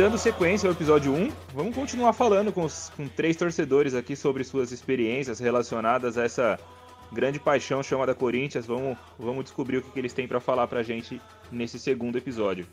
[0.00, 4.42] dando sequência ao episódio 1, vamos continuar falando com, os, com três torcedores aqui sobre
[4.44, 6.58] suas experiências relacionadas a essa
[7.12, 8.64] grande paixão chamada Corinthians.
[8.64, 11.20] Vamos, vamos descobrir o que, que eles têm para falar pra gente
[11.52, 12.66] nesse segundo episódio.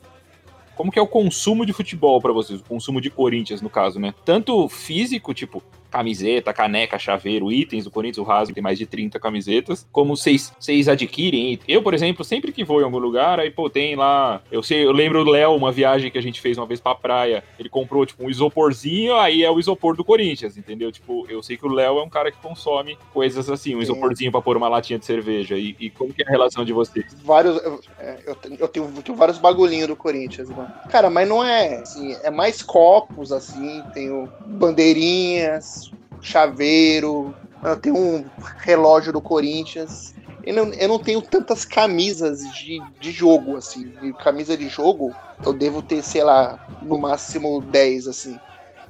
[0.73, 2.61] Como que é o consumo de futebol para vocês?
[2.61, 4.13] O consumo de Corinthians, no caso, né?
[4.23, 9.19] Tanto físico, tipo, camiseta, caneca, chaveiro, itens do Corinthians, o Raso tem mais de 30
[9.19, 10.51] camisetas, como vocês,
[10.87, 11.59] adquirem.
[11.67, 14.85] Eu, por exemplo, sempre que vou em algum lugar, aí, pô, tem lá, eu sei,
[14.85, 17.69] eu lembro do Léo, uma viagem que a gente fez uma vez pra praia, ele
[17.69, 20.91] comprou, tipo, um isoporzinho, aí é o isopor do Corinthians, entendeu?
[20.91, 24.31] Tipo, eu sei que o Léo é um cara que consome coisas assim, um isoporzinho
[24.31, 27.15] pra pôr uma latinha de cerveja, e, e como que é a relação de vocês?
[27.23, 30.71] Vários, eu, é, eu, eu tenho, eu tenho vários bagulhinhos do Corinthians, mano.
[30.89, 35.86] Cara, mas não é, assim, é mais copos, assim, tenho bandeirinhas,
[36.21, 38.25] chaveiro, eu tenho um
[38.59, 40.13] relógio do Corinthians.
[40.45, 43.89] Eu não, eu não tenho tantas camisas de, de jogo, assim.
[44.01, 45.13] De camisa de jogo,
[45.45, 48.39] eu devo ter, sei lá, no máximo 10, assim.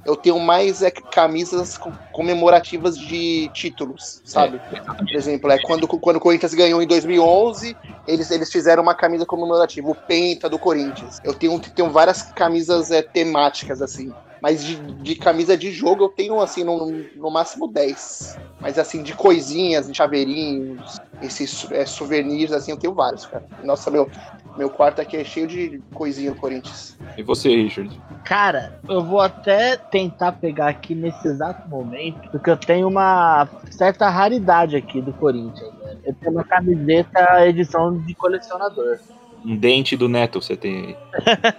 [0.04, 1.78] Eu tenho mais é, camisas
[2.12, 4.60] comemorativas de títulos, sabe?
[4.72, 7.76] É, Por exemplo, é quando, quando o Corinthians ganhou em 2011,
[8.06, 11.20] eles, eles fizeram uma camisa comemorativa, o Penta do Corinthians.
[11.24, 14.12] Eu tenho, tenho várias camisas é, temáticas, assim.
[14.40, 18.38] Mas de, de, camisa de jogo eu tenho, assim, no, no máximo 10.
[18.60, 23.44] Mas, assim, de coisinhas, de chaveirinhos, esses é, souvenirs, assim, eu tenho vários, cara.
[23.64, 24.08] Nossa, meu,
[24.56, 26.98] meu quarto aqui é cheio de coisinha do Corinthians.
[27.16, 28.00] E você, Richard?
[28.24, 34.08] Cara, eu vou até tentar pegar aqui nesse exato momento, porque eu tenho uma certa
[34.08, 35.72] raridade aqui do Corinthians.
[35.74, 35.96] Né?
[36.04, 38.98] Eu tenho uma camiseta edição de colecionador.
[39.44, 40.96] Um dente do Neto você tem aí?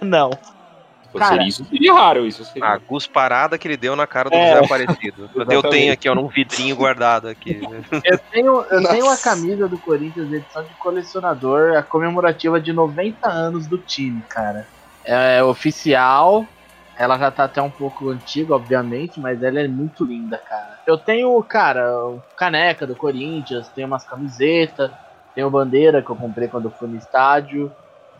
[0.02, 0.30] Não.
[1.18, 2.68] Cara, isso seria raro, isso seria.
[2.68, 5.30] A gusparada que ele deu na cara do é, José Aparecido.
[5.50, 7.60] eu tenho aqui, ó, num vidrinho guardado aqui.
[8.04, 13.28] Eu tenho, eu tenho uma camisa do Corinthians, edição de colecionador, a comemorativa de 90
[13.28, 14.66] anos do time, cara.
[15.04, 16.46] É oficial,
[16.96, 20.78] ela já tá até um pouco antiga, obviamente, mas ela é muito linda, cara.
[20.86, 21.90] Eu tenho, cara,
[22.36, 24.90] caneca do Corinthians, tenho umas camisetas,
[25.34, 27.72] tenho bandeira que eu comprei quando eu fui no estádio.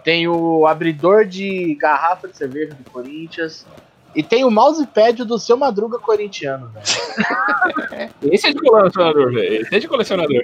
[0.04, 3.66] Tem o abridor de garrafa de cerveja do Corinthians.
[4.14, 8.10] E tem o mousepad do seu Madruga corintiano, velho.
[8.32, 9.62] Esse é de colecionador, velho.
[9.62, 10.42] Esse é de colecionador.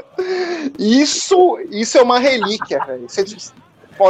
[0.78, 3.06] isso, isso é uma relíquia, velho.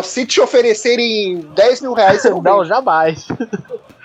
[0.05, 3.27] Se te oferecerem 10 mil reais, você não Não, jamais.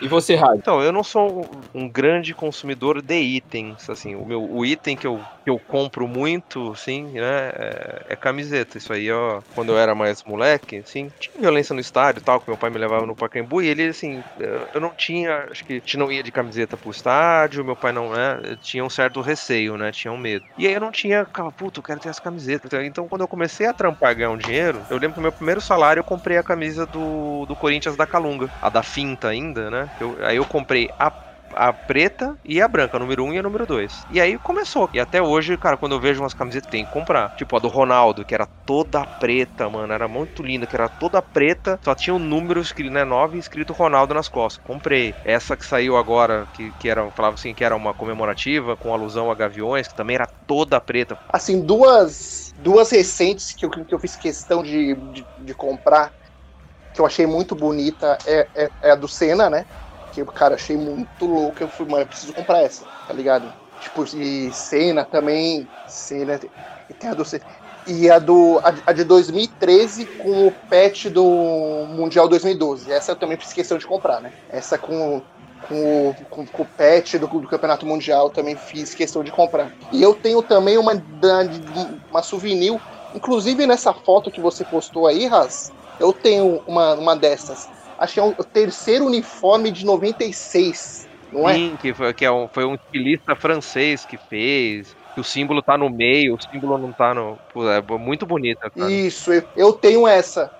[0.04, 0.58] E você, Rádio?
[0.58, 5.08] Então, eu não sou um, grande consumidor de itens, assim, o meu o item que
[5.08, 8.78] eu, que eu compro muito, assim, né, é, é camiseta.
[8.78, 12.42] Isso aí, ó, quando eu era mais moleque, assim, tinha violência no estádio e tal,
[12.42, 14.26] que meu pai me levava no Pacaembu, e ele, assim,
[14.74, 17.94] eu não tinha, acho que a gente não ia de camiseta pro estádio, meu pai
[17.94, 20.44] não, né, tinha um certo receio, né, tinha um medo.
[20.58, 22.70] E aí eu não tinha, ficava, puto, eu quero ter as camisetas.
[22.84, 25.62] Então, quando eu comecei a trampar ganhar um dinheiro, eu lembro que no meu primeiro
[25.62, 29.90] salário eu comprei a camisa do, do Corinthians da Calunga, a da Finta ainda, né,
[30.00, 31.12] eu, aí eu comprei a
[31.56, 34.06] a preta e a branca, número 1 um e a número 2.
[34.10, 34.90] E aí começou.
[34.94, 37.32] E até hoje, cara, quando eu vejo umas camisetas, tem que comprar.
[37.36, 39.94] Tipo a do Ronaldo, que era toda preta, mano.
[39.94, 41.80] Era muito linda, que era toda preta.
[41.84, 43.04] Só tinha um número escrito, né?
[43.04, 44.62] 9 escrito Ronaldo nas costas.
[44.64, 45.16] Comprei.
[45.24, 49.30] Essa que saiu agora, que, que era, falava assim, que era uma comemorativa, com alusão
[49.30, 51.18] a Gaviões, que também era toda preta.
[51.32, 56.12] Assim, duas, duas recentes que eu, que eu fiz questão de, de, de comprar
[56.94, 59.66] que eu achei muito bonita é, é, é a do Senna, né?
[60.14, 61.58] Que, cara, achei muito louco.
[61.62, 63.52] Eu fui, mano, eu preciso comprar essa, tá ligado?
[63.82, 65.68] Tipo, e Senna também.
[65.88, 66.40] Senna.
[66.90, 67.24] E tem a do.
[67.86, 71.26] E a, do, a, de 2013 com o patch do
[71.90, 72.90] Mundial 2012.
[72.92, 74.32] Essa eu também fiz questão de comprar, né?
[74.50, 75.22] Essa com,
[75.68, 79.74] com, com, com o patch do, do, Campeonato Mundial também fiz questão de comprar.
[79.92, 80.94] E eu tenho também uma,
[82.10, 82.80] uma souvenir,
[83.14, 85.70] inclusive nessa foto que você postou aí, Raz,
[86.00, 87.68] eu tenho uma, uma dessas.
[88.04, 91.54] Acho que é o terceiro uniforme de 96, não é?
[91.54, 94.94] Sim, que foi, que é um, foi um estilista francês que fez.
[95.14, 97.40] Que o símbolo tá no meio, o símbolo não tá no.
[97.72, 98.70] É muito bonita.
[98.76, 98.92] Cara.
[98.92, 100.52] Isso, eu tenho essa.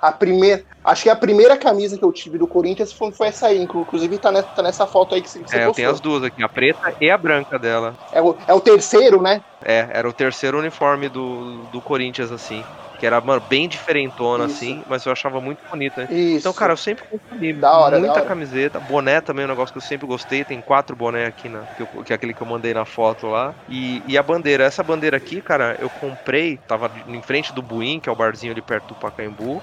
[0.00, 0.64] A primeira.
[0.82, 3.60] Acho que a primeira camisa que eu tive do Corinthians foi, foi essa aí.
[3.60, 6.00] Inclusive tá nessa, tá nessa foto aí que você, que você É, eu tenho as
[6.00, 7.94] duas aqui, a preta e a branca dela.
[8.10, 9.42] É o, é o terceiro, né?
[9.62, 12.64] É, era o terceiro uniforme do, do Corinthians, assim
[12.96, 14.56] que era, mano, bem diferentona, Isso.
[14.56, 16.04] assim, mas eu achava muito bonita.
[16.08, 16.38] Isso.
[16.38, 18.28] Então, cara, eu sempre consumi da hora, muita da hora.
[18.28, 18.80] camiseta.
[18.80, 20.44] Boné também é um negócio que eu sempre gostei.
[20.44, 23.26] Tem quatro boné aqui, na, que, eu, que é aquele que eu mandei na foto
[23.26, 23.54] lá.
[23.68, 28.00] E, e, a bandeira, essa bandeira aqui, cara, eu comprei, tava em frente do Buin,
[28.00, 29.62] que é o barzinho ali perto do Pacaembu,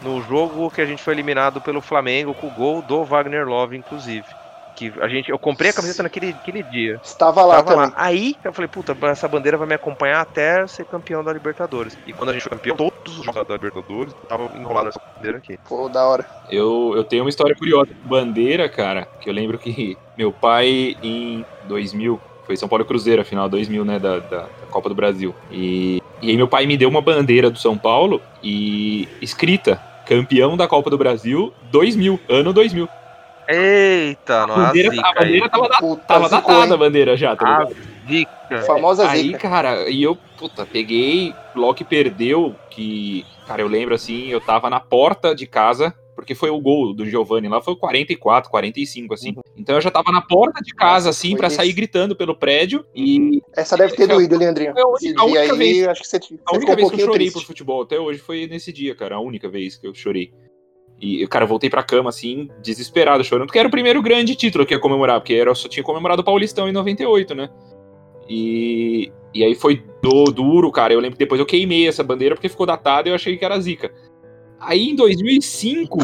[0.00, 3.76] no jogo que a gente foi eliminado pelo Flamengo com o gol do Wagner Love,
[3.76, 4.26] inclusive
[4.74, 7.00] que a gente, eu comprei a camiseta naquele, naquele dia.
[7.02, 7.86] Estava lá Estava.
[7.86, 7.92] Lá.
[7.96, 11.96] Aí eu falei, puta, essa bandeira vai me acompanhar até ser campeão da Libertadores.
[12.06, 15.00] E quando a gente foi campeão, todo todos os jogos da Libertadores, tava enrolado nessa
[15.14, 15.58] bandeira aqui.
[15.68, 16.26] Pô, da hora.
[16.50, 21.44] Eu, eu tenho uma história curiosa bandeira, cara, que eu lembro que meu pai em
[21.64, 25.34] 2000, foi São Paulo Cruzeiro, a final 2000, né, da, da, da Copa do Brasil.
[25.50, 30.56] E, e aí meu pai me deu uma bandeira do São Paulo e escrita, campeão
[30.56, 32.88] da Copa do Brasil 2000, ano 2000.
[33.48, 35.50] Eita, não A bandeira, zica a bandeira aí.
[35.50, 36.78] tava, da- Puta, tava zicou, datada a hein?
[36.78, 37.76] bandeira já, tá A ligado?
[38.08, 38.62] zica.
[38.66, 39.38] Famosa Aí, zica.
[39.38, 44.68] cara, e eu, puta, peguei, logo que perdeu, que, cara, eu lembro assim, eu tava
[44.70, 49.14] na porta de casa, porque foi o gol do Giovanni lá, foi o 44, 45,
[49.14, 49.34] assim.
[49.56, 51.50] Então eu já tava na porta de casa, Nossa, assim, isso.
[51.50, 54.70] sair gritando pelo prédio, e Essa deve ter doído, Leandrinho.
[54.78, 56.16] A única- Esse a dia única aí, vez- acho que você,
[56.46, 57.46] a única vez que eu chorei por triste.
[57.46, 60.32] futebol até hoje foi nesse dia, cara, a única vez que eu chorei.
[61.04, 64.64] E, cara, eu voltei pra cama, assim, desesperado, chorando, porque era o primeiro grande título
[64.64, 67.50] que eu ia comemorar, porque era, eu só tinha comemorado o Paulistão em 98, né?
[68.28, 70.92] E, e aí foi do- duro, cara.
[70.92, 73.44] Eu lembro que depois eu queimei essa bandeira porque ficou datada e eu achei que
[73.44, 73.92] era zica.
[74.58, 75.98] Aí em 2005,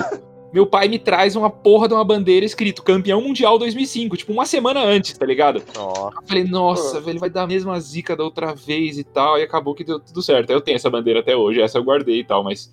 [0.53, 4.45] meu pai me traz uma porra de uma bandeira escrito campeão mundial 2005, tipo uma
[4.45, 5.63] semana antes, tá ligado?
[5.79, 9.39] Ó, Eu falei, nossa, velho, vai dar a mesma zica da outra vez e tal.
[9.39, 10.51] E acabou que deu tudo certo.
[10.51, 12.71] Eu tenho essa bandeira até hoje, essa eu guardei e tal, mas.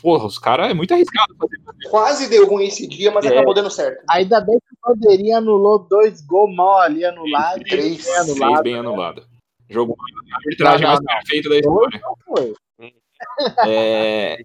[0.00, 1.58] Porra, os caras é muito arriscado fazer
[1.90, 3.28] Quase deu ruim esse dia, mas É.
[3.28, 4.02] acabou dando certo.
[4.10, 7.68] Ainda bem que o Bandeirinha anulou dois gols mal ali anulados.
[7.68, 7.82] Três.
[7.82, 8.62] bem Fez anulado.
[8.62, 9.26] bem anulado.
[9.70, 9.96] Jogou
[10.32, 12.00] a arbitragem mais perfeita da história.
[12.02, 12.54] Não foi.
[13.66, 14.44] É,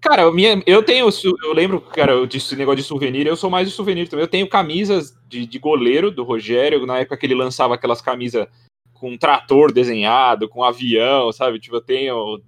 [0.00, 1.08] Cara, a minha, eu tenho.
[1.42, 4.24] Eu lembro, cara, eu disse negócio de souvenir, eu sou mais de souvenir também.
[4.24, 8.46] Eu tenho camisas de, de goleiro do Rogério, na época que ele lançava aquelas camisas
[8.94, 11.58] com um trator desenhado, com avião, sabe?
[11.60, 12.40] Tipo, eu tenho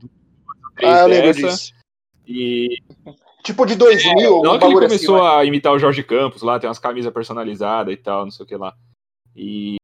[0.76, 1.72] três Ah, eu lembro disso.
[2.26, 2.78] E
[3.42, 4.86] Tipo de 2000, algum não que ele assim.
[4.86, 5.40] começou vai.
[5.40, 8.46] a imitar o Jorge Campos lá, tem umas camisas personalizadas e tal, não sei o
[8.46, 8.72] que lá.
[9.34, 9.76] E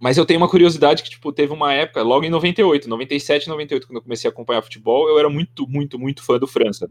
[0.00, 3.86] mas eu tenho uma curiosidade que, tipo, teve uma época, logo em 98, 97, 98,
[3.86, 6.88] quando eu comecei a acompanhar futebol, eu era muito, muito, muito fã do França.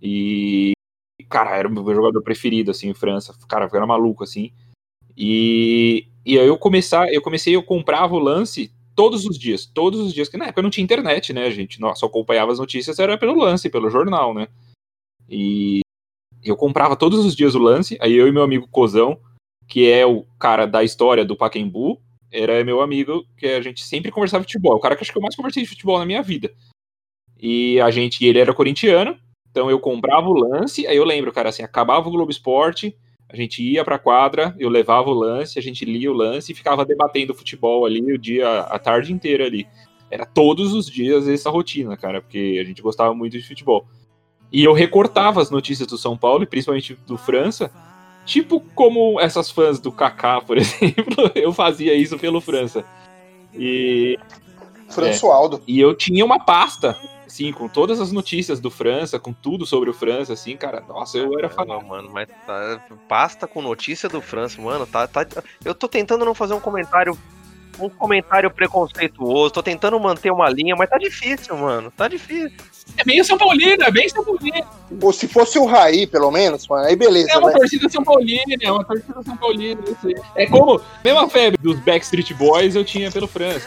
[0.00, 0.72] E,
[1.28, 3.34] cara, era o meu jogador preferido, assim, o França.
[3.48, 4.52] Cara, eu era maluco, assim.
[5.16, 10.00] E, e aí eu, começar, eu comecei, eu comprava o lance todos os dias, todos
[10.00, 11.78] os dias, que na época não tinha internet, né, gente?
[11.94, 14.48] Só acompanhava as notícias, era pelo lance, pelo jornal, né?
[15.28, 15.80] E
[16.42, 19.18] eu comprava todos os dias o lance, aí eu e meu amigo Cozão,
[19.68, 22.00] que é o cara da história do Pacaembu,
[22.30, 24.76] era meu amigo, que a gente sempre conversava de futebol.
[24.76, 26.52] O cara que acho que eu mais conversei de futebol na minha vida.
[27.38, 29.18] E a gente, ele era corintiano,
[29.50, 32.96] então eu comprava o lance, aí eu lembro, cara, assim, acabava o Globo Esporte,
[33.32, 36.54] a gente ia pra quadra, eu levava o lance, a gente lia o lance e
[36.54, 39.66] ficava debatendo futebol ali o dia, a tarde inteira ali.
[40.10, 43.86] Era todos os dias essa rotina, cara, porque a gente gostava muito de futebol.
[44.52, 47.72] E eu recortava as notícias do São Paulo, e principalmente do França,
[48.26, 52.84] tipo como essas fãs do Kaká, por exemplo, eu fazia isso pelo França.
[53.54, 54.18] E,
[54.90, 55.62] Françoaldo.
[55.66, 56.98] e eu tinha uma pasta,
[57.32, 61.16] assim, com todas as notícias do França, com tudo sobre o França, assim, cara, nossa,
[61.16, 61.64] eu era fã.
[61.64, 65.26] Caramba, mano, mas tá, pasta com notícia do França, mano, tá, tá.
[65.64, 67.16] Eu tô tentando não fazer um comentário.
[67.80, 71.90] Um comentário preconceituoso, tô tentando manter uma linha, mas tá difícil, mano.
[71.90, 72.52] Tá difícil.
[72.98, 74.66] É meio São Paulino, é bem São Paulino.
[75.00, 77.56] Ou se fosse o Raí, pelo menos, mano, aí beleza, É uma né?
[77.56, 79.80] torcida São Paulina, é uma torcida São Paulina.
[80.36, 83.66] É como, mesma febre dos Backstreet Boys eu tinha pelo França.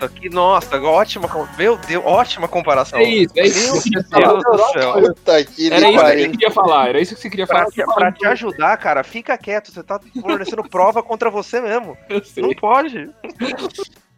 [0.00, 1.28] Puta que nossa, ótima.
[1.58, 2.98] Meu Deus, ótima comparação.
[2.98, 3.90] É isso, é isso.
[3.90, 5.02] Meu que falar.
[5.02, 7.66] Puta Era isso que você queria falar, era isso que você queria falar.
[7.66, 9.70] Pra, te- pra te ajudar, cara, fica quieto.
[9.70, 11.96] Você tá fornecendo prova contra você mesmo.
[12.38, 13.10] Não pode.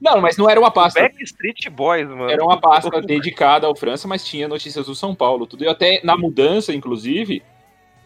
[0.00, 1.00] Não, mas não era uma pasta.
[1.00, 2.30] Backstreet Boys, mano.
[2.30, 5.46] Era uma pasta dedicada ao França, mas tinha notícias do São Paulo.
[5.46, 5.64] Tudo.
[5.64, 7.42] E até na mudança, inclusive,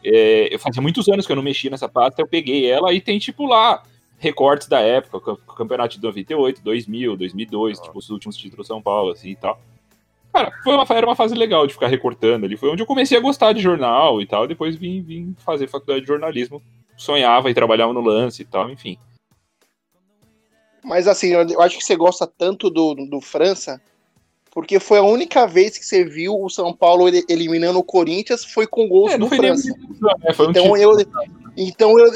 [0.05, 3.01] é, eu fazia muitos anos que eu não mexia nessa pasta, eu peguei ela e
[3.01, 3.83] tem, tipo, lá,
[4.19, 8.81] recortes da época, o campeonato de 98, 2000, 2002, tipo, os últimos títulos do São
[8.83, 9.61] Paulo, assim, e tal.
[10.33, 12.57] Cara, foi uma, era uma fase legal de ficar recortando ali.
[12.57, 16.01] Foi onde eu comecei a gostar de jornal e tal, depois vim, vim fazer faculdade
[16.03, 16.63] de jornalismo.
[16.97, 18.99] Sonhava e trabalhava no lance e tal, enfim.
[20.85, 23.81] Mas assim, eu acho que você gosta tanto do, do França,
[24.51, 28.67] porque foi a única vez que você viu o São Paulo eliminando o Corinthians foi
[28.67, 29.69] com gols É, do França.
[30.25, 31.01] é, foi um Então título.
[31.01, 31.07] eu,
[31.57, 32.11] então eu,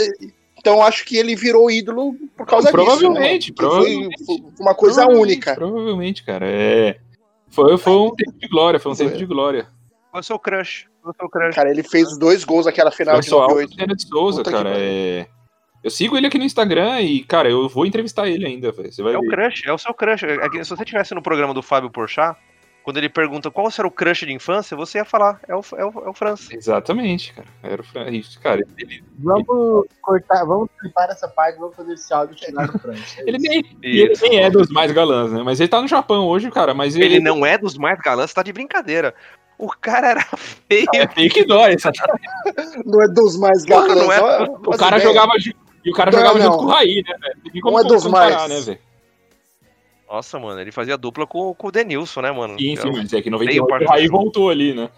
[0.60, 3.62] então eu acho que ele virou ídolo por causa Provavelmente, disso.
[3.62, 3.68] né?
[3.68, 4.24] Provavelmente.
[4.24, 5.54] Foi, foi uma coisa Provavelmente, única.
[5.54, 6.46] Provavelmente, cara.
[6.46, 6.98] É...
[7.48, 9.66] Foi, foi um tempo de glória, foi um tempo de glória.
[10.12, 10.86] Foi o seu crush.
[11.02, 11.54] Foi o seu crush.
[11.54, 13.70] Cara, ele fez os dois gols naquela final de Pessoal, 98.
[13.72, 15.26] Alexandre de Souza, Puta cara, é...
[15.82, 18.92] Eu sigo ele aqui no Instagram e, cara, eu vou entrevistar ele ainda, velho.
[18.92, 19.30] Você vai É o ver.
[19.30, 20.24] crush, é o seu crush.
[20.24, 22.36] É que Se você tivesse no programa do Fábio Porchat,
[22.82, 25.84] quando ele pergunta qual será o crush de infância, você ia falar, é o, é
[25.84, 26.54] o, é o França.
[26.54, 27.46] Exatamente, cara.
[27.62, 28.10] Era o Fran...
[28.10, 28.64] Isso, cara.
[28.78, 32.98] Ele, Vamos cortar, vamos clipar essa parte, vamos fazer esse áudio chegar no front.
[33.26, 35.42] ele nem, ele nem é dos mais galãs, né?
[35.42, 36.72] Mas ele tá no Japão hoje, cara.
[36.74, 39.14] Mas ele, Ele não é dos mais galãs, tá de brincadeira.
[39.58, 40.22] O cara era
[40.68, 40.86] feio.
[40.94, 41.74] é feio que dói.
[41.74, 41.92] essa-
[42.86, 43.94] Não é dos mais galãs.
[43.94, 45.32] não é- O cara jogava.
[45.84, 46.46] E o cara Não, jogava não.
[46.46, 47.66] junto com o Raí, né, velho?
[47.66, 48.50] Um é dos comparar, mais.
[48.50, 48.78] né, velho?
[50.10, 52.58] Nossa, mano, ele fazia dupla com, com o Denilson, né, mano?
[52.58, 54.90] Sim, sim, mas é que em Meio 98 par- o Raí voltou ali, né?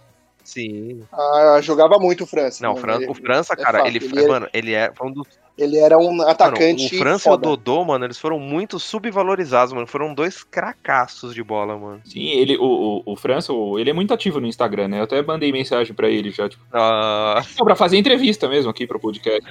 [0.43, 1.03] Sim.
[1.13, 2.63] Ah, jogava muito o França.
[2.65, 2.87] Não, o mano.
[2.87, 5.29] Fran- Ele- o França, é cara, fato, ele, ele é- mano, ele é um dos
[5.57, 7.47] Ele era um Mano, atacante o França foda.
[7.47, 9.87] e o Dodô, mano, eles foram muito subvalorizados, mano.
[9.87, 12.01] Foram dois cracaços de bola, mano.
[12.07, 14.99] Sim, ele, o, o, o França, ele é muito ativo no Instagram, né?
[15.01, 18.99] Eu até mandei mensagem pra ele já, tipo, Ah, pra fazer entrevista mesmo aqui pro
[18.99, 19.47] podcast.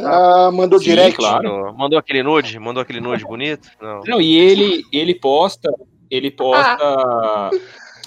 [0.00, 1.16] Ah, mandou Sim, direct.
[1.16, 1.48] claro.
[1.48, 2.58] mandou, mandou aquele nude?
[2.58, 3.68] Mandou aquele nude bonito?
[3.80, 4.00] Não.
[4.06, 5.70] Não, e ele, ele posta,
[6.10, 7.50] ele posta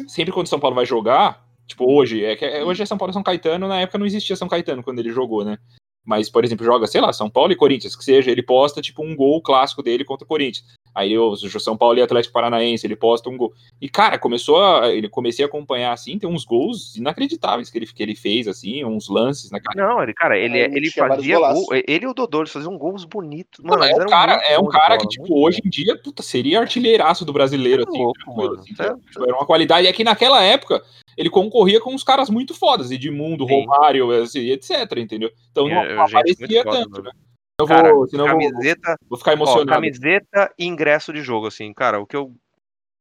[0.07, 2.97] sempre quando o São Paulo vai jogar, tipo hoje, é que é- hoje é São
[2.97, 5.57] Paulo e São Caetano, na época não existia São Caetano quando ele jogou, né?
[6.03, 9.03] Mas, por exemplo, joga, sei lá, São Paulo e Corinthians, que seja, ele posta tipo
[9.03, 10.65] um gol clássico dele contra o Corinthians.
[10.93, 13.53] Aí o São Paulo e Atlético Paranaense, ele posta um gol.
[13.81, 14.89] E, cara, começou a.
[14.89, 18.83] Ele comecei a acompanhar assim, tem uns gols inacreditáveis que ele, que ele fez, assim,
[18.83, 19.87] uns lances na cara.
[19.87, 21.65] Não, ele, cara, ele, É, ele fazia gol.
[21.87, 23.63] Ele e o Dodô, eles faziam gols bonitos.
[23.63, 25.97] Não, Mano, é eles um cara, é um cara que, tipo, muito hoje em dia,
[25.97, 27.99] puta, seria artilheiraço do brasileiro, Tá assim.
[28.01, 29.87] louco, assim, Tá- era uma qualidade.
[29.87, 30.83] É que naquela época
[31.17, 33.61] ele concorria com uns caras muito fodas, Edmundo, Sim.
[33.61, 35.29] Romário, assim, etc, entendeu?
[35.51, 37.03] Então não, É, não aparecia foda, tanto, mano.
[37.05, 37.11] né?
[37.61, 39.69] Eu Cara, vou, senão eu vou, camiseta, vou ficar ó, emocionado.
[39.69, 42.33] camiseta e ingresso de jogo, assim, cara, o que eu,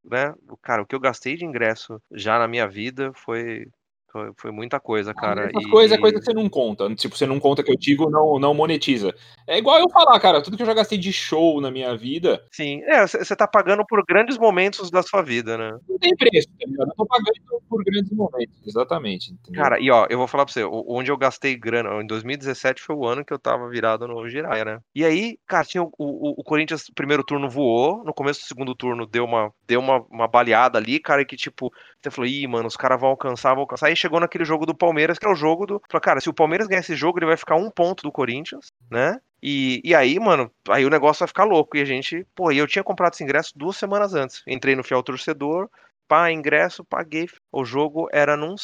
[0.03, 3.67] né, cara, o que eu gastei de ingresso já na minha vida foi,
[4.11, 5.49] foi, foi muita coisa, cara.
[5.49, 6.93] Essas e- coisas é e- coisa que você não conta.
[6.95, 9.13] Tipo, você não conta que eu digo, não, não monetiza.
[9.47, 12.43] É igual eu falar, cara, tudo que eu já gastei de show na minha vida,
[12.51, 15.77] Sim, é, você tá pagando por grandes momentos da sua vida, né?
[15.87, 16.89] não tem preço, tá ligado?
[16.89, 18.55] Eu tô pagando por grandes momentos.
[18.65, 19.33] Exatamente.
[19.33, 19.61] entendeu?
[19.61, 22.95] Cara, e ó, eu vou falar pra você, onde eu gastei grana, em 2017 foi
[22.95, 24.79] o ano que eu tava virado no Jiraya, né?
[24.93, 28.75] E aí, cara, tinha o, o, o Corinthians, primeiro turno voou, no começo do segundo
[28.75, 32.67] turno deu uma, deu uma, uma baleada ali, cara, que tipo, você falou, ih, mano,
[32.67, 33.87] os caras vão alcançar, vão alcançar.
[33.87, 35.81] Aí chegou naquele jogo do Palmeiras, que é o jogo do.
[35.89, 38.71] Falou, cara, se o Palmeiras ganhar esse jogo, ele vai ficar um ponto do Corinthians,
[38.89, 39.19] né?
[39.41, 41.77] E, e aí, mano, aí o negócio vai ficar louco.
[41.77, 44.43] E a gente, pô, e eu tinha comprado esse ingresso duas semanas antes.
[44.47, 45.69] Entrei no Fiel Torcedor,
[46.07, 47.27] pá, ingresso, paguei.
[47.51, 48.55] O jogo era num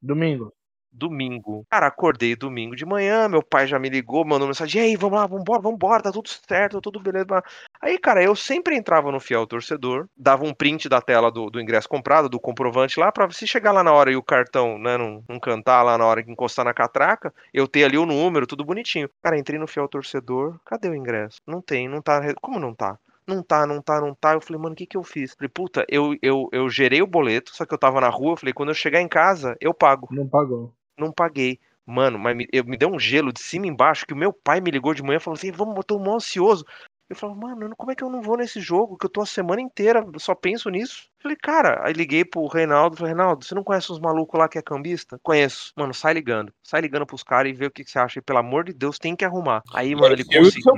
[0.00, 0.52] Domingo.
[0.94, 1.66] Domingo.
[1.70, 5.18] Cara, acordei domingo de manhã, meu pai já me ligou, mandou mensagem, e aí, vamos
[5.18, 7.42] lá, vambora, vambora, tá tudo certo, tudo beleza.
[7.80, 11.60] Aí, cara, eu sempre entrava no Fiel Torcedor, dava um print da tela do, do
[11.60, 14.96] ingresso comprado, do comprovante lá, pra se chegar lá na hora e o cartão, né,
[14.96, 18.46] não, não cantar lá na hora que encostar na catraca, eu ter ali o número,
[18.46, 19.10] tudo bonitinho.
[19.22, 21.40] Cara, entrei no Fiel Torcedor, cadê o ingresso?
[21.46, 22.98] Não tem, não tá, como não tá?
[23.26, 24.34] Não tá, não tá, não tá.
[24.34, 25.34] Eu falei, mano, o que que eu fiz?
[25.34, 28.32] Falei, puta, eu, eu, eu gerei o boleto, só que eu tava na rua.
[28.32, 30.72] Eu falei, quando eu chegar em casa, eu pago Não pagou.
[30.98, 31.58] Não paguei.
[31.86, 34.32] Mano, mas me, eu, me deu um gelo de cima e embaixo que o meu
[34.32, 36.64] pai me ligou de manhã e falou assim: vamos, eu tô mó ansioso.
[37.08, 38.96] Eu falei, mano, como é que eu não vou nesse jogo?
[38.96, 41.06] Que eu tô a semana inteira, eu só penso nisso.
[41.22, 44.58] Falei, cara, aí liguei pro Reinaldo, falei, Reinaldo, você não conhece uns malucos lá que
[44.58, 45.18] é cambista?
[45.22, 45.70] Conheço.
[45.76, 46.52] Mano, sai ligando.
[46.62, 48.18] Sai ligando pros caras e vê o que, que você acha.
[48.18, 49.62] E, pelo amor de Deus, tem que arrumar.
[49.74, 50.74] Aí, mano, ele eu conseguiu.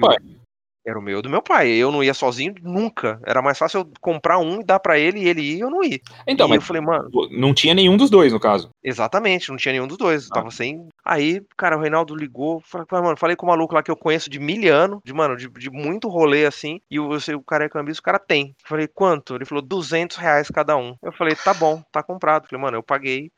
[0.86, 1.68] Era o meu do meu pai.
[1.68, 3.20] Eu não ia sozinho nunca.
[3.26, 5.68] Era mais fácil eu comprar um e dar pra ele e ele ir e eu
[5.68, 6.00] não ir.
[6.26, 8.70] Então, e mas eu falei, mano, não tinha nenhum dos dois, no caso.
[8.84, 10.28] Exatamente, não tinha nenhum dos dois.
[10.30, 10.34] Ah.
[10.34, 10.88] Tava sem.
[11.04, 12.60] Aí, cara, o Reinaldo ligou.
[12.60, 15.36] Falei, mano, falei com o maluco lá que eu conheço de mil anos, de, mano,
[15.36, 16.80] de, de muito rolê assim.
[16.88, 18.54] E o, eu sei, o cara é cambista, o cara tem.
[18.64, 19.34] Falei, quanto?
[19.34, 20.94] Ele falou, 200 reais cada um.
[21.02, 22.46] Eu falei, tá bom, tá comprado.
[22.48, 23.32] Falei, mano, eu paguei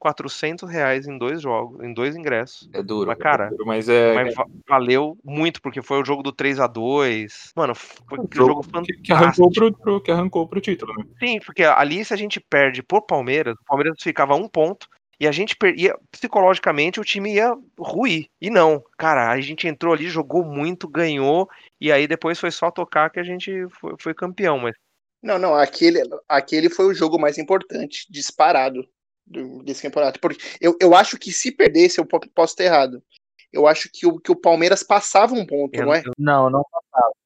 [0.00, 2.68] 400 reais em dois jogos, em dois ingressos.
[2.72, 3.08] É duro.
[3.08, 4.14] Mas, cara, é duro, mas é.
[4.14, 8.26] Mas va- valeu muito, porque foi o jogo do 3 a 2 Mano, foi um
[8.32, 9.02] jogo que, fantástico.
[9.04, 11.04] que arrancou pro, pro- que arrancou pro título, né?
[11.22, 14.88] Sim, porque ali se a gente perde por Palmeiras, o Palmeiras ficava um ponto
[15.20, 18.26] e a gente perdia psicologicamente o time ia ruir.
[18.40, 21.46] E não, cara, a gente entrou ali, jogou muito, ganhou
[21.78, 24.74] e aí depois foi só tocar que a gente foi, foi campeão, mas
[25.22, 28.88] Não, não, aquele, aquele foi o jogo mais importante, disparado do-
[29.64, 30.18] desse campeonato.
[30.20, 33.02] Porque eu, eu acho que se perdesse, eu po- posso ter errado.
[33.52, 36.02] Eu acho que o, que o Palmeiras passava um ponto, eu- não é?
[36.18, 36.64] Não, não.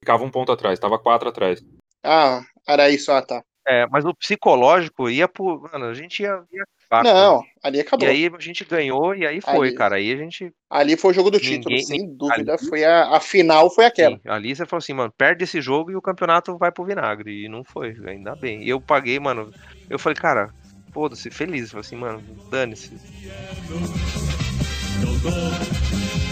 [0.01, 1.63] Ficava um ponto atrás, tava quatro atrás.
[2.03, 3.43] Ah, era isso, ah, tá.
[3.67, 6.65] é, mas o psicológico ia pro, mano, a gente ia, ia
[7.03, 8.07] Não, ali E acabou.
[8.09, 9.75] aí a gente ganhou e aí foi, Ali.
[9.77, 9.97] cara.
[9.97, 12.55] Aí a gente Ali foi o jogo do Ninguém- título, sem ninguém- dúvida.
[12.55, 14.17] ali- Foi a, a final foi aquela.
[14.17, 17.45] Sim, ali você falou assim, mano, perde esse jogo e o campeonato vai pro vinagre.
[17.45, 18.63] E não foi, ainda bem.
[18.63, 19.51] E eu paguei, mano.
[19.91, 20.53] Eu falei, cara,
[20.95, 21.71] foda-se, feliz.
[21.71, 22.93] Falei assim, mano, dane-se.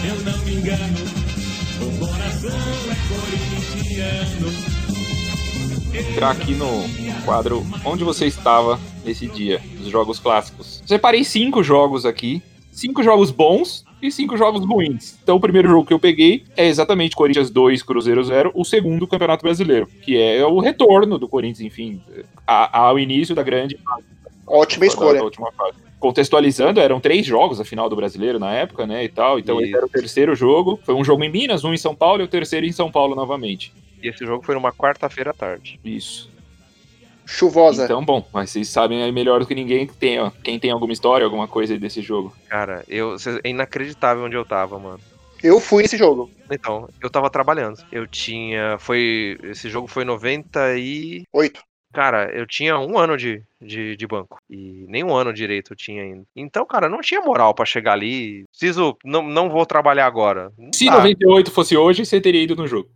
[0.07, 0.97] Eu não me engano.
[5.93, 6.65] Entrar aqui no
[7.25, 10.81] quadro Onde você estava nesse dia, dos jogos clássicos.
[10.85, 12.41] Separei cinco jogos aqui,
[12.71, 15.17] cinco jogos bons e cinco jogos ruins.
[15.21, 19.07] Então o primeiro jogo que eu peguei é exatamente Corinthians 2, Cruzeiro 0, o segundo
[19.07, 22.01] Campeonato Brasileiro, que é o retorno do Corinthians, enfim,
[22.47, 23.77] ao início da grande
[24.53, 25.17] Ótima escolha.
[25.17, 25.77] Da última fase.
[25.99, 29.03] Contextualizando, eram três jogos a final do brasileiro na época, né?
[29.03, 29.39] E tal.
[29.39, 29.65] Então Isso.
[29.65, 30.79] esse era o terceiro jogo.
[30.83, 33.15] Foi um jogo em Minas, um em São Paulo e o terceiro em São Paulo
[33.15, 33.73] novamente.
[34.01, 35.79] E esse jogo foi numa quarta-feira à tarde.
[35.83, 36.29] Isso.
[37.25, 37.85] Chuvosa.
[37.85, 40.71] Então, bom, mas vocês sabem aí melhor do que ninguém que tem, ó, quem tem
[40.71, 42.35] alguma história, alguma coisa desse jogo.
[42.49, 44.99] Cara, eu, é inacreditável onde eu tava, mano.
[45.41, 46.29] Eu fui nesse jogo.
[46.51, 47.83] Então, eu tava trabalhando.
[47.91, 48.77] Eu tinha.
[48.77, 49.37] Foi.
[49.43, 51.59] Esse jogo foi 98.
[51.93, 54.39] Cara, eu tinha um ano de, de, de, banco.
[54.49, 56.23] E nem um ano direito eu tinha ainda.
[56.35, 58.45] Então, cara, não tinha moral para chegar ali.
[58.49, 58.97] Preciso.
[59.05, 60.51] Não, não vou trabalhar agora.
[60.73, 60.97] Se ah.
[60.97, 62.89] 98 fosse hoje, você teria ido no jogo.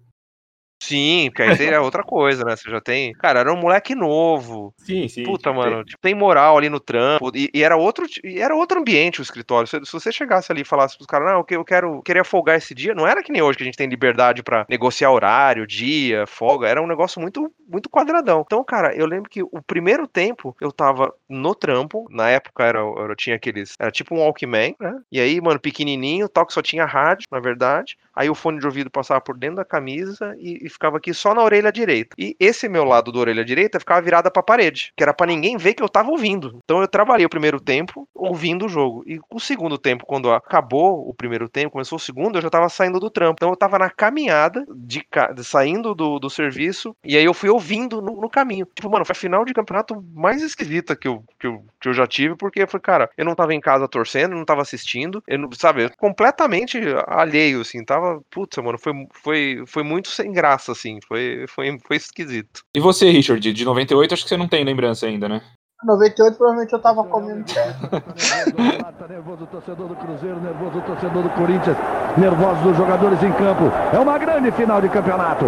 [0.79, 2.55] Sim, porque aí seria outra coisa, né?
[2.55, 3.13] Você já tem.
[3.13, 4.73] Cara, era um moleque novo.
[4.77, 5.23] Sim, sim.
[5.23, 7.31] Puta, mano, tipo, tem moral ali no trampo.
[7.33, 9.67] E, e, era outro, e era outro ambiente o escritório.
[9.67, 12.73] Se, se você chegasse ali e falasse pros caras, não, eu quero, queria folgar esse
[12.73, 16.25] dia, não era que nem hoje que a gente tem liberdade para negociar horário, dia,
[16.27, 16.67] folga.
[16.67, 18.43] Era um negócio muito, muito quadradão.
[18.45, 22.07] Então, cara, eu lembro que o primeiro tempo eu tava no trampo.
[22.09, 23.75] Na época era, eu tinha aqueles.
[23.79, 24.99] Era tipo um Walkman, né?
[25.11, 27.97] E aí, mano, pequenininho, tal, que só tinha rádio, na verdade.
[28.15, 31.33] Aí o fone de ouvido passava por dentro da camisa e, e ficava aqui só
[31.33, 32.15] na orelha direita.
[32.17, 35.57] E esse meu lado da orelha direita ficava virada pra parede, que era para ninguém
[35.57, 36.59] ver que eu tava ouvindo.
[36.63, 39.03] Então eu trabalhei o primeiro tempo ouvindo o jogo.
[39.07, 42.69] E o segundo tempo, quando acabou o primeiro tempo, começou o segundo, eu já tava
[42.69, 43.37] saindo do trampo.
[43.37, 45.05] Então eu tava na caminhada, de,
[45.43, 48.67] saindo do, do serviço, e aí eu fui ouvindo no, no, caminho.
[48.75, 51.93] Tipo, mano, foi a final de campeonato mais esquisita que eu, que eu, que eu
[51.93, 55.39] já tive, porque foi, cara, eu não tava em casa torcendo, não tava assistindo, eu
[55.39, 58.21] não, sabe, completamente alheio, assim, tava.
[58.29, 60.99] Putz, mano, foi, foi, foi muito sem graça, assim.
[61.07, 62.61] Foi, foi, foi esquisito.
[62.75, 65.41] E você, Richard, de 98, acho que você não tem lembrança ainda, né?
[65.83, 71.29] 98 provavelmente eu tava comendo tá nervoso o torcedor do Cruzeiro, nervoso o torcedor do
[71.29, 71.77] Corinthians,
[72.17, 73.71] nervosos os jogadores em campo.
[73.93, 75.45] É uma grande final de campeonato.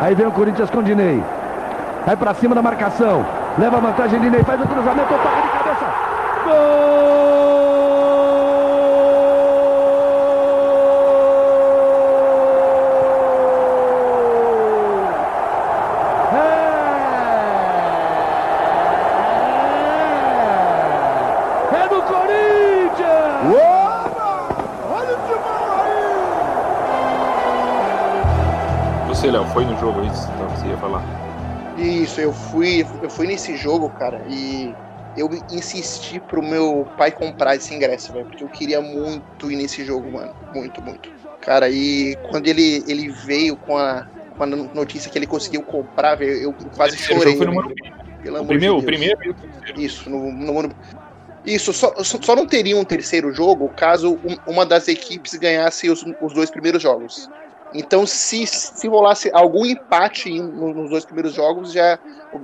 [0.00, 1.22] Aí vem o Corinthians com o Dinei.
[2.04, 3.24] Vai pra cima da marcação.
[3.58, 5.53] Leva a vantagem, Dinei faz o cruzamento, toque
[6.44, 6.74] de cabeça.
[23.44, 23.84] Gol!
[29.54, 31.02] foi no jogo, é isso então, você ia falar.
[31.78, 34.74] Isso, eu fui, eu fui nesse jogo, cara, e
[35.16, 39.84] eu insisti pro meu pai comprar esse ingresso, velho, porque eu queria muito ir nesse
[39.84, 40.34] jogo, mano.
[40.54, 41.10] Muito, muito.
[41.40, 46.16] Cara, e quando ele, ele veio com a, com a notícia que ele conseguiu comprar,
[46.16, 47.36] velho, eu quase chorei.
[47.36, 47.74] Foi no né,
[48.22, 49.36] Pelo o primeiro, de o primeiro
[49.76, 50.70] Isso, no, no,
[51.44, 56.32] isso, só, só não teria um terceiro jogo caso uma das equipes ganhasse os, os
[56.32, 57.28] dois primeiros jogos.
[57.74, 61.98] Então, se, se rolasse algum empate nos dois primeiros jogos, já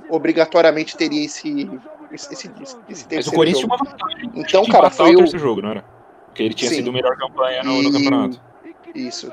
[0.09, 1.69] obrigatoriamente teria esse,
[2.13, 2.51] esse, esse,
[2.89, 4.31] esse Mas o Corinthians tinha uma vantagem.
[4.35, 5.85] Então, cara, foi o jogo, não era?
[6.27, 6.77] Porque ele tinha Sim.
[6.77, 7.83] sido a melhor campanha no, e...
[7.83, 8.41] no campeonato.
[8.93, 9.31] Isso,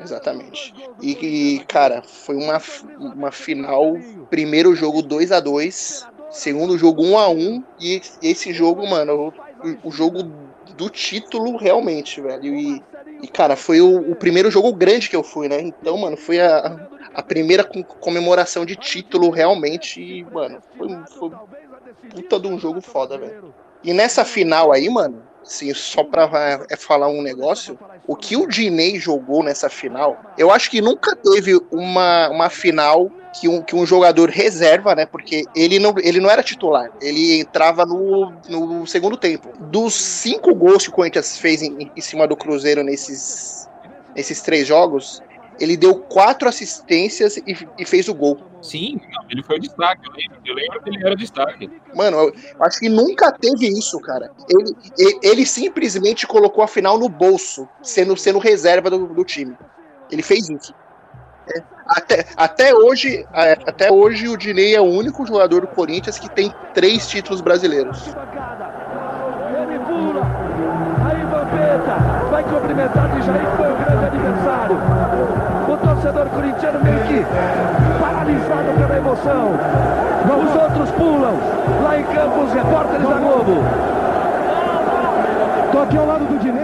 [0.00, 0.74] exatamente.
[1.00, 2.60] E, e, cara, foi uma,
[2.98, 3.96] uma final,
[4.30, 9.32] primeiro jogo 2 a 2 segundo jogo 1 a 1 e esse jogo, mano,
[9.82, 10.24] o, o jogo
[10.76, 12.54] do título realmente, velho.
[12.54, 12.82] E
[13.24, 15.58] e, cara, foi o, o, primeiro jogo grande que eu fui, né?
[15.58, 19.98] Então, mano, foi a, a primeira comemoração de título realmente.
[19.98, 20.88] E, mano, foi,
[21.18, 21.30] foi
[22.10, 23.54] puta de um jogo foda, velho.
[23.82, 28.46] E nessa final aí, mano, assim, só pra é, falar um negócio, o que o
[28.46, 33.74] Dinei jogou nessa final, eu acho que nunca teve uma, uma final que um, que
[33.74, 35.04] um jogador reserva, né?
[35.06, 39.48] Porque ele não, ele não era titular, ele entrava no, no segundo tempo.
[39.58, 43.68] Dos cinco gols que o Corinthians fez em, em cima do Cruzeiro nesses,
[44.14, 45.20] nesses três jogos,
[45.60, 48.38] ele deu quatro assistências e, e, fez o gol.
[48.62, 48.98] Sim,
[49.30, 51.70] ele foi o destaque, eu lembro, eu lembro que ele era destaque.
[51.94, 54.30] Mano, eu acho que nunca teve isso, cara.
[54.48, 59.56] Ele, ele, ele, simplesmente colocou a final no bolso, sendo, sendo reserva do, do time.
[60.10, 60.74] Ele fez isso.
[61.54, 66.18] É, até, até, hoje, é, até hoje o Dinei é o único jogador do Corinthians
[66.18, 68.06] que tem três títulos brasileiros.
[68.06, 70.22] Ele pula,
[71.06, 73.53] aí Vampeta vai cumprimentar de Jair,
[76.64, 77.24] corintiano meio que
[78.00, 79.50] paralisado pela emoção.
[80.24, 81.34] Os outros pulam,
[81.82, 83.62] lá em campo os repórteres da Globo.
[85.72, 86.63] Tô aqui ao lado do Dinei,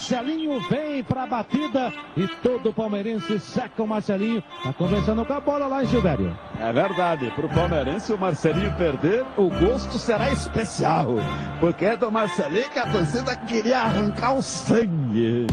[0.00, 4.42] Marcelinho vem para a batida e todo palmeirense seca o Marcelinho.
[4.62, 6.34] Tá conversando com a bola lá em Silvério.
[6.58, 11.16] É verdade, para o palmeirense o Marcelinho perder, o gosto será especial.
[11.60, 15.46] Porque é do Marcelinho que a torcida queria arrancar o sangue.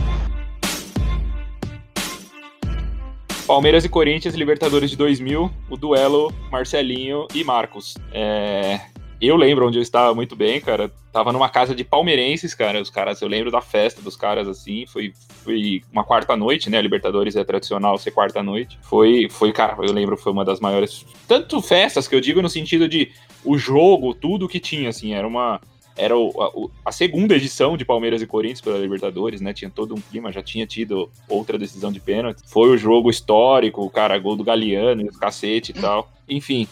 [3.45, 7.97] Palmeiras e Corinthians, Libertadores de 2000, o duelo Marcelinho e Marcos.
[8.13, 8.79] É...
[9.19, 10.91] Eu lembro onde eu estava muito bem, cara.
[11.11, 12.79] Tava numa casa de palmeirenses, cara.
[12.79, 14.85] Os caras, eu lembro da festa dos caras assim.
[14.85, 15.11] Foi,
[15.43, 16.77] foi uma quarta noite, né?
[16.77, 18.77] A Libertadores é tradicional ser quarta noite.
[18.83, 21.05] Foi, foi, cara, eu lembro, foi uma das maiores.
[21.27, 23.11] Tanto festas que eu digo no sentido de
[23.43, 25.13] o jogo, tudo que tinha, assim.
[25.13, 25.59] Era uma
[25.97, 29.51] era o, a, a, segunda edição de Palmeiras e Corinthians pela Libertadores, né?
[29.51, 32.43] Tinha todo um clima, já tinha tido outra decisão de pênalti.
[32.45, 36.11] Foi o jogo histórico, cara, gol do Galeano cacete e tal.
[36.29, 36.67] Enfim,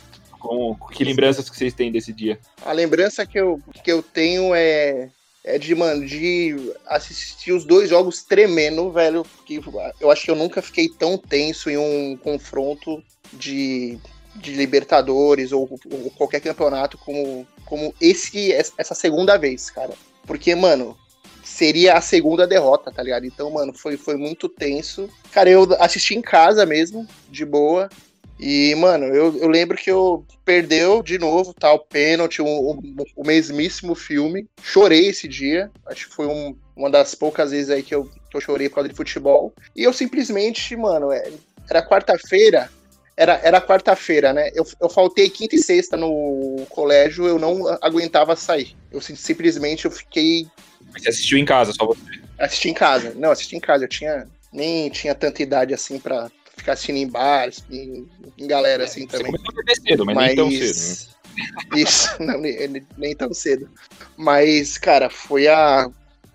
[0.48, 2.40] com, que lembranças que vocês têm desse dia?
[2.66, 5.10] A lembrança que eu, que eu tenho é,
[5.44, 6.56] é de, mano, de
[6.88, 9.24] assistir os dois jogos tremendo, velho.
[9.24, 9.60] Porque
[10.00, 13.04] eu acho que eu nunca fiquei tão tenso em um confronto
[13.34, 13.98] de,
[14.36, 19.94] de Libertadores ou, ou qualquer campeonato como como esse essa segunda vez, cara.
[20.26, 20.96] Porque, mano,
[21.44, 23.26] seria a segunda derrota, tá ligado?
[23.26, 25.10] Então, mano, foi, foi muito tenso.
[25.32, 27.90] Cara, eu assisti em casa mesmo, de boa.
[28.40, 32.80] E, mano, eu, eu lembro que eu perdeu de novo, tal, tá, pênalti, o, o,
[33.16, 34.48] o, mesmíssimo filme.
[34.62, 35.72] Chorei esse dia.
[35.86, 38.76] Acho que foi um, uma das poucas vezes aí que eu, que eu chorei por
[38.76, 39.54] causa de futebol.
[39.76, 41.32] E eu simplesmente, mano, é,
[41.70, 42.70] era quarta-feira,
[43.16, 44.52] era, era quarta-feira, né?
[44.54, 48.76] Eu, eu faltei quinta e sexta no colégio, eu não aguentava sair.
[48.92, 50.46] Eu simplesmente eu fiquei.
[50.92, 52.02] Você assistiu em casa, só você?
[52.38, 53.14] Assisti em casa.
[53.16, 53.86] Não, assisti em casa.
[53.86, 58.84] Eu tinha nem tinha tanta idade assim para ficar assistindo em bares, em, em galera
[58.84, 59.32] é, assim também.
[59.32, 61.16] Começou a cedo, mas, mas nem tão cedo.
[61.36, 61.82] Né?
[61.82, 63.70] Isso, não, nem, nem tão cedo.
[64.18, 65.90] Mas, cara, foi a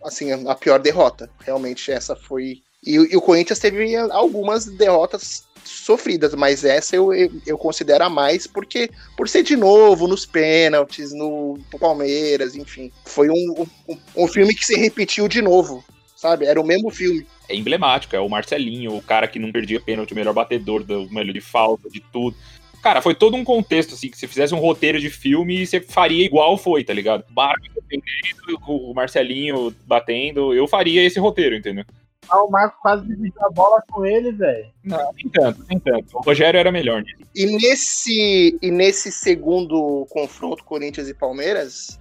[0.05, 1.31] assim, a pior derrota.
[1.41, 2.63] Realmente essa foi.
[2.85, 7.11] E, e o Corinthians teve algumas derrotas sofridas, mas essa eu,
[7.47, 12.91] eu considero a mais porque por ser de novo nos pênaltis, no Palmeiras, enfim.
[13.05, 15.85] Foi um, um, um filme que se repetiu de novo,
[16.21, 16.45] sabe?
[16.45, 20.13] Era o mesmo filme é emblemático, é o Marcelinho, o cara que não perdia pênalti,
[20.13, 22.37] o melhor batedor, do melhor de falta, de tudo.
[22.83, 26.25] Cara, foi todo um contexto, assim, que se fizesse um roteiro de filme, você faria
[26.25, 27.25] igual foi, tá ligado?
[27.31, 31.85] Barco defendendo, o Marcelinho batendo, eu faria esse roteiro, entendeu?
[32.29, 34.67] Ah, o Marco quase dividiu a bola com ele, velho.
[34.85, 36.17] Não, nem tanto, nem tanto.
[36.17, 37.19] O Rogério era melhor nisso.
[37.35, 41.99] E nesse, e nesse segundo confronto, Corinthians e Palmeiras,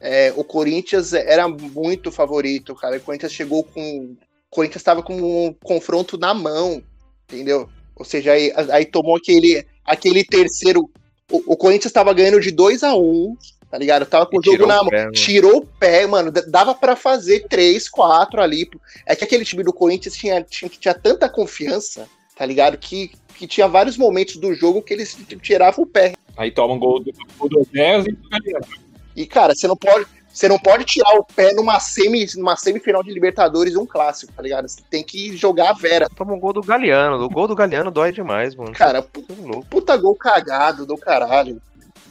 [0.00, 2.96] é, o Corinthians era muito favorito, cara.
[2.96, 4.16] O Corinthians chegou com.
[4.50, 6.82] O Corinthians estava com um confronto na mão,
[7.28, 7.68] entendeu?
[7.94, 10.88] Ou seja, aí, aí tomou aquele, aquele terceiro.
[11.30, 13.36] O, o Corinthians estava ganhando de 2 a 1 um,
[13.70, 14.06] tá ligado?
[14.06, 14.88] tava com o jogo na mão.
[14.88, 16.30] Pé, tirou o pé, mano.
[16.30, 18.68] Dava para fazer três, quatro ali.
[19.04, 22.78] É que aquele time do Corinthians tinha, tinha, tinha tanta confiança, tá ligado?
[22.78, 26.14] Que, que tinha vários momentos do jogo que eles tiravam o pé.
[26.36, 27.66] Aí toma um gol do, do
[28.06, 28.85] e do
[29.16, 30.06] E, cara, você não pode.
[30.32, 34.42] Você não pode tirar o pé numa, semi, numa semifinal de Libertadores um clássico, tá
[34.42, 34.68] ligado?
[34.68, 36.10] Você tem que jogar a Vera.
[36.14, 37.24] Toma um gol do Galeano.
[37.24, 38.72] O gol do Galeano dói demais, mano.
[38.72, 39.32] Cara, puta,
[39.70, 41.58] puta gol cagado do caralho.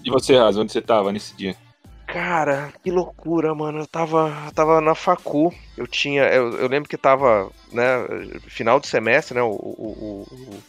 [0.03, 1.55] E você, Raso, onde você tava nesse dia?
[2.07, 3.81] Cara, que loucura, mano.
[3.81, 5.53] Eu tava, tava na facu.
[5.77, 6.23] Eu tinha.
[6.23, 7.85] Eu, eu lembro que tava, né,
[8.47, 9.43] final de semestre, né?
[9.43, 10.63] O, o, o,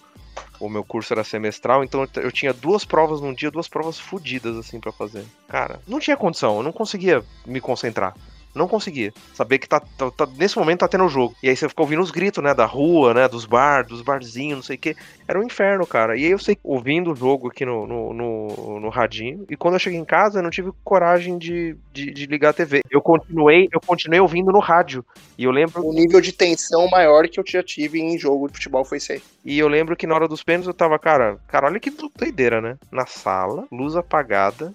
[0.59, 4.57] o, meu curso era semestral, então eu tinha duas provas num dia, duas provas fodidas,
[4.57, 5.25] assim, para fazer.
[5.49, 8.15] Cara, não tinha condição, eu não conseguia me concentrar.
[8.57, 9.13] Não conseguia.
[9.35, 11.37] Saber que tá, tá, tá, nesse momento tá tendo o jogo.
[11.43, 12.55] E aí você fica ouvindo os gritos, né?
[12.55, 13.29] Da rua, né?
[13.29, 14.97] Dos bar, dos barzinhos, não sei o que.
[15.29, 16.17] Era um inferno, cara.
[16.17, 19.45] E aí eu sei, ouvindo o jogo aqui no, no, no, no radinho.
[19.51, 22.55] E quando eu cheguei em casa, eu não tive coragem de, de, de, ligar a
[22.55, 22.81] TV.
[22.91, 25.05] Eu continuei, eu continuei ouvindo no rádio.
[25.37, 25.87] E eu lembro.
[25.87, 29.13] O nível de tensão maior que eu já tive em jogo de futebol foi esse
[29.13, 29.23] aí.
[29.45, 32.61] E eu lembro que na hora dos pênaltis eu tava, cara, cara, olha que doideira,
[32.61, 32.79] né?
[32.91, 34.73] Na sala, luz apagada,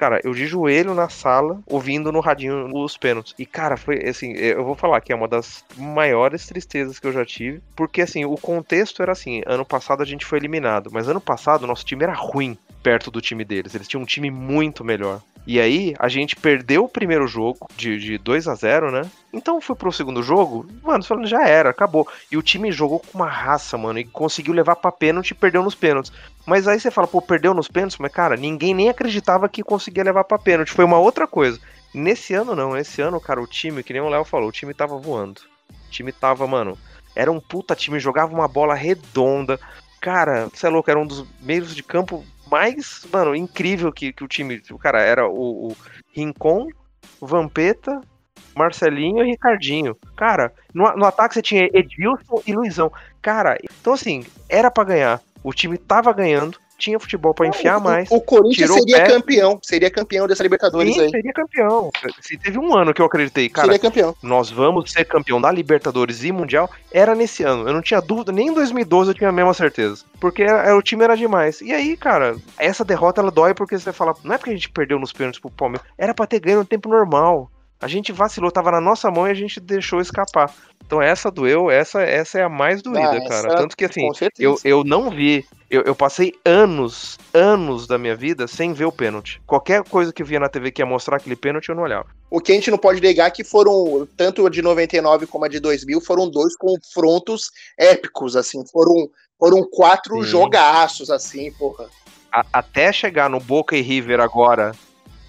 [0.00, 3.34] Cara, eu de joelho na sala, ouvindo no radinho os pênaltis.
[3.38, 7.12] E, cara, foi assim, eu vou falar que é uma das maiores tristezas que eu
[7.12, 7.60] já tive.
[7.76, 11.66] Porque, assim, o contexto era assim: ano passado a gente foi eliminado, mas ano passado
[11.66, 13.74] nosso time era ruim perto do time deles.
[13.74, 15.20] Eles tinham um time muito melhor.
[15.46, 19.02] E aí, a gente perdeu o primeiro jogo de, de 2 a 0 né?
[19.32, 22.06] Então foi pro segundo jogo, mano, falando já era, acabou.
[22.30, 25.62] E o time jogou com uma raça, mano, e conseguiu levar pra pênalti e perdeu
[25.62, 26.12] nos pênaltis.
[26.46, 30.04] Mas aí você fala, pô, perdeu nos pênaltis, mas cara, ninguém nem acreditava que conseguia
[30.04, 30.72] levar pra pênalti.
[30.72, 31.58] Foi uma outra coisa.
[31.92, 34.74] Nesse ano não, esse ano, cara, o time, que nem o Léo falou, o time
[34.74, 35.40] tava voando.
[35.88, 36.78] O time tava, mano,
[37.16, 39.58] era um puta time, jogava uma bola redonda.
[40.00, 44.24] Cara, você é louco, era um dos meios de campo mais, mano, incrível que, que
[44.24, 44.62] o time.
[44.70, 45.76] O cara era o, o
[46.12, 46.68] Rincon,
[47.20, 48.00] Vampeta,
[48.54, 49.96] Marcelinho e Ricardinho.
[50.16, 52.92] Cara, no, no ataque você tinha Edilson e Luizão.
[53.22, 55.20] Cara, então assim, era para ganhar.
[55.42, 58.10] O time tava ganhando, tinha futebol para enfiar o, mais.
[58.10, 59.06] O Corinthians seria pé.
[59.06, 61.10] campeão, seria campeão dessa Libertadores Sim, aí.
[61.10, 61.90] seria campeão.
[62.20, 64.16] Se teve um ano que eu acreditei, cara, seria campeão.
[64.22, 67.68] nós vamos ser campeão da Libertadores e Mundial, era nesse ano.
[67.68, 70.04] Eu não tinha dúvida, nem em 2012 eu tinha a mesma certeza.
[70.18, 71.60] Porque era- o time era demais.
[71.60, 74.70] E aí, cara, essa derrota ela dói porque você fala, não é porque a gente
[74.70, 77.50] perdeu nos pênaltis pro Palmeiras, era pra ter ganho no tempo normal.
[77.80, 80.54] A gente vacilou, tava na nossa mão e a gente deixou escapar.
[80.84, 83.54] Então essa doeu, essa, essa é a mais doída, Ah, cara.
[83.56, 85.44] Tanto que assim, eu, eu não vi.
[85.70, 89.40] Eu, eu passei anos, anos da minha vida sem ver o pênalti.
[89.46, 92.06] Qualquer coisa que via na TV que ia mostrar aquele pênalti, eu não olhava.
[92.28, 95.44] O que a gente não pode negar é que foram, tanto a de 99 como
[95.44, 98.66] a de 2000, foram dois confrontos épicos, assim.
[98.66, 100.24] Foram, foram quatro Sim.
[100.24, 101.88] jogaços, assim, porra.
[102.32, 104.72] a- até chegar no Boca e River agora,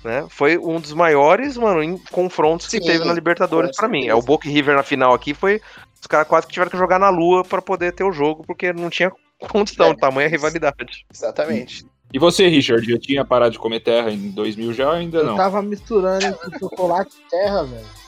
[0.04, 0.26] né?
[0.30, 4.08] Foi um dos maiores, mano, em confrontos que Sim, teve na Libertadores pra mim.
[4.08, 5.62] É o Boca e River na final aqui foi
[6.00, 8.74] os caras quase que tiveram que jogar na lua pra poder ter o jogo, porque
[8.74, 9.12] não tinha
[9.50, 11.06] condição, É, tamanha rivalidade.
[11.14, 11.86] Exatamente.
[12.14, 15.26] E você, Richard, já tinha parado de comer terra em 2000 já ou ainda Eu
[15.26, 15.38] não?
[15.38, 18.01] tava misturando entre chocolate e terra, velho.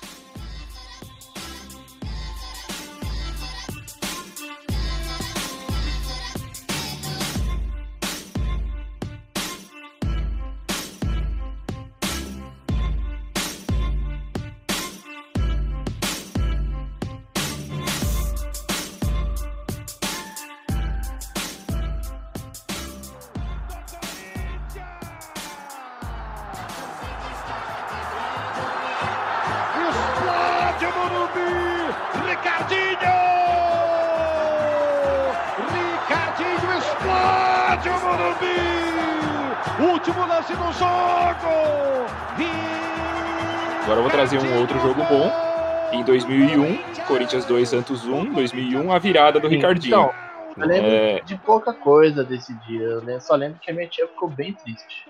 [47.34, 48.34] Corinthians 2, Santos 1.
[48.34, 49.96] 2001, a virada do Ricardinho.
[49.96, 50.14] Então,
[50.56, 52.84] eu lembro É, de pouca coisa desse dia.
[52.84, 55.10] Eu só lembro que a minha tia ficou bem triste.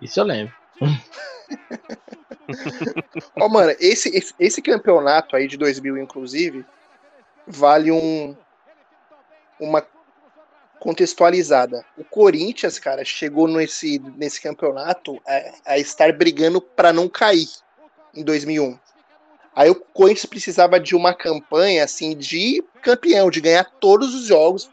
[0.00, 0.54] Isso eu lembro.
[3.40, 6.66] Ó, mano, esse, esse, esse campeonato aí de 2000, inclusive,
[7.46, 8.36] vale um
[9.58, 9.82] uma
[10.78, 11.82] contextualizada.
[11.96, 17.48] O Corinthians, cara, chegou nesse, nesse campeonato a, a estar brigando pra não cair
[18.14, 18.78] em 2001.
[19.56, 24.70] Aí o Corinthians precisava de uma campanha assim de campeão, de ganhar todos os jogos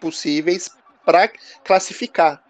[0.00, 0.70] possíveis
[1.04, 1.28] pra
[1.62, 2.42] classificar.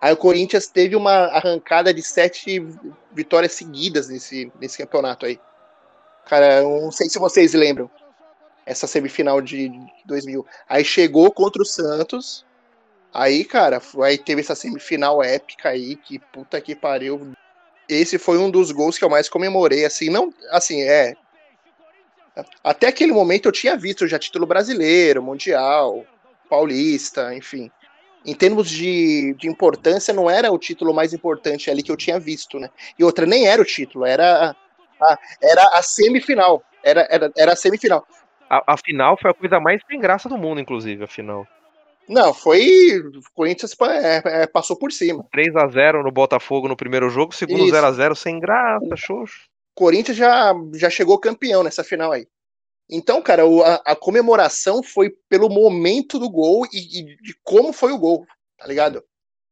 [0.00, 2.66] Aí o Corinthians teve uma arrancada de sete
[3.12, 5.38] vitórias seguidas nesse, nesse campeonato aí.
[6.24, 7.90] Cara, não sei se vocês lembram.
[8.64, 9.70] Essa semifinal de
[10.06, 10.46] 2000.
[10.66, 12.46] Aí chegou contra o Santos.
[13.12, 17.32] Aí, cara, aí teve essa semifinal épica aí, que puta que pariu.
[17.88, 21.14] Esse foi um dos gols que eu mais comemorei, assim, não, assim, é.
[22.62, 26.04] Até aquele momento eu tinha visto já título brasileiro, mundial,
[26.48, 27.70] paulista, enfim.
[28.24, 32.18] Em termos de, de importância, não era o título mais importante ali que eu tinha
[32.20, 32.68] visto, né?
[32.98, 34.54] E outra, nem era o título, era
[35.00, 36.62] a, era a semifinal.
[36.82, 38.06] Era, era, era a semifinal.
[38.50, 41.46] A, a final foi a coisa mais sem graça do mundo, inclusive, a final.
[42.08, 42.98] Não, foi.
[42.98, 45.26] O Corinthians é, é, passou por cima.
[45.30, 47.72] 3 a 0 no Botafogo no primeiro jogo, segundo Isso.
[47.74, 49.48] 0 a 0 sem graça, xoxo.
[49.74, 52.26] Corinthians já, já chegou campeão nessa final aí.
[52.90, 57.72] Então, cara, o- a, a comemoração foi pelo momento do gol e, e de como
[57.72, 59.04] foi o gol, tá ligado?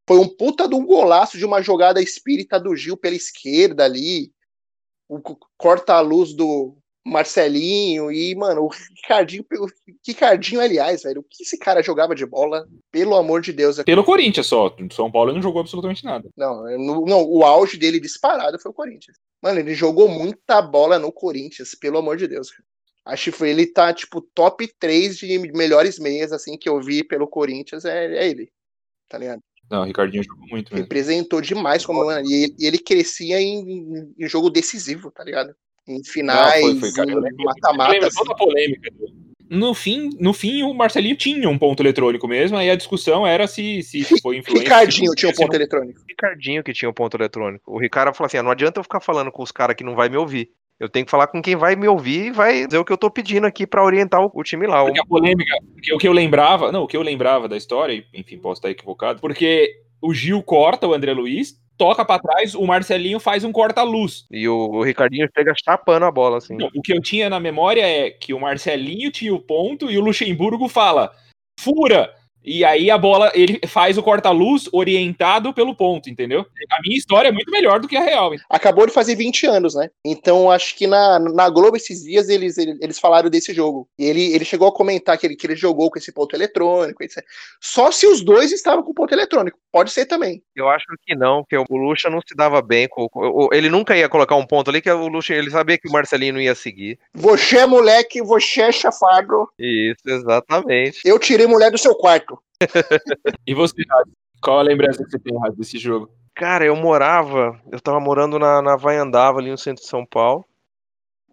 [0.08, 4.32] Foi um puta de um golaço de uma jogada espírita do Gil pela esquerda ali.
[5.08, 9.66] O co- corta-luz do Marcelinho e, mano, o Ricardinho, o
[10.06, 13.80] Ricardinho, aliás, velho, o que esse cara jogava de bola, pelo amor de Deus.
[13.84, 14.74] pelo Corinthians só.
[14.92, 16.28] São Paulo ele não jogou absolutamente nada.
[16.36, 16.64] Não,
[17.06, 19.16] não, o auge dele disparado foi o Corinthians.
[19.40, 22.48] Mano, ele jogou muita bola no Corinthians, pelo amor de Deus.
[23.04, 27.04] Acho que foi- ele tá, tipo, top 3 de melhores meias, assim, que eu vi
[27.04, 28.50] pelo Corinthians, é, é ele.
[29.08, 29.40] Tá ligado?
[29.70, 30.82] Não, o Ricardinho jogou muito mesmo.
[30.82, 35.54] Representou demais como mano, e, ele, e ele crescia em, em jogo decisivo, tá ligado?
[35.88, 36.62] Em finais,
[37.38, 37.92] mata-mata.
[37.92, 38.18] Lembra assim.
[38.18, 38.90] toda a polêmica.
[39.48, 43.46] No fim, no fim, o Marcelinho tinha um ponto eletrônico mesmo, aí a discussão era
[43.46, 44.64] se, se foi influência.
[44.64, 46.00] Ricardinho tinha um ponto eletrônico.
[46.08, 47.72] Ricardinho que tinha o ponto eletrônico.
[47.72, 49.94] O Ricardo falou assim: ah, não adianta eu ficar falando com os caras que não
[49.94, 50.50] vai me ouvir.
[50.78, 52.98] Eu tenho que falar com quem vai me ouvir e vai dizer o que eu
[52.98, 54.82] tô pedindo aqui pra orientar o, time lá.
[54.82, 57.56] O- Porque a polêmica, porque o que eu lembrava, não, o que eu lembrava da
[57.56, 59.70] história, enfim, posso estar equivocado, porque
[60.02, 64.26] o Gil corta o André Luiz, toca pra trás, o Marcelinho faz um corta-luz.
[64.30, 66.56] E o, o Ricardinho chega chapando a bola, assim.
[66.56, 69.98] Não, O que eu tinha na memória é que o Marcelinho tinha o ponto e
[69.98, 71.12] o Luxemburgo fala,
[71.60, 72.12] fura!
[72.46, 76.46] E aí a bola, ele faz o corta-luz orientado pelo ponto, entendeu?
[76.70, 78.30] A minha história é muito melhor do que a real.
[78.48, 79.90] Acabou de fazer 20 anos, né?
[80.04, 83.88] Então acho que na, na Globo esses dias eles, eles, falaram desse jogo.
[83.98, 87.02] E ele, ele chegou a comentar que ele, que ele jogou com esse ponto eletrônico,
[87.02, 87.24] etc.
[87.60, 89.58] Só se os dois estavam com ponto eletrônico.
[89.72, 90.42] Pode ser também.
[90.54, 92.88] Eu acho que não, porque o Lucha não se dava bem.
[92.88, 93.08] Com,
[93.52, 96.34] ele nunca ia colocar um ponto ali, que o Lucha, ele sabia que o Marcelinho
[96.34, 96.98] não ia seguir.
[97.12, 99.48] Você é moleque, você é chafado.
[99.58, 101.00] Isso, exatamente.
[101.04, 102.35] Eu tirei mulher do seu quarto.
[103.46, 103.82] e você,
[104.40, 106.10] qual a lembrança que você tem desse jogo?
[106.34, 110.44] Cara, eu morava, eu tava morando na, na Vaiandava, ali no centro de São Paulo.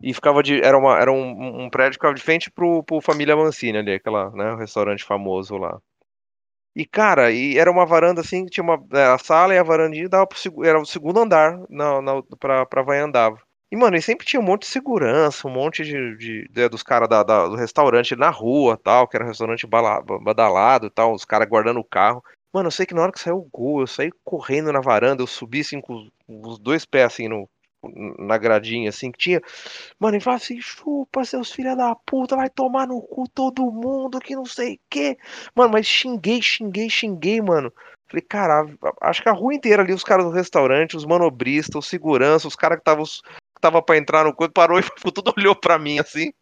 [0.02, 0.62] E ficava de.
[0.62, 3.94] Era, uma, era um, um prédio que ficava de frente pro, pro Família Mancini ali,
[3.94, 4.52] aquela, né?
[4.52, 5.80] O restaurante famoso lá.
[6.76, 8.84] E, cara, e era uma varanda assim, que tinha uma.
[8.92, 12.66] É, a sala e a varandinha dava pro, era o segundo andar na, na, pra,
[12.66, 13.38] pra Vaiandava.
[13.73, 16.83] E, mano, e sempre tinha um monte de segurança, um monte de, de, de dos
[16.83, 21.49] caras do restaurante na rua tal, que era um restaurante badalado e tal, os caras
[21.49, 22.23] guardando o carro.
[22.53, 25.23] Mano, eu sei que na hora que saiu o gol, eu saí correndo na varanda,
[25.23, 27.49] eu subi assim com os dois pés assim no,
[28.19, 29.41] na gradinha, assim, que tinha.
[29.97, 34.19] Mano, ele fala assim: chupa, seus filha da puta, vai tomar no cu todo mundo,
[34.19, 35.17] que não sei o quê.
[35.55, 37.73] Mano, mas xinguei, xinguei, xinguei, mano.
[38.07, 38.67] Falei, cara,
[39.01, 42.55] acho que a rua inteira ali, os caras do restaurante, os manobristas, os segurança, os
[42.55, 43.03] caras que estavam
[43.63, 46.34] tava pra entrar no coisa, parou e tudo olhou pra mim assim.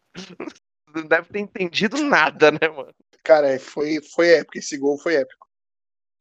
[0.94, 2.92] Não deve ter entendido nada, né, mano?
[3.22, 4.58] Cara, é, foi, foi épico.
[4.58, 5.46] Esse gol foi épico.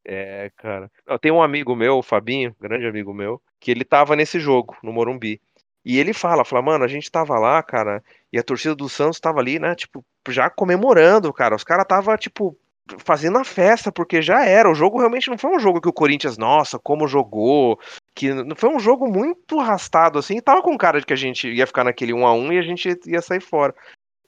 [0.05, 0.89] É, cara.
[1.05, 4.77] Eu tenho um amigo meu, o Fabinho, grande amigo meu, que ele tava nesse jogo,
[4.83, 5.41] no Morumbi.
[5.83, 9.19] E ele fala, fala, mano, a gente tava lá, cara, e a torcida do Santos
[9.19, 11.55] tava ali, né, tipo, já comemorando, cara.
[11.55, 12.55] Os caras tava, tipo,
[12.99, 14.69] fazendo a festa, porque já era.
[14.69, 17.79] O jogo realmente não foi um jogo que o Corinthians, nossa, como jogou.
[18.15, 20.37] Que não foi um jogo muito arrastado, assim.
[20.37, 22.57] E tava com cara de que a gente ia ficar naquele 1 a 1 e
[22.57, 23.73] a gente ia sair fora.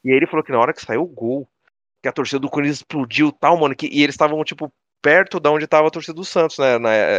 [0.03, 1.47] E aí ele falou que na hora que saiu o gol,
[2.01, 5.51] que a torcida do Corinthians explodiu tal, mano, que, e eles estavam, tipo, perto da
[5.51, 6.77] onde tava a torcida do Santos, né?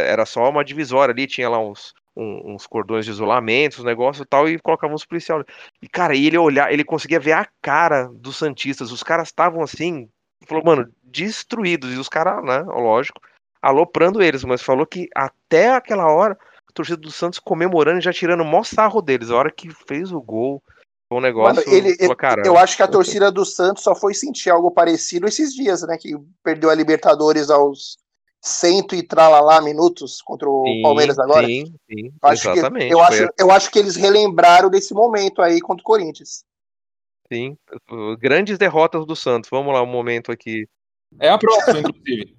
[0.09, 4.23] Era só uma divisória ali, tinha lá uns, um, uns cordões de isolamento, os negócios
[4.23, 5.43] e tal, e colocavam os policiais.
[5.81, 8.91] E, cara, ele olhar, ele conseguia ver a cara dos Santistas.
[8.91, 10.07] Os caras estavam assim,
[10.47, 11.93] falou, mano, destruídos.
[11.93, 13.21] E os caras, né, lógico,
[13.61, 18.13] aloprando eles, mas falou que até aquela hora, a torcida do Santos comemorando e já
[18.13, 19.31] tirando o maior sarro deles.
[19.31, 20.61] A hora que fez o gol,
[21.07, 21.63] foi um negócio.
[21.65, 24.71] Mano, ele, falou, cara, eu acho que a torcida do Santos só foi sentir algo
[24.71, 25.97] parecido esses dias, né?
[25.97, 27.97] Que perdeu a Libertadores aos
[28.41, 31.47] cento e tralalá minutos contra o sim, Palmeiras agora.
[31.47, 32.87] Sim, sim, acho exatamente.
[32.87, 36.43] Que, eu, acho, eu acho que eles relembraram desse momento aí contra o Corinthians.
[37.31, 37.57] Sim,
[38.19, 39.49] grandes derrotas do Santos.
[39.49, 40.67] Vamos lá, um momento aqui.
[41.19, 42.35] É a próxima, inclusive.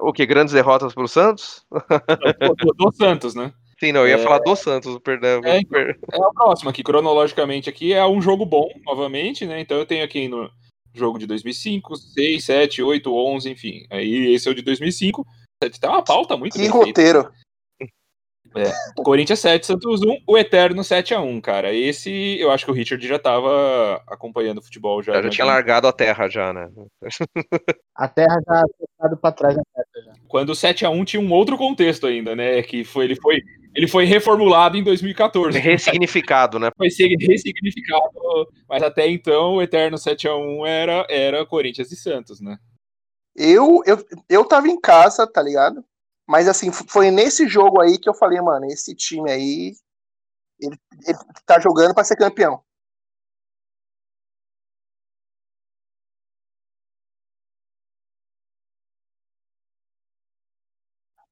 [0.00, 0.24] O que?
[0.26, 1.64] Grandes derrotas pro Santos?
[1.70, 3.52] Do, do Santos, né?
[3.78, 4.18] Sim, não, eu ia é...
[4.18, 5.40] falar do Santos, perdão.
[5.44, 9.60] É, então, é a próxima aqui, cronologicamente aqui, é um jogo bom, novamente, né?
[9.60, 10.50] Então eu tenho aqui no
[10.94, 13.84] jogo de 2005, 6, 7, 8, 11, enfim.
[13.90, 15.26] Aí esse é o de 2005.
[15.60, 17.30] Tem uma pauta muito Que roteiro.
[18.56, 19.02] É.
[19.02, 21.72] Corinthians 7, Santos 1, o Eterno 7x1, cara.
[21.72, 25.14] Esse eu acho que o Richard já tava acompanhando o futebol já.
[25.14, 26.68] Já, já tinha largado a terra já, né?
[27.96, 30.12] A terra já tinha ficado pra trás da terra já.
[30.26, 32.60] Quando o 7x1 tinha um outro contexto ainda, né?
[32.62, 33.40] Que foi, ele foi.
[33.74, 35.58] Ele foi reformulado em 2014.
[35.58, 36.70] Ressignificado, né?
[36.76, 42.56] Foi ressignificado, mas até então o Eterno 7x1 era, era Corinthians e Santos, né?
[43.34, 45.84] Eu, eu, eu tava em casa, tá ligado?
[46.28, 49.74] Mas assim, foi nesse jogo aí que eu falei, mano, esse time aí,
[50.60, 52.62] ele, ele tá jogando para ser campeão.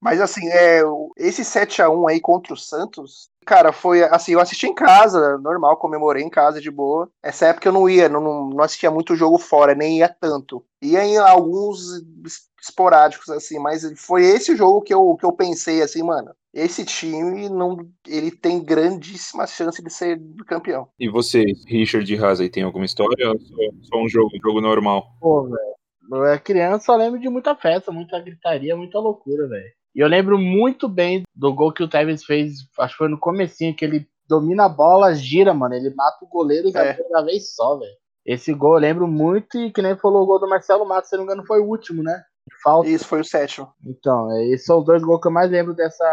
[0.00, 0.80] Mas assim, é,
[1.16, 5.38] esse 7 a 1 aí contra o Santos, cara, foi assim, eu assisti em casa,
[5.38, 7.10] normal, comemorei em casa de boa.
[7.22, 10.64] Essa época eu não ia, não, não assistia muito jogo fora, nem ia tanto.
[10.80, 12.02] Ia em alguns
[12.60, 16.32] esporádicos, assim, mas foi esse jogo que eu, que eu pensei assim, mano.
[16.54, 20.88] Esse time não, ele tem grandíssima chance de ser campeão.
[20.98, 23.30] E você, Richard Haas, tem alguma história?
[23.30, 25.06] Ou só um jogo, um jogo normal?
[25.18, 25.72] Pô, velho.
[26.10, 29.72] Eu era criança, só lembro de muita festa, muita gritaria, muita loucura, velho.
[29.94, 33.18] E eu lembro muito bem do gol que o Tevez fez, acho que foi no
[33.18, 35.74] comecinho, que ele domina a bola, gira, mano.
[35.74, 36.96] Ele mata o goleiro e é.
[37.10, 37.92] uma vez só, velho.
[38.24, 41.16] Esse gol eu lembro muito e que nem falou o gol do Marcelo Matos, se
[41.16, 42.22] não me engano, foi o último, né?
[42.62, 42.88] Falta.
[42.88, 43.72] Isso foi o sétimo.
[43.84, 46.04] Então, é, esses são os dois gols que eu mais lembro dessa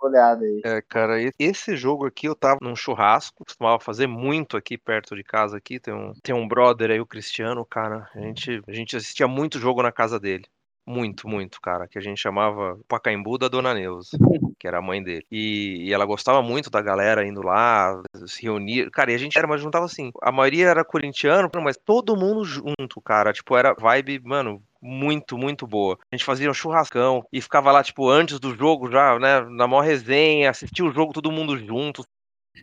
[0.00, 0.60] goleada aí.
[0.64, 5.22] É, cara, esse jogo aqui eu tava num churrasco, costumava fazer muito aqui perto de
[5.22, 5.78] casa aqui.
[5.78, 8.08] Tem um, tem um brother aí, o Cristiano, cara.
[8.14, 10.44] A gente, a gente assistia muito jogo na casa dele.
[10.88, 11.86] Muito, muito, cara.
[11.86, 14.12] Que a gente chamava Pacaembu da Dona Neuza,
[14.58, 15.26] que era a mãe dele.
[15.30, 18.90] E, e, ela gostava muito da galera indo lá, se reunir.
[18.90, 20.10] Cara, e a gente era, mas juntava assim.
[20.22, 23.34] A maioria era corintiano, mas todo mundo junto, cara.
[23.34, 25.98] Tipo, era vibe, mano, muito, muito boa.
[26.10, 29.68] A gente fazia um churrascão e ficava lá, tipo, antes do jogo já, né, na
[29.68, 32.02] maior resenha, assistia o jogo todo mundo junto.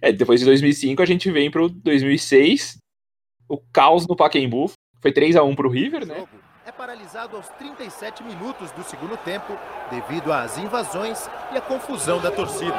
[0.02, 2.78] É, depois de 2005 a gente vem pro 2006,
[3.48, 6.26] o caos no Pacaembu, foi 3 a 1 pro River, né?
[6.86, 9.58] Paralisado aos 37 minutos do segundo tempo
[9.90, 12.76] devido às invasões e à confusão da torcida.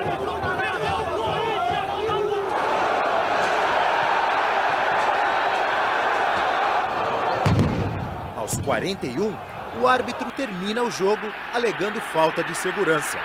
[8.36, 9.36] Aos 41,
[9.82, 13.18] o árbitro termina o jogo alegando falta de segurança.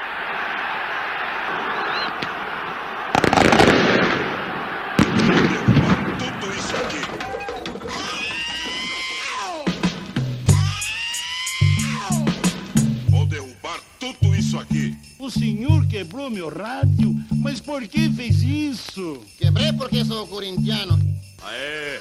[15.22, 19.22] O senhor quebrou meu rádio, mas por que fez isso?
[19.38, 20.99] Quebré porque sou corintiano.
[21.43, 21.99] Aê,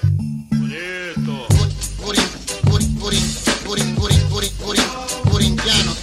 [0.48, 1.46] bonito.
[1.98, 2.22] Corin,
[2.64, 3.34] corin, corin,
[3.66, 4.82] corin, corin, corin, corin,
[5.30, 5.96] corintiano.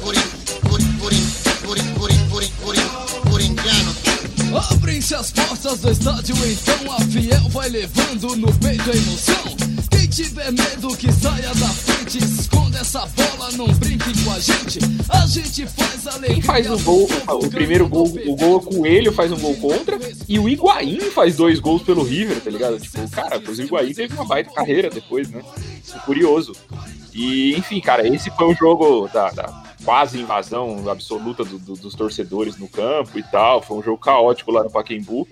[0.00, 0.22] Corin,
[0.62, 1.24] corin, corin,
[1.66, 2.88] corin, corin, corin, corin,
[3.28, 4.07] corintiano.
[4.56, 9.56] Abrem-se as portas do estádio, então a fiel vai levando no peito a emoção.
[9.90, 14.78] Quem tiver medo que saia da frente, esconda essa bola, não brinque com a gente.
[15.10, 16.34] A gente faz alegria.
[16.34, 19.98] Quem faz o gol, o primeiro gol, o gol o Coelho faz um gol contra,
[20.26, 22.80] e o Higuaín faz dois gols pelo River, tá ligado?
[22.80, 25.42] Tipo, cara, o Higuaín teve uma baita carreira depois, né?
[25.84, 26.52] Isso é curioso.
[27.12, 31.94] E, enfim, cara, esse foi um jogo da, da quase invasão absoluta do- do- dos
[31.94, 33.62] torcedores no campo e tal.
[33.62, 35.26] Foi um jogo caótico lá no Pacaembu.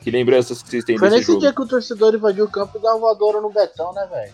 [0.00, 1.40] Que lembranças que vocês têm Foi desse nesse jogo?
[1.40, 4.32] dia que o torcedor invadiu o campo e deu uma voadora no Betão, né, velho?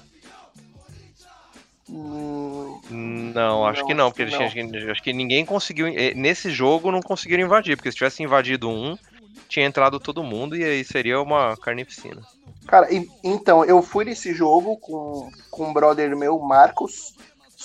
[1.88, 5.86] Hum, Não, acho Não, que não, porque que eles tinham- acho que ninguém conseguiu.
[5.88, 8.96] eh, Nesse jogo não conseguiram invadir, porque se tivesse invadido um,
[9.48, 12.20] tinha entrado todo mundo e aí seria uma carnificina.
[12.66, 17.14] Cara, e- então, eu fui nesse jogo com, com um brother meu, Marcos.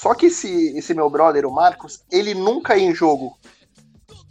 [0.01, 3.37] Só que esse, esse meu brother, o Marcos, ele nunca ia em jogo.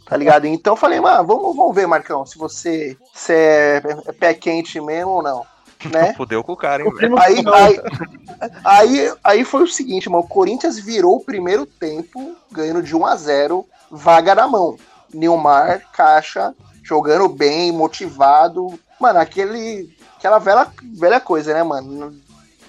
[0.05, 0.45] Tá ligado?
[0.45, 4.81] Então eu falei, mano, vamos, vamos ver, Marcão, se você se é, é pé quente
[4.81, 5.45] mesmo ou não.
[5.91, 6.13] Né?
[6.13, 7.17] Fudeu com o cara, hein, velho?
[7.17, 7.81] Aí, aí,
[8.63, 10.23] aí, aí foi o seguinte, mano.
[10.23, 14.77] O Corinthians virou o primeiro tempo ganhando de 1 a 0 vaga na mão.
[15.11, 16.53] Nilmar, caixa,
[16.83, 18.79] jogando bem, motivado.
[18.99, 20.67] Mano, aquele, aquela velha,
[20.99, 22.13] velha coisa, né, mano?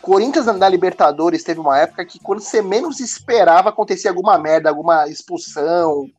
[0.03, 5.09] Corinthians na Libertadores teve uma época que quando você menos esperava acontecia alguma merda, alguma
[5.09, 6.11] expulsão,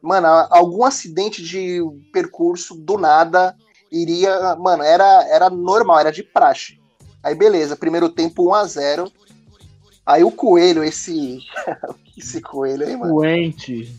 [0.00, 1.80] mano, algum acidente de
[2.12, 3.54] percurso do nada
[3.90, 6.80] iria, mano, era, era normal, era de praxe.
[7.22, 9.12] Aí beleza, primeiro tempo 1 a 0
[10.04, 11.38] Aí o Coelho, esse.
[12.18, 13.14] esse Coelho aí, mano.
[13.14, 13.94] Doente.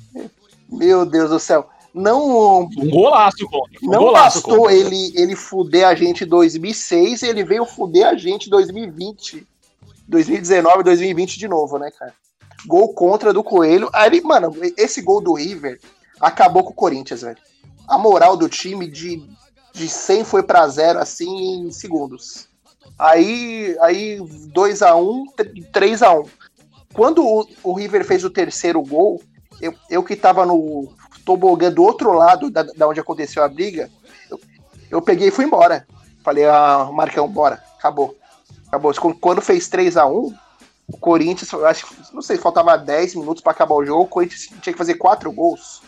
[0.70, 1.70] Meu Deus do céu.
[1.94, 3.80] Não, Um golaço, contra.
[3.84, 4.74] Um não golaço, bastou contra.
[4.74, 9.48] ele, ele fuder a gente em 2006, ele veio fuder a gente em 2020.
[10.08, 12.14] 2019, 2020 de novo, né, cara?
[12.66, 13.90] Gol contra do Coelho.
[13.94, 15.80] Aí, mano, esse gol do River
[16.20, 17.38] acabou com o Corinthians, velho.
[17.88, 19.24] A moral do time de,
[19.74, 22.48] de 100 foi pra zero, assim, em segundos.
[22.98, 25.26] Aí, aí 2x1,
[25.72, 26.28] 3x1.
[26.94, 29.22] Quando o, o River fez o terceiro gol,
[29.62, 30.92] eu, eu que tava no
[31.26, 33.90] tobogã do outro lado da, da onde aconteceu a briga,
[34.30, 34.40] eu,
[34.92, 35.88] eu peguei e fui embora.
[36.24, 38.16] Falei, ah, Marcão, bora, acabou.
[38.68, 38.94] Acabou.
[39.20, 40.34] Quando- fez 3x1,
[40.88, 44.50] o Corinthians, acho que, não sei, faltava 10 minutos pra acabar o jogo, o Corinthians
[44.62, 45.82] tinha que fazer 4 gols.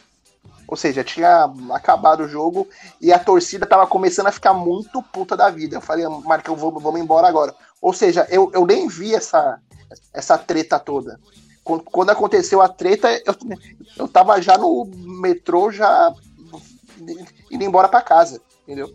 [0.68, 2.68] Ou seja, tinha acabado o jogo
[3.00, 5.76] e a torcida tava começando a ficar muito puta da vida.
[5.78, 7.54] Eu falei, Marcão, vamos, vamos embora agora.
[7.80, 9.60] Ou seja, eu, eu nem vi essa,
[10.12, 11.20] essa treta toda.
[11.66, 13.36] Quando, aconteceu a treta, eu,
[13.98, 16.14] eu tava já no metrô, já
[17.52, 18.94] indo embora pra casa, entendeu?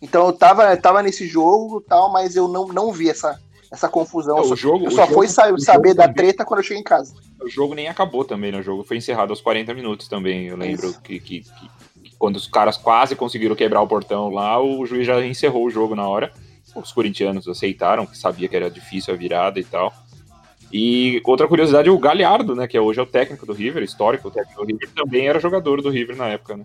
[0.00, 3.40] Então eu tava, eu tava nesse jogo e tal, mas eu não, não vi essa,
[3.72, 4.38] essa confusão.
[4.38, 6.84] O só- jogo- eu só fui sa- saber da também- treta quando eu cheguei em
[6.84, 7.12] casa.
[7.42, 8.58] O jogo nem acabou também, né?
[8.60, 10.46] O jogo foi encerrado aos 40 minutos também.
[10.46, 11.50] Eu lembro que, que- que-
[12.04, 15.70] que quando os caras quase conseguiram quebrar o portão lá, o juiz já encerrou o
[15.70, 16.32] jogo na hora.
[16.74, 19.92] Os corintianos aceitaram, que sabia que era difícil a virada e tal.
[20.72, 24.30] E outra curiosidade, o Galhardo, né, que hoje é o técnico do River, histórico, o
[24.30, 26.64] técnico do River, também era jogador do River na época, né?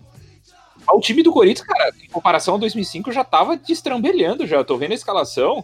[0.90, 4.64] O time do Corinthians, cara, em comparação ao 2005, já tava destrambelhando já.
[4.64, 5.62] Tô vendo a escalação.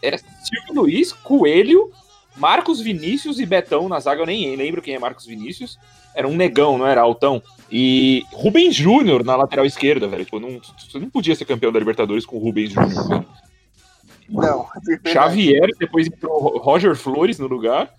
[0.00, 1.90] Era Silvio Luiz, Coelho,
[2.36, 4.22] Marcos Vinícius e Betão na zaga.
[4.22, 5.78] Eu nem lembro quem é Marcos Vinícius.
[6.14, 7.42] Era um negão, não era altão.
[7.70, 10.24] E Rubens Júnior na lateral esquerda, velho.
[10.24, 13.08] Tipo, não, você não podia ser campeão da Libertadores com o Rubens Júnior.
[13.08, 13.26] velho.
[14.28, 14.68] Não.
[15.06, 17.94] Xavier, depois entrou Roger Flores no lugar.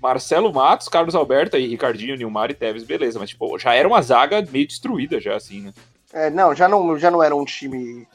[0.00, 3.18] Marcelo Matos, Carlos Alberto e Ricardinho, Nilmar e Tevez, beleza.
[3.18, 5.72] Mas, tipo, já era uma zaga meio destruída, já, assim, né?
[6.12, 8.06] É, não, já não, já não era um time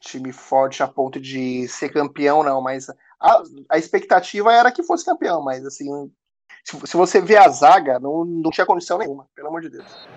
[0.00, 2.88] time forte a ponto de ser campeão, não, mas
[3.20, 6.10] a, a expectativa era que fosse campeão, mas assim,
[6.64, 10.08] se, se você vê a zaga, não, não tinha condição nenhuma, pelo amor de Deus.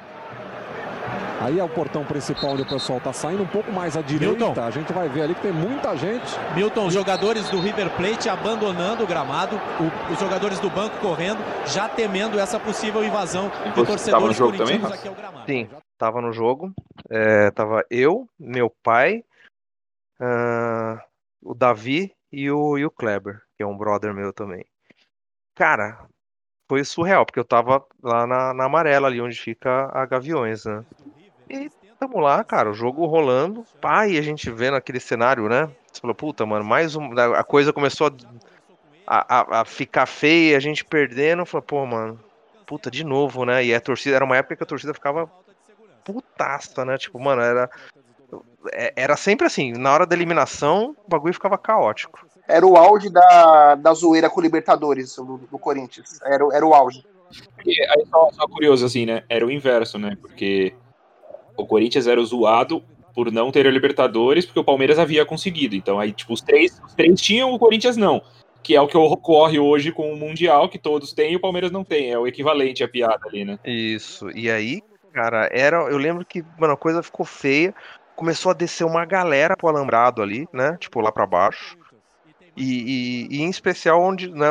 [1.41, 4.36] Aí é o portão principal onde o pessoal tá saindo um pouco mais à direita.
[4.45, 4.62] Milton.
[4.64, 6.26] A gente vai ver ali que tem muita gente.
[6.55, 11.39] Milton, os jogadores do River Plate abandonando o gramado, o- os jogadores do banco correndo,
[11.66, 15.45] já temendo essa possível invasão de torcedores corintianos aqui ao gramado.
[15.45, 16.74] Sim, tava no jogo.
[17.10, 19.24] É, tava eu, meu pai,
[20.20, 21.01] ah,
[21.41, 24.66] o Davi e o, e o Kleber, que é um brother meu também.
[25.55, 26.05] Cara,
[26.70, 30.86] foi surreal, porque eu tava lá na, na amarela, ali onde fica a Gaviões, né?
[31.49, 31.67] E
[31.99, 33.65] tamo lá, cara, o jogo rolando.
[33.82, 35.67] Pá, e a gente vendo aquele cenário, né?
[35.91, 37.11] Você falou, puta, mano, mais um.
[37.17, 38.15] A coisa começou
[39.07, 41.43] a, a, a ficar feia, a gente perdendo.
[41.43, 42.20] Falei, pô, mano,
[42.67, 43.65] puta, de novo, né?
[43.65, 45.28] E a torcida, era uma época que a torcida ficava
[46.05, 46.99] putaça, né?
[46.99, 47.67] Tipo, mano, era.
[48.72, 52.28] é- Era sempre assim, na hora da eliminação, o bagulho ficava caótico.
[52.50, 56.20] Era o auge da, da zoeira com o Libertadores do, do Corinthians.
[56.24, 57.04] Era, o- era o auge.
[57.56, 59.24] Porque, aí só, só curioso, assim, né?
[59.30, 60.18] Era o inverso, né?
[60.20, 60.74] Porque
[61.56, 62.84] o Corinthians era o zoado
[63.14, 65.76] por não ter a Libertadores, porque o Palmeiras havia conseguido.
[65.76, 68.22] Então aí, tipo, os três, os três tinham, o Corinthians não.
[68.64, 71.72] Que é o que ocorre hoje com o Mundial, que todos têm e o Palmeiras
[71.72, 72.12] não tem.
[72.12, 73.58] É o equivalente à piada ali, né?
[73.64, 74.30] Isso.
[74.32, 74.82] E aí,
[75.14, 75.78] cara, era.
[75.84, 77.74] Eu lembro que, mano, a coisa ficou feia.
[78.16, 80.76] Começou a descer uma galera pro alambrado ali, né?
[80.78, 81.78] Tipo, lá pra baixo.
[82.56, 84.47] E, e- e em especial onde, né,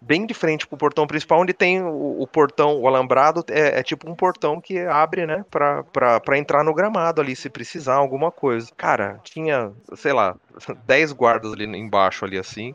[0.00, 3.82] bem de frente pro portão principal, onde tem o, o portão, o alambrado, é, é
[3.82, 8.68] tipo um portão que abre, né, pra entrar no gramado ali, se precisar alguma coisa.
[8.76, 10.34] Cara, tinha, sei lá,
[10.86, 12.74] 10 guardas ali embaixo, ali assim,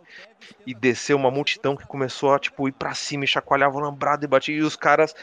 [0.65, 4.25] e desceu uma multidão que começou a, tipo, ir pra cima e chacoalhava o alambrado
[4.25, 5.13] e batia, e os caras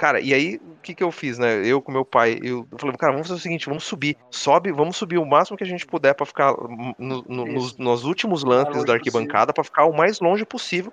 [0.00, 1.62] Cara, e aí, o que que eu fiz, né?
[1.62, 4.16] Eu com meu pai, eu falei, cara, vamos fazer o seguinte, vamos subir.
[4.30, 6.54] Sobe, vamos subir o máximo que a gente puder pra ficar
[6.98, 10.90] no- no- nos, nos últimos lances da arquibancada, pra ficar o mais longe possível.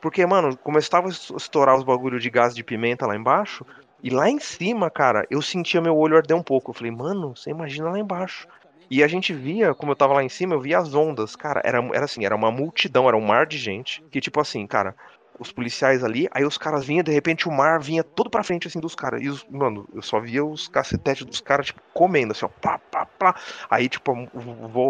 [0.00, 3.66] Porque, mano, começava a es- estourar os bagulho de gás de pimenta lá embaixo,
[4.02, 6.70] e lá em cima, cara, eu sentia meu olho arder um pouco.
[6.70, 8.46] Eu falei, mano, você imagina lá embaixo.
[8.90, 11.36] E a gente via, como eu tava lá em cima, eu via as ondas.
[11.36, 14.02] Cara, era, era assim, era uma multidão, era um mar de gente.
[14.10, 14.94] Que, tipo assim, cara,
[15.38, 18.66] os policiais ali, aí os caras vinham, de repente o mar vinha todo pra frente,
[18.66, 19.22] assim, dos caras.
[19.22, 22.78] E, os, mano, eu só via os cacetetes dos caras, tipo, comendo, assim, ó, pá,
[22.90, 23.34] pá, pá.
[23.70, 24.12] Aí, tipo,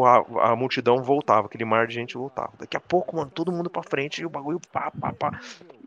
[0.07, 2.53] a, a multidão voltava, aquele mar de gente voltava.
[2.59, 5.41] Daqui a pouco, mano, todo mundo pra frente e o bagulho, pá, pá, pá.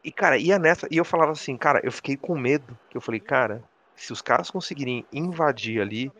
[0.03, 3.01] E, cara, ia nessa, e eu falava assim, cara, eu fiquei com medo, que eu
[3.01, 3.63] falei, cara,
[3.95, 6.11] se os caras conseguirem invadir ali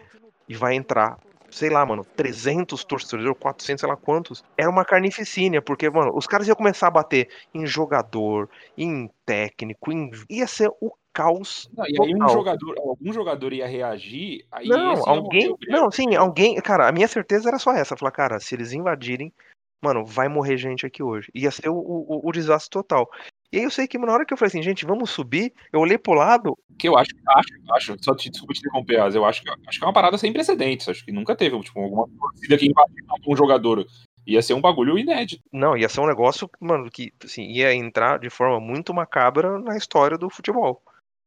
[0.48, 1.18] e vai entrar,
[1.52, 6.26] sei lá, mano, 300 torcedores, 400, sei lá quantos, era uma carnificina, porque, mano, os
[6.26, 10.10] caras iam começar a bater em jogador, em técnico, em...
[10.30, 15.08] ia ser o caos Não, e aí um jogador, algum jogador ia reagir, aí Não,
[15.08, 15.56] alguém.
[15.68, 16.56] Não, sim, alguém.
[16.62, 17.98] Cara, a minha certeza era só essa.
[17.98, 19.34] Falar, cara, se eles invadirem,
[19.82, 21.30] mano, vai morrer gente aqui hoje.
[21.36, 23.10] Ia ser o, o, o desastre total.
[23.52, 25.82] E aí eu sei que na hora que eu falei assim, gente, vamos subir, eu
[25.82, 26.58] olhei pro lado.
[26.80, 29.78] Que eu acho, acho, acho, só te, desculpa te interromper, Asa, eu acho que, acho
[29.78, 30.88] que é uma parada sem precedentes.
[30.88, 33.86] Acho que nunca teve tipo, alguma torcida que invadiu um jogador.
[34.26, 35.44] Ia ser um bagulho inédito.
[35.52, 39.76] Não, ia ser um negócio, mano, que assim, ia entrar de forma muito macabra na
[39.76, 40.82] história do futebol.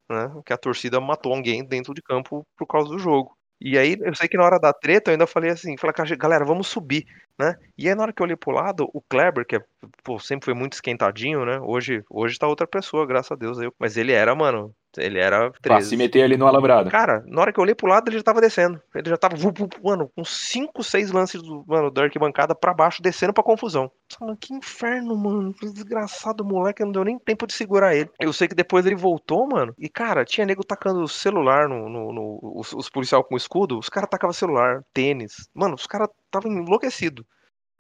[0.09, 0.31] Né?
[0.47, 3.37] Que a torcida matou alguém dentro de campo por causa do jogo.
[3.61, 6.17] E aí, eu sei que na hora da treta eu ainda falei assim, falei, "Cara,
[6.17, 7.07] galera, vamos subir,
[7.39, 7.57] né?
[7.77, 9.61] E aí na hora que eu olhei pro lado, o Kleber, que é,
[10.03, 11.59] pô, sempre foi muito esquentadinho, né?
[11.61, 13.59] Hoje, hoje tá outra pessoa, graças a Deus.
[13.59, 13.71] aí.
[13.79, 15.89] Mas ele era, mano, ele era Pra 13.
[15.91, 16.91] se meter ali no alambrado.
[16.91, 18.81] Cara, na hora que eu olhei pro lado, ele já tava descendo.
[18.95, 19.37] Ele já tava,
[19.83, 23.91] mano, com 5, 6 lances do, mano, da arquibancada pra baixo, descendo pra confusão.
[24.21, 25.53] Mano, que inferno, mano.
[25.55, 28.11] Que desgraçado moleque, não deu nem tempo de segurar ele.
[28.21, 29.75] Eu sei que depois ele voltou, mano.
[29.79, 31.89] E, cara, tinha nego tacando celular no.
[31.89, 33.79] no, no- os, os policiais com escudo.
[33.79, 35.49] Os caras tacavam celular, tênis.
[35.55, 37.25] Mano, os caras estavam enlouquecidos.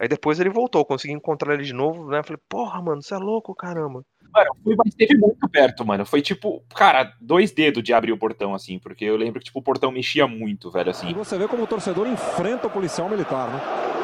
[0.01, 2.23] Aí depois ele voltou, eu consegui encontrar ele de novo, né?
[2.23, 4.03] Falei, porra, mano, você é louco, caramba.
[4.35, 6.05] Mano, fui, mas esteve muito perto, mano.
[6.05, 9.61] Foi tipo, cara, dois dedos de abrir o portão, assim, porque eu lembro que, tipo,
[9.61, 11.15] o portão mexia muito, velho, E assim.
[11.15, 13.61] você vê como o torcedor enfrenta o policial militar, né?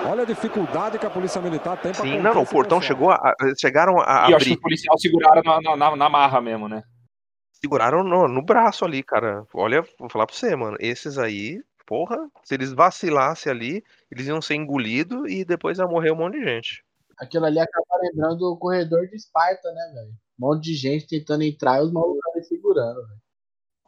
[0.09, 3.11] Olha a dificuldade que a polícia militar tem para Sim, não, não, o portão chegou
[3.11, 3.17] a.
[3.17, 4.55] a- chegaram a E eu acho que abrir.
[4.55, 6.83] os policiais seguraram na, na, na- na marra mesmo, né?
[7.63, 9.45] seguraram no, no braço ali, cara.
[9.53, 10.79] Olha, vou falar pra você, mano.
[10.81, 11.61] Esses aí,
[11.91, 16.39] porra, se eles vacilassem ali, eles iam ser engolidos e depois ia morrer um monte
[16.39, 16.85] de gente.
[17.19, 20.11] Aquilo ali acaba lembrando o corredor de Esparta, né, velho?
[20.39, 23.21] Um monte de gente tentando entrar e os malucos ali segurando, velho.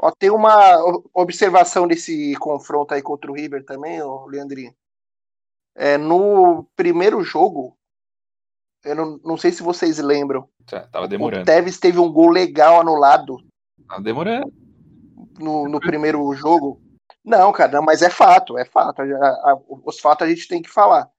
[0.01, 4.75] Ó, tem uma o- observação desse confronto aí contra o River também, ô Leandrinho.
[5.77, 7.79] É, no primeiro jogo,
[8.85, 11.45] eu não, não sei se vocês lembram, Tá- Tava o demorando.
[11.47, 13.37] Tevez teve um gol legal anulado
[13.87, 14.53] Tava demorando.
[15.39, 16.82] no, no primeiro jogo.
[17.25, 19.03] Não, cara, não, mas é fato, é fato.
[19.03, 21.05] A- a- os fatos a gente tem que falar.
[21.05, 21.11] Não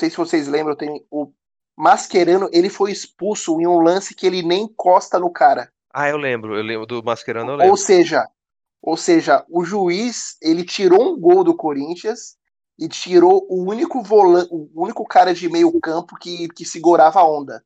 [0.00, 1.32] sei se vocês lembram, tem o
[1.76, 5.70] Mascherano, ele foi expulso em um lance que ele nem encosta no cara.
[5.92, 7.70] Ah, eu lembro, eu lembro do Mascherano, eu lembro.
[7.70, 8.28] Ou seja,
[8.82, 12.36] ou seja, o juiz, ele tirou um gol do Corinthians
[12.78, 17.26] e tirou o único volante, o único cara de meio campo que, que segurava a
[17.26, 17.62] onda.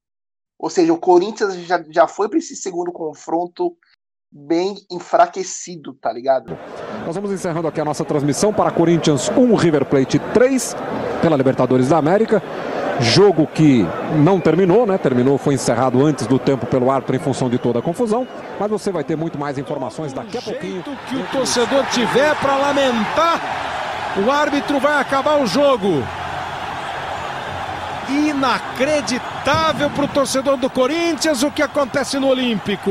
[0.59, 3.77] Ou seja, o Corinthians já, já foi para esse segundo confronto
[4.31, 6.57] bem enfraquecido, tá ligado?
[7.05, 10.75] Nós vamos encerrando aqui a nossa transmissão para Corinthians 1, River Plate 3,
[11.21, 12.43] pela Libertadores da América.
[12.99, 13.87] Jogo que
[14.17, 14.97] não terminou, né?
[14.97, 18.27] Terminou, foi encerrado antes do tempo pelo árbitro em função de toda a confusão.
[18.59, 20.83] Mas você vai ter muito mais informações daqui a pouquinho.
[20.83, 23.41] que o torcedor tiver para lamentar,
[24.25, 26.03] o árbitro vai acabar o jogo.
[28.09, 32.91] Inacreditável para o torcedor do Corinthians o que acontece no Olímpico.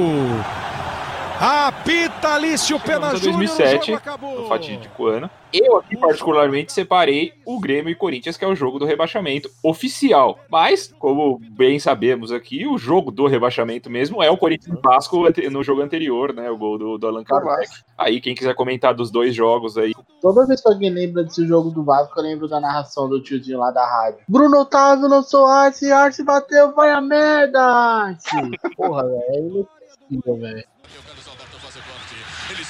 [1.46, 4.42] Apita Alício Pena Júnior, o 2007, jogo acabou.
[4.44, 5.30] no fatídico ano.
[5.52, 10.40] Eu aqui particularmente separei o Grêmio e Corinthians, que é o jogo do rebaixamento oficial.
[10.50, 15.22] Mas, como bem sabemos aqui, o jogo do rebaixamento mesmo é o Corinthians e Vasco
[15.52, 16.50] no jogo anterior, né?
[16.50, 17.70] O gol do, do Allan Kardec.
[17.98, 19.92] Aí, quem quiser comentar dos dois jogos aí,
[20.22, 23.60] Toda vez que alguém lembra desse jogo do Vasco, eu lembro da narração do tiozinho
[23.60, 24.22] lá da rádio.
[24.30, 28.30] Bruno Otávio lançou Arce, Arce bateu, vai a merda, Arce.
[28.78, 30.73] Porra, velho, é inesquecível, velho.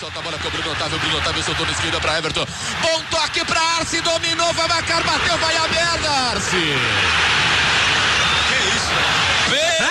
[0.04, 1.00] Solta a bola com o Bruno Otávio.
[1.00, 2.46] Bruno Otávio soltou na esquerda pra Everton.
[2.82, 4.02] Bom toque pra Arce.
[4.02, 4.52] Dominou.
[4.52, 5.02] Vai marcar.
[5.02, 5.38] Bateu.
[5.38, 6.58] Vai a merda, Arce.
[8.50, 8.92] Que isso?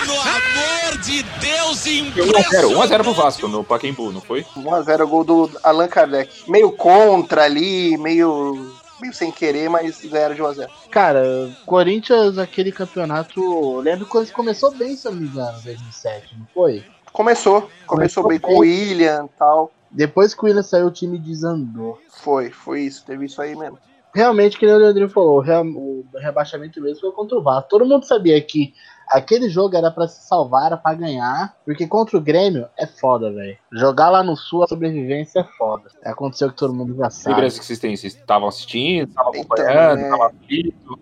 [0.04, 4.44] Pelo amor de Deus, 1x0, 1x0 pro Vasco no Pacaembu, não foi?
[4.54, 6.44] 1x0 gol do Allan Kardec.
[6.46, 10.68] Meio contra ali, meio, meio sem querer, mas ganharam de 1x0.
[10.90, 11.22] Cara,
[11.64, 13.80] Corinthians, aquele campeonato.
[13.80, 16.84] Lembro quando começou bem, se eu não me engano, em 2007, não foi?
[17.12, 19.72] Começou, começou, bem com o William e tal.
[19.92, 21.98] Depois que o William saiu, o time desandou.
[22.08, 23.78] Foi, foi isso, teve isso aí mesmo.
[24.14, 27.70] Realmente, que nem o Leandrinho falou, o rebaixamento mesmo foi contra o Vasco.
[27.70, 28.74] Todo mundo sabia que
[29.08, 33.32] aquele jogo era pra se salvar, era pra ganhar, porque contra o Grêmio é foda,
[33.32, 33.56] velho.
[33.72, 35.90] Jogar lá no Sul, a sobrevivência é foda.
[36.04, 37.36] Aconteceu que todo mundo já sabe.
[37.36, 37.96] Lembrança que vocês têm?
[37.96, 40.02] Vocês estavam assistindo, estavam Então, acompanhando, é.
[40.04, 40.98] estavam aflito.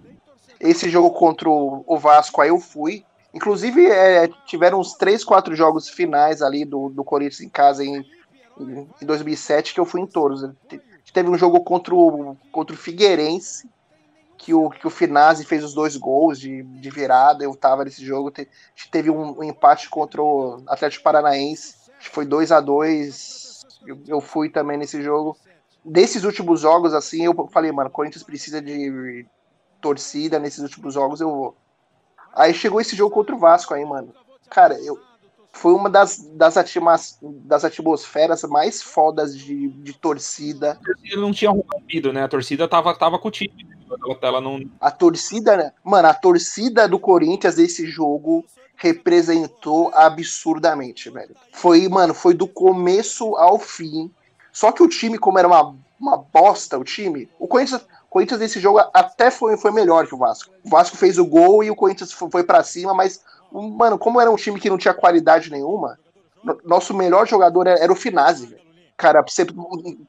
[0.61, 3.05] Esse jogo contra o o Vasco aí eu fui.
[3.35, 8.05] Inclusive, é, tiveram uns 3, 4 jogos finais ali do, do Corinthians em casa em,
[9.01, 10.43] em 2007 que eu fui em todos.
[10.69, 10.81] Te-
[11.13, 13.69] Teve um jogo contra o, contra o Figueirense,
[14.39, 17.43] que o, que o Finazzi fez os dois gols de, de virada.
[17.43, 18.31] Eu tava nesse jogo.
[18.31, 18.49] Te-
[18.91, 23.41] teve um, um empate contra o Atlético Paranaense, que foi 2 a 2
[23.87, 25.37] eu, eu fui também nesse jogo.
[25.85, 29.27] Desses últimos jogos, assim, eu falei, mano, Corinthians precisa de
[29.81, 31.57] torcida nesses últimos jogos, eu vou.
[32.35, 34.15] Aí chegou esse jogo contra o Vasco aí, mano.
[34.51, 34.99] Cara, eu.
[35.53, 40.73] Foi uma das, das, atmas, das atmosferas mais fodas de, de torcida.
[40.73, 42.23] A torcida não tinha rompido, né?
[42.23, 43.67] A torcida tava, tava com o time.
[44.05, 44.61] Ela, ela não.
[44.81, 45.73] A torcida, né?
[45.85, 48.45] Mano, a torcida do Corinthians desse jogo
[48.77, 51.37] representou absurdamente, velho.
[51.53, 54.11] Foi, mano, foi do começo ao fim.
[54.53, 58.59] Só que o time, como era uma, uma bosta, o time, o Corinthians, Corinthians nesse
[58.59, 60.51] jogo até foi, foi melhor que o Vasco.
[60.65, 63.23] O Vasco fez o gol e o Corinthians foi, foi para cima, mas,
[63.53, 65.99] mano, como era um time que não tinha qualidade nenhuma,
[66.43, 68.57] no- nosso melhor jogador era, era o Finazzi.
[68.97, 69.55] Cara, pra você, pra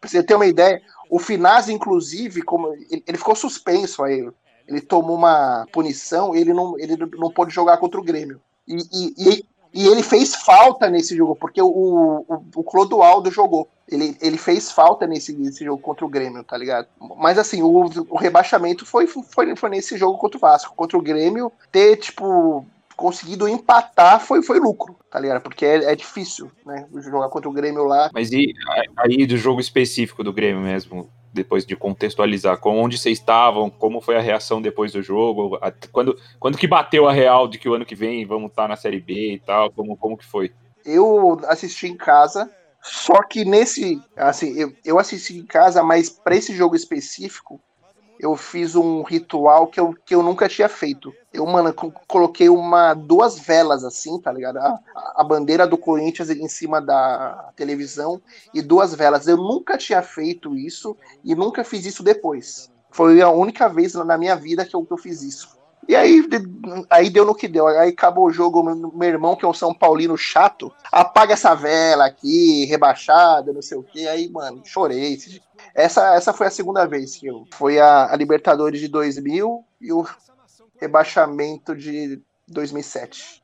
[0.09, 4.29] você ter uma ideia, o Finazzi, inclusive, como ele, ele ficou suspenso aí.
[4.67, 8.39] Ele tomou uma punição, ele não, ele não pôde jogar contra o Grêmio.
[8.67, 13.67] E, e, e, e ele fez falta nesse jogo, porque o, o, o Clodoaldo jogou.
[13.87, 16.87] Ele, ele fez falta nesse, nesse jogo contra o Grêmio, tá ligado?
[17.17, 20.75] Mas assim, o, o rebaixamento foi, foi, foi nesse jogo contra o Vasco.
[20.75, 22.65] Contra o Grêmio, ter, tipo,
[23.01, 25.41] conseguido empatar foi, foi lucro, tá ligado?
[25.41, 26.87] Porque é, é difícil, né?
[26.97, 28.09] Jogar contra o Grêmio lá.
[28.13, 28.53] Mas e
[28.97, 34.01] aí do jogo específico do Grêmio mesmo, depois de contextualizar, com onde vocês estavam, como
[34.01, 37.67] foi a reação depois do jogo, a- quando, quando que bateu a real de que
[37.69, 40.51] o ano que vem vamos estar na Série B e tal, como, como que foi?
[40.85, 42.49] Eu assisti em casa,
[42.81, 44.01] só que nesse.
[44.15, 47.61] Assim, eu, eu assisti em casa, mas para esse jogo específico,
[48.21, 51.11] eu fiz um ritual que eu, que eu nunca tinha feito.
[51.33, 54.57] Eu, mano, co- coloquei uma, duas velas assim, tá ligado?
[54.57, 54.79] A,
[55.15, 58.21] a bandeira do Corinthians em cima da televisão
[58.53, 59.27] e duas velas.
[59.27, 62.71] Eu nunca tinha feito isso e nunca fiz isso depois.
[62.91, 65.57] Foi a única vez na minha vida que eu, que eu fiz isso.
[65.87, 66.23] E aí,
[66.89, 67.67] aí deu no que deu.
[67.67, 72.05] Aí acabou o jogo, meu irmão, que é um São Paulino chato, apaga essa vela
[72.05, 74.07] aqui, rebaixada, não sei o que.
[74.07, 75.17] Aí, mano, chorei.
[75.73, 77.45] Essa, essa foi a segunda vez que eu.
[77.53, 80.05] Foi a, a Libertadores de 2000 e o
[80.79, 83.41] rebaixamento de 2007.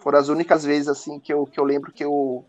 [0.00, 2.44] Foram as únicas vezes, assim, que eu, que eu lembro que eu,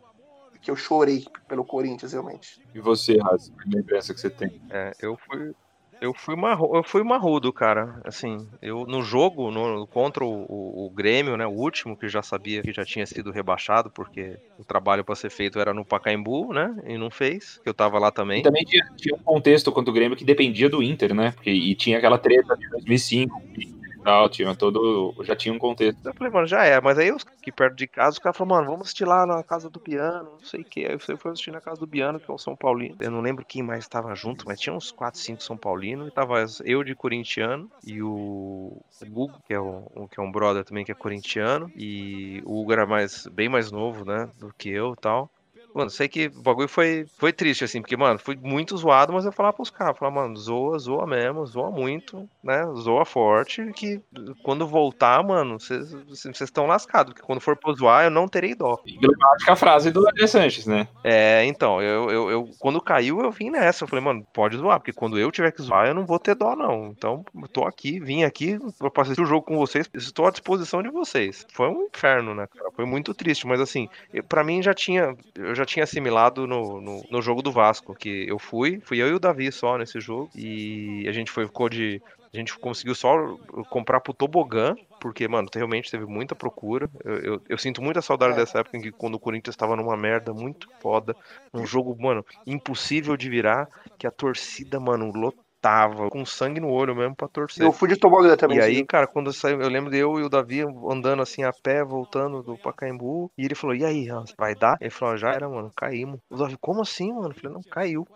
[0.61, 2.61] que eu chorei pelo Corinthians, realmente.
[2.73, 4.61] E você, Razi, que lembrança que você tem?
[4.69, 5.55] É, eu fui.
[5.99, 7.99] Eu fui, marro, eu fui marrudo, cara.
[8.03, 11.45] Assim, eu no jogo, no, contra o, o, o Grêmio, né?
[11.45, 15.29] O último, que já sabia que já tinha sido rebaixado, porque o trabalho para ser
[15.29, 16.75] feito era no Pacaembu, né?
[16.85, 18.39] E não fez, que eu tava lá também.
[18.39, 21.31] E também tinha, tinha um contexto contra o Grêmio que dependia do Inter, né?
[21.31, 23.76] Porque, e tinha aquela treta de 2005 e
[24.07, 25.99] tal, tinha todo, já tinha um contexto.
[26.05, 26.79] Eu falei, mano, já é.
[26.79, 29.43] Mas aí, os que perto de casa, os caras falaram, mano, vamos assistir lá na
[29.43, 30.85] casa do Biano, não sei o que.
[30.85, 32.95] Aí eu fui assistir na casa do Biano, que é o São Paulino.
[32.99, 36.07] Eu não lembro quem mais estava junto, mas tinha uns 4, 5 São Paulino.
[36.07, 38.81] E tava eu de corintiano e o
[39.11, 41.69] Hugo, que é, um, que é um brother também que é corintiano.
[41.75, 45.29] E o Hugo era mais, bem mais novo, né, do que eu e tal.
[45.77, 49.25] Mano, sei que o bagulho foi, foi triste, assim, porque, mano, foi muito zoado, mas
[49.25, 52.65] eu falava pros caras, falava, mano, zoa, zoa mesmo, zoa muito, né?
[52.77, 54.01] Zoa forte, que
[54.41, 58.79] quando voltar, mano, vocês estão lascados, porque quando for pra zoar, eu não terei dó.
[58.87, 60.87] Emblemática a frase do André Sanches, né?
[61.03, 64.79] É, então, eu, eu, eu, quando caiu, eu vim nessa, eu falei, mano, pode zoar,
[64.79, 66.87] porque quando eu tiver que zoar, eu não vou ter dó, não.
[66.87, 70.81] Então, eu tô aqui, vim aqui, pra assistir o jogo com vocês, estou à disposição
[70.81, 71.45] de vocês.
[71.53, 72.71] Foi um inferno, né, cara?
[72.75, 73.87] Foi muito triste, mas assim,
[74.27, 78.25] para mim já tinha, eu já tinha assimilado no, no, no, jogo do Vasco, que
[78.27, 81.69] eu fui, fui eu e o Davi só nesse jogo, e a gente foi, ficou
[81.69, 82.01] de.
[82.33, 83.37] A gente conseguiu só
[83.69, 86.89] comprar pro tobogã, porque, mano, realmente teve muita procura.
[87.03, 88.35] Eu, eu, eu sinto muita saudade é.
[88.35, 91.15] dessa época em que quando o Corinthians estava numa merda muito foda,
[91.53, 96.69] um jogo, mano, impossível de virar, que a torcida, mano, lotou tava com sangue no
[96.69, 97.65] olho mesmo pra torcer.
[97.65, 98.57] Eu fui de tobogã também.
[98.57, 101.43] E aí, cara, quando eu saí, eu lembro de eu e o Davi andando assim
[101.43, 104.07] a pé, voltando do Pacaembu, e ele falou: E aí,
[104.37, 104.77] vai dar?
[104.79, 106.21] Ele falou: Já era, mano, caímos.
[106.29, 107.29] O Davi, como assim, mano?
[107.29, 108.07] Eu falei: Não, caiu.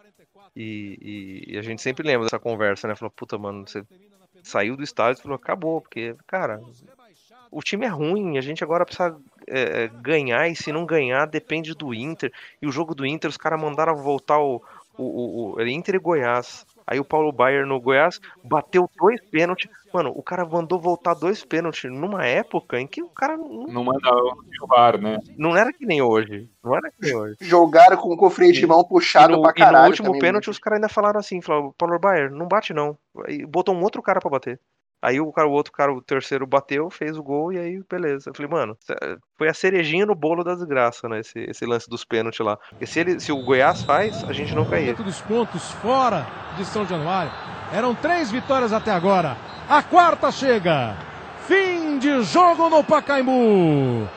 [0.56, 2.96] E, e, e, a gente sempre lembra dessa conversa, né?
[2.96, 3.84] Falou: Puta, mano, você
[4.42, 6.62] saiu do estádio e falou: Acabou, porque, cara.
[7.54, 9.14] O time é ruim, a gente agora precisa
[9.46, 12.32] é, ganhar, e se não ganhar, depende do Inter.
[12.62, 14.62] E o jogo do Inter, os caras mandaram voltar o,
[14.98, 16.66] o, o, o Inter e Goiás.
[16.92, 19.72] Aí o Paulo Baier no Goiás bateu dois pênaltis.
[19.94, 23.86] Mano, o cara mandou voltar dois pênaltis numa época em que o cara não, não
[23.86, 24.20] mandava
[24.62, 25.18] o VAR, né?
[25.38, 26.50] Não era que nem hoje.
[26.62, 27.38] Não era que nem hoje.
[27.40, 29.78] Jogaram com o freio de mão puxado no, pra caralho.
[29.78, 32.98] E no último pênalti os caras ainda falaram assim, falaram, Paulo Baier, não bate não.
[33.30, 34.60] E botou um outro cara para bater.
[35.02, 38.30] Aí o, cara, o outro cara, o terceiro, bateu, fez o gol e aí, beleza.
[38.30, 38.78] Eu falei, mano,
[39.38, 41.22] foi a cerejinha no bolo da desgraça, né?
[41.22, 42.58] Esse, esse lance dos pênaltis lá.
[42.70, 44.94] Porque se, ele, se o Goiás faz, a gente não caía.
[44.94, 47.32] dos pontos fora de São Januário.
[47.74, 49.36] Eram três vitórias até agora.
[49.68, 50.96] A quarta chega.
[51.48, 54.08] Fim de jogo no Pacaembu.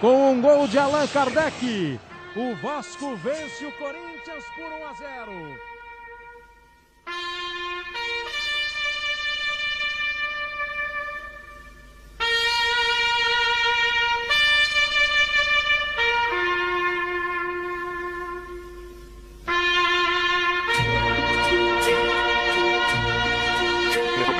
[0.00, 2.00] Com um gol de Allan Kardec.
[2.36, 5.73] O Vasco vence o Corinthians por 1 a 0.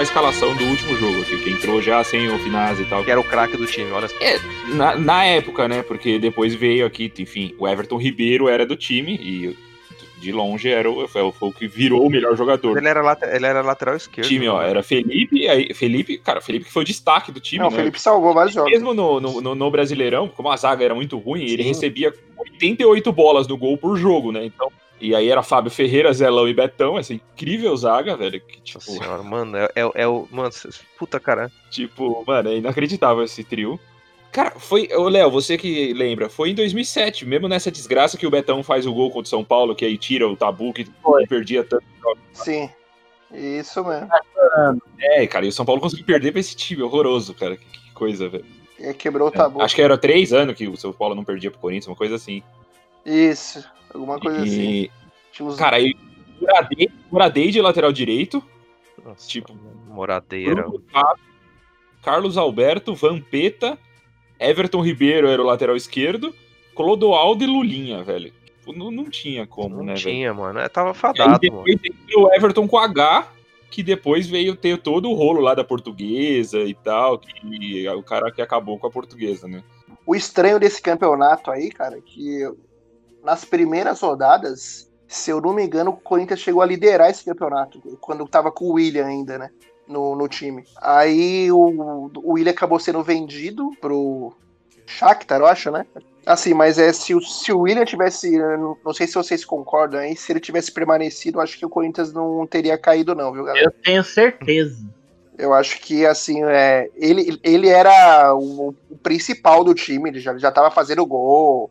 [0.05, 3.05] Escalação do último jogo, que entrou já sem o Finaz e tal.
[3.05, 4.09] Que era o craque do time, olha.
[4.21, 4.39] É,
[4.75, 5.83] na, na época, né?
[5.83, 9.57] Porque depois veio aqui, enfim, o Everton Ribeiro era do time e
[10.25, 12.79] de longe era o, foi, foi o que virou o melhor jogador.
[12.79, 14.27] Ele era, ele era lateral esquerdo.
[14.27, 14.71] time, ó, né?
[14.71, 17.63] era Felipe, aí, Felipe, cara, Felipe que foi o destaque do time.
[17.63, 17.75] Não, né?
[17.75, 18.71] o Felipe salvou vários jogos.
[18.71, 21.53] Mesmo no, no, no, Brasileirão, como a zaga era muito ruim, Sim.
[21.53, 24.45] ele recebia 88 bolas no gol por jogo, né?
[24.45, 24.73] Então,
[25.05, 28.41] e aí era Fábio Ferreira, Zelão e Betão, essa incrível zaga, velho.
[28.41, 28.81] Que, tipo...
[28.81, 30.27] Senhora, mano, é, é, é o.
[30.31, 30.51] Mano,
[30.99, 31.53] puta cara.
[31.71, 33.79] Tipo, mano, é inacreditável esse trio.
[34.33, 34.89] Cara, foi.
[34.93, 38.87] Ô, Léo, você que lembra, foi em 2007, mesmo nessa desgraça que o Betão faz
[38.87, 41.27] o gol contra o São Paulo, que aí tira o tabu que foi.
[41.27, 41.85] perdia tanto.
[42.33, 42.71] Sim.
[43.33, 44.09] Isso mesmo.
[45.01, 47.57] É, cara, e o São Paulo conseguiu perder pra esse time horroroso, cara.
[47.57, 48.45] Que, que coisa, velho.
[48.79, 49.61] E quebrou o tabu.
[49.61, 51.97] É, acho que era três anos que o São Paulo não perdia pro Corinthians, uma
[51.97, 52.43] coisa assim.
[53.05, 53.65] Isso.
[53.95, 54.91] Alguma coisa e...
[55.33, 55.45] assim.
[55.45, 55.57] Uns...
[55.57, 55.95] Cara, aí
[56.41, 58.43] Moradei, Moradei de lateral direito.
[59.03, 59.55] Nossa, tipo,
[59.89, 60.67] Moradeira.
[62.03, 63.79] Carlos Alberto, Vampeta,
[64.39, 66.35] Everton Ribeiro era o lateral esquerdo,
[66.75, 68.33] Clodoaldo e Lulinha, velho.
[68.67, 70.43] Não, não tinha como, não né, tinha, velho?
[70.43, 70.69] mano.
[70.69, 73.29] Tava fadado, e depois o Everton com H,
[73.71, 78.31] que depois veio ter todo o rolo lá da portuguesa e tal, que o cara
[78.31, 79.63] que acabou com a portuguesa, né?
[80.07, 82.47] O estranho desse campeonato aí, cara, que
[83.25, 87.81] nas primeiras rodadas, se eu não me engano, o Corinthians chegou a liderar esse campeonato,
[88.01, 89.51] quando tava com o William ainda, né?
[89.89, 90.65] No, no time.
[90.81, 94.33] Aí o, o William acabou sendo vendido pro
[94.87, 95.87] Shakhtar, eu acho, né?
[96.27, 98.39] Assim, mas é se o, se o William tivesse.
[98.85, 102.47] Não sei se vocês concordam aí, se ele tivesse permanecido, acho que o Corinthians não
[102.47, 103.67] teria caído, não, viu, galera?
[103.67, 104.79] Eu tenho certeza.
[105.37, 110.37] Eu acho que, assim, é, ele, ele era o, o principal do time, ele já,
[110.39, 111.71] já tava fazendo gol,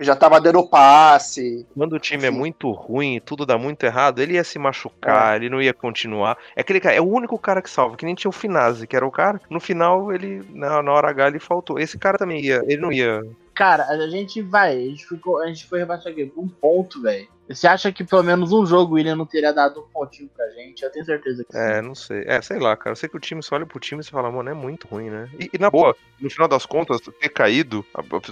[0.00, 1.66] já tava dando passe.
[1.74, 5.48] Quando o time é muito ruim, tudo dá muito errado, ele ia se machucar, ele
[5.48, 6.36] não ia continuar.
[6.56, 8.96] É aquele cara, é o único cara que salva, que nem tinha o Finazzi, que
[8.96, 9.40] era o cara.
[9.48, 11.78] No final, ele, na, na hora H, ele faltou.
[11.78, 13.22] Esse cara também ia, ele não ia.
[13.54, 17.00] Cara, a gente vai, a gente, ficou, a gente foi rebaixado aqui por um ponto,
[17.00, 17.28] velho.
[17.48, 20.48] Você acha que pelo menos um jogo o William não teria dado um pontinho pra
[20.50, 20.82] gente?
[20.82, 22.24] Eu tenho certeza que É, não sei.
[22.26, 22.92] É, sei lá, cara.
[22.92, 24.88] Eu sei que o time, você olha pro time e você fala, mano, é muito
[24.88, 25.28] ruim, né?
[25.38, 27.84] E, e na boa, no final das contas, ter caído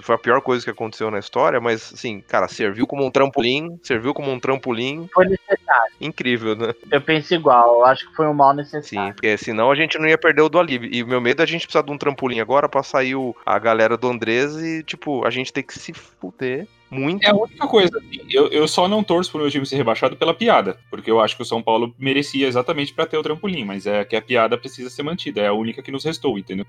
[0.03, 3.79] foi a pior coisa que aconteceu na história, mas, assim, cara, serviu como um trampolim,
[3.83, 5.09] serviu como um trampolim.
[5.13, 5.93] Foi necessário.
[6.01, 6.73] Incrível, né?
[6.91, 8.83] Eu penso igual, eu acho que foi um mal necessário.
[9.09, 10.89] Sim, porque senão a gente não ia perder o do Alib.
[10.91, 13.37] E o meu medo é a gente precisar de um trampolim agora pra sair o-
[13.45, 17.25] a galera do Andrés e, tipo, a gente ter que se fuder muito.
[17.25, 20.17] É a única coisa, assim, eu, eu só não torço pro meu time ser rebaixado
[20.17, 23.65] pela piada, porque eu acho que o São Paulo merecia exatamente pra ter o trampolim,
[23.65, 26.67] mas é que a piada precisa ser mantida, é a única que nos restou, entendeu?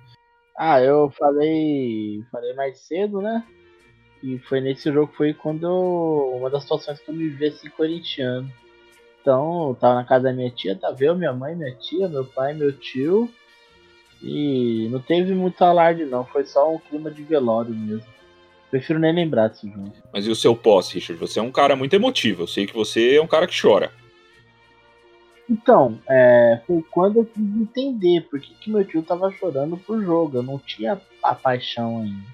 [0.57, 2.23] Ah, eu falei.
[2.31, 3.43] Falei mais cedo, né?
[4.21, 7.69] E foi nesse jogo foi quando eu- uma das situações que eu me vi assim
[7.69, 8.49] corintiano.
[9.21, 12.25] Então, eu tava na casa da minha tia, tava eu, minha mãe, minha tia, meu
[12.25, 13.29] pai, meu tio.
[14.21, 18.07] E não teve muito alarde não, foi só um clima de velório mesmo.
[18.73, 19.93] Prefiro nem lembrar desse jogo.
[20.11, 21.19] Mas e o seu pós, Richard?
[21.19, 23.91] Você é um cara muito emotivo, eu sei que você é um cara que chora.
[25.47, 30.03] Então, é, foi quando eu quis entender por que, que meu tio tava chorando por
[30.03, 30.39] jogo.
[30.39, 32.25] Eu não tinha a paixão ainda.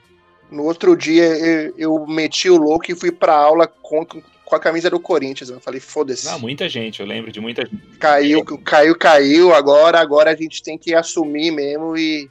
[0.49, 4.59] No outro dia eu, eu meti o louco e fui pra aula com, com a
[4.61, 5.49] camisa do Corinthians.
[5.49, 6.29] Eu falei, foda-se.
[6.29, 7.97] Ah, muita gente, eu lembro de muita gente.
[7.99, 9.53] Caiu, caiu, caiu.
[9.53, 12.29] Agora, agora a gente tem que assumir mesmo e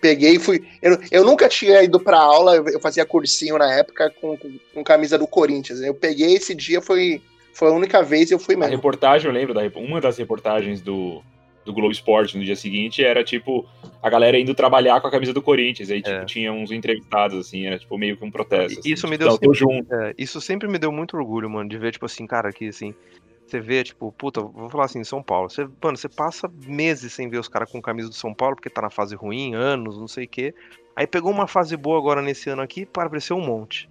[0.00, 0.64] peguei e fui.
[0.80, 4.84] Eu, eu nunca tinha ido pra aula, eu fazia cursinho na época com, com, com
[4.84, 5.80] camisa do Corinthians.
[5.80, 7.20] Eu peguei esse dia, foi,
[7.52, 8.74] foi a única vez e eu fui A mesmo.
[8.74, 11.22] reportagem, eu lembro, da, uma das reportagens do,
[11.64, 13.66] do Globo Esporte no dia seguinte era tipo
[14.02, 15.90] a galera indo trabalhar com a camisa do Corinthians.
[15.90, 18.78] Aí, tipo, tinha uns entrevistados, assim, era tipo meio que um protesto.
[18.78, 19.94] assim, Isso me tipo, deu "Não, tô sempre, junto.
[19.94, 22.94] é, isso sempre me deu muito orgulho, mano, de ver, tipo assim, cara, aqui assim.
[23.46, 25.48] Você vê, tipo, puta, vou falar assim, São Paulo.
[25.48, 28.68] Você, mano, você passa meses sem ver os caras com camisa do São Paulo, porque
[28.68, 30.54] tá na fase ruim, anos, não sei o quê.
[30.96, 33.88] Aí pegou uma fase boa agora nesse ano aqui, para apareceu um monte.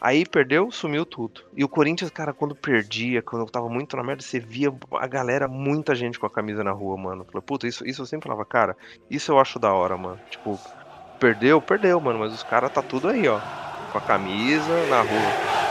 [0.00, 1.42] Aí perdeu, sumiu tudo.
[1.56, 5.06] E o Corinthians, cara, quando perdia, quando eu tava muito na merda, você via a
[5.06, 7.24] galera, muita gente com a camisa na rua, mano.
[7.24, 8.76] Falei, puta, isso, isso eu sempre falava, cara,
[9.10, 10.20] isso eu acho da hora, mano.
[10.30, 10.58] Tipo,
[11.18, 13.38] perdeu, perdeu, mano, mas os caras tá tudo aí, ó.
[13.92, 15.67] Com a camisa na rua.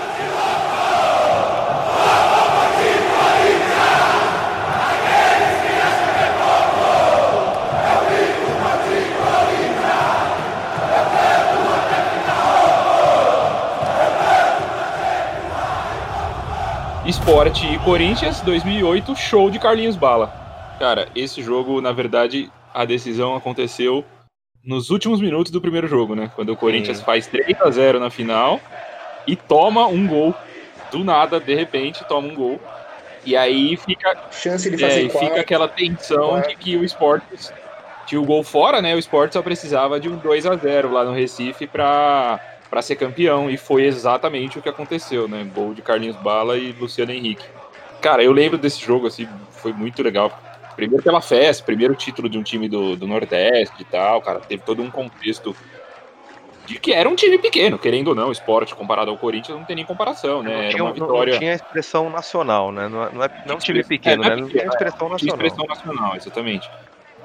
[17.08, 20.28] Esporte e Corinthians, 2008, show de Carlinhos Bala.
[20.78, 24.04] Cara, esse jogo, na verdade, a decisão aconteceu
[24.62, 26.30] nos últimos minutos do primeiro jogo, né?
[26.36, 27.06] Quando o Corinthians Sim.
[27.06, 28.60] faz 3 a 0 na final
[29.26, 30.36] e toma um gol.
[30.92, 32.60] Do nada, de repente, toma um gol.
[33.26, 35.30] E aí fica, Chance de é, fazer e quatro.
[35.30, 37.24] fica aquela tensão de que o Sport
[38.08, 38.96] tinha o gol fora, né?
[38.96, 42.40] O Sport só precisava de um 2 a 0 lá no Recife pra,
[42.70, 43.50] pra ser campeão.
[43.50, 45.48] E foi exatamente o que aconteceu, né?
[45.54, 47.46] Gol de Carlinhos Bala e Luciano Henrique.
[48.02, 50.32] Cara, eu lembro desse jogo, assim, foi muito legal.
[50.76, 54.40] Primeiro pela festa, primeiro título de um time do, do Nordeste e tal, cara.
[54.40, 55.56] Teve todo um contexto
[56.68, 59.66] de que era um time pequeno, querendo ou não, o esporte comparado ao Corinthians não
[59.66, 60.52] tem nem comparação, né?
[60.54, 61.38] Não Era tinha, uma não- não vitória.
[61.40, 62.88] tinha expressão nacional, né?
[62.90, 64.36] Não é, não é, não é um time pequeno, É, né?
[64.36, 65.36] não é Não tinha pequeno, expressão Tinha nacional.
[65.48, 66.70] expressão nacional, exatamente.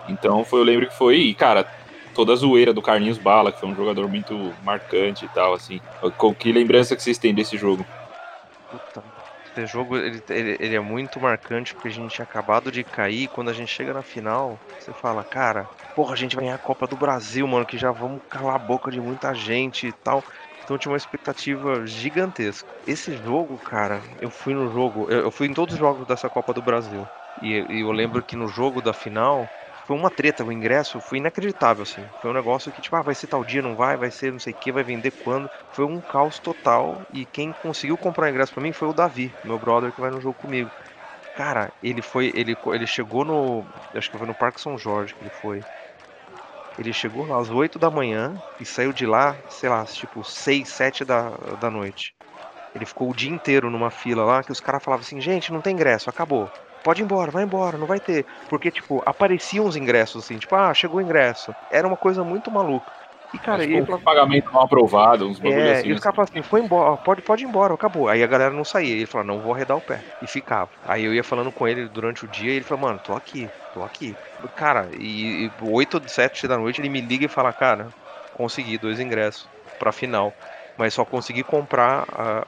[0.06, 1.66] Então foi, eu lembro que foi, e cara,
[2.14, 5.80] toda a zoeira do Carlinhos Bala, que foi um jogador muito marcante e tal, assim.
[6.16, 7.86] Com que lembrança que vocês têm desse jogo?
[8.70, 9.02] Puta,
[9.54, 13.28] esse jogo ele, ele, ele é muito marcante porque a gente tinha acabado de cair.
[13.28, 16.58] Quando a gente chega na final, você fala, cara, porra, a gente vai ganhar a
[16.58, 20.24] Copa do Brasil, mano, que já vamos calar a boca de muita gente e tal.
[20.62, 22.72] Então tinha uma expectativa gigantesca.
[22.86, 26.30] Esse jogo, cara, eu fui no jogo, eu, eu fui em todos os jogos dessa
[26.30, 27.06] Copa do Brasil.
[27.40, 29.50] E, e eu lembro que no jogo da final
[29.84, 32.10] foi uma treta, o ingresso foi inacreditável, assim.
[32.20, 34.38] Foi um negócio que, tipo, ah, vai ser tal dia, não vai, vai ser não
[34.38, 35.48] sei o que, vai vender quando.
[35.72, 37.02] Foi um caos total.
[37.12, 40.20] E quem conseguiu comprar ingresso pra mim foi o Davi, meu brother que vai no
[40.20, 40.72] jogo comigo.
[41.34, 42.32] Cara, ele foi.
[42.34, 43.68] Ele, ele chegou no.
[43.94, 45.66] Acho que foi no Parque São Jorge que ele foi.
[46.76, 50.68] Ele chegou lá às 8 da manhã e saiu de lá, sei lá, tipo 6,
[50.70, 52.14] 7 da, da noite.
[52.74, 55.62] Ele ficou o dia inteiro numa fila lá que os caras falavam assim: gente, não
[55.62, 56.52] tem ingresso, acabou.
[56.82, 58.26] Pode ir embora, vai embora, não vai ter.
[58.48, 61.54] Porque, tipo, apareciam os ingressos assim, tipo, ah, chegou o ingresso.
[61.70, 62.92] Era uma coisa muito maluca.
[63.32, 65.88] E, cara, que um pagamento não aprovado, uns bagulho é, assim.
[65.88, 68.08] e os caras falavam assim, foi embora, pode, pode ir embora, acabou.
[68.08, 70.04] Aí a galera não saía, ele falou, não vou arredar o pé.
[70.20, 70.70] E ficava.
[70.82, 73.52] Aí eu ia falando com ele durante o dia e ele falou, mano, tô aqui,
[73.70, 74.18] tô aqui.
[74.54, 77.94] Cara, e, e 8 ou 7 da noite ele me liga e fala, cara,
[78.32, 80.36] consegui dois ingressos pra final.
[80.76, 82.04] Mas só consegui comprar.
[82.08, 82.40] A,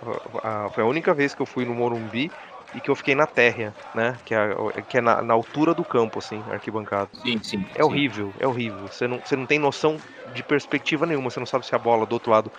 [0.43, 2.33] a- a- foi a única vez que eu fui no Morumbi
[2.75, 4.17] e que eu fiquei na terra, né?
[4.25, 4.49] Que é,
[4.89, 7.09] que é na, na altura do campo, assim, arquibancado.
[7.23, 7.65] Sim, sim.
[7.75, 8.89] É horrível, é horrível.
[8.89, 9.97] Você não, você não tem noção
[10.35, 11.31] de perspectiva nenhuma.
[11.31, 12.51] Você não sabe se a bola do outro lado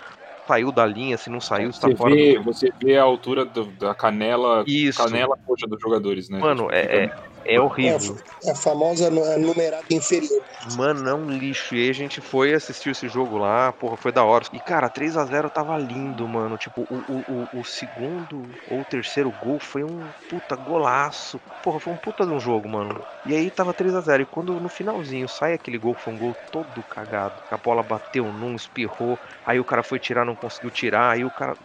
[0.46, 3.02] saiu da linha, se não saiu, se tá Você fora do vê, você vê a
[3.02, 5.02] altura do- da canela, Isso.
[5.02, 6.38] canela coxa dos jogadores, né?
[6.38, 7.10] Mano, é, é,
[7.44, 8.16] é horrível.
[8.44, 10.40] É a famosa nu- é numerada inferior.
[10.76, 11.74] Mano, é um lixo.
[11.74, 14.46] E aí a gente foi assistir esse jogo lá, porra, foi da hora.
[14.52, 16.56] E, cara, 3 a 0 tava lindo, mano.
[16.56, 21.40] Tipo, o, o, o, o segundo ou o terceiro gol foi um puta golaço.
[21.62, 23.04] Porra, foi um puta de um jogo, mano.
[23.24, 26.18] E aí tava 3 a 0 E quando no finalzinho sai aquele gol, foi um
[26.18, 27.42] gol todo cagado.
[27.50, 29.20] A bola bateu num, espirrou.
[29.44, 31.12] Aí o cara foi tirar, não conseguiu tirar.
[31.12, 31.56] Aí o cara.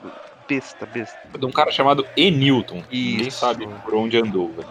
[0.47, 1.17] Besta, besta.
[1.37, 2.83] De um cara chamado Enilton.
[2.91, 3.39] Ninguém Isso.
[3.39, 4.67] sabe por onde andou, velho.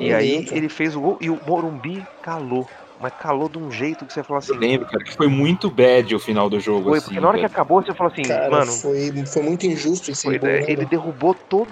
[0.00, 2.66] E aí ele fez o gol e o Morumbi calou.
[3.00, 4.52] Mas calou de um jeito que você falou assim.
[4.52, 6.90] Eu lembro, cara, que foi muito bad o final do jogo.
[6.90, 7.52] Foi, assim, porque na hora que velho.
[7.54, 8.70] acabou, você falou assim, Cara, mano.
[8.72, 11.66] foi, foi muito injusto esse Foi, é, né, ele derrubou todo,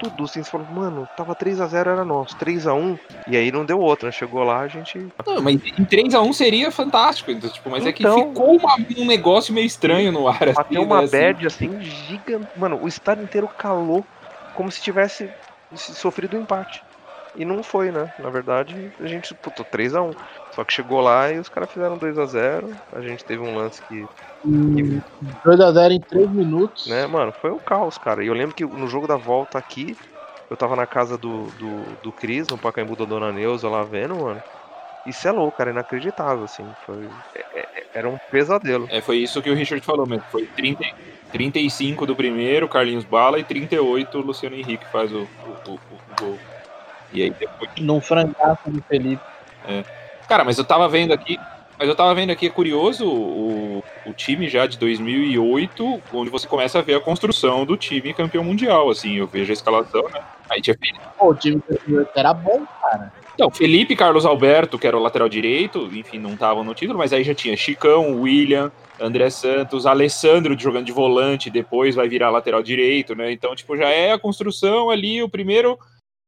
[0.00, 2.98] tudo, assim, você falou, mano, tava 3x0 era nosso, 3x1,
[3.28, 4.98] e aí não deu outra, chegou lá, a gente.
[5.24, 9.06] Não, mas em 3x1 seria fantástico, então, tipo, mas é que Então- ficou uma- um
[9.06, 10.52] negócio meio estranho no ar.
[10.52, 11.16] Bateu assim, uma né, assim.
[11.16, 12.48] bad assim, gigante.
[12.56, 14.04] Mano, o estádio inteiro calou
[14.54, 15.30] como se tivesse
[15.76, 16.82] se- sofrido um empate.
[17.38, 18.10] E não foi, né?
[18.18, 20.14] Na verdade, a gente, puto, 3x1.
[20.56, 22.64] Só que chegou lá e os caras fizeram 2x0.
[22.94, 24.06] A gente teve um lance que,
[25.44, 26.86] 2x0 em 3 minutos.
[26.86, 28.24] né, mano, foi um caos, cara.
[28.24, 29.94] E eu lembro que no jogo da volta aqui,
[30.50, 34.16] eu tava na casa do, do, do Cris, no Pacaembu da Dona Neuza, lá vendo,
[34.16, 34.42] mano.
[35.04, 36.64] Isso é louco, cara, inacreditável, assim.
[36.86, 38.88] Foi, é- é- era um pesadelo.
[38.90, 40.24] É, foi isso que o Richard falou mesmo.
[40.30, 40.82] Foi 30,
[41.30, 46.24] 35 do primeiro, Carlinhos Bala, e 38 o Luciano Henrique faz o, o, o- o
[46.24, 46.38] gol.
[47.12, 47.70] E aí depois.
[47.78, 49.22] Num frangaço do Felipe.
[49.68, 49.84] É.
[50.28, 51.38] Cara, mas eu tava vendo aqui.
[51.78, 56.48] Mas eu tava vendo aqui, é curioso, o, o time já de 2008, onde você
[56.48, 60.22] começa a ver a construção do time campeão mundial, assim, eu vejo a escalação, né?
[60.48, 63.12] Aí tinha Felipe, Pô, o time do 2008 era bom, cara.
[63.34, 67.12] Então, Felipe Carlos Alberto, que era o lateral direito, enfim, não estavam no título, mas
[67.12, 72.62] aí já tinha Chicão, William, André Santos, Alessandro jogando de volante, depois vai virar lateral
[72.62, 73.30] direito, né?
[73.30, 75.78] Então, tipo, já é a construção ali, o primeiro,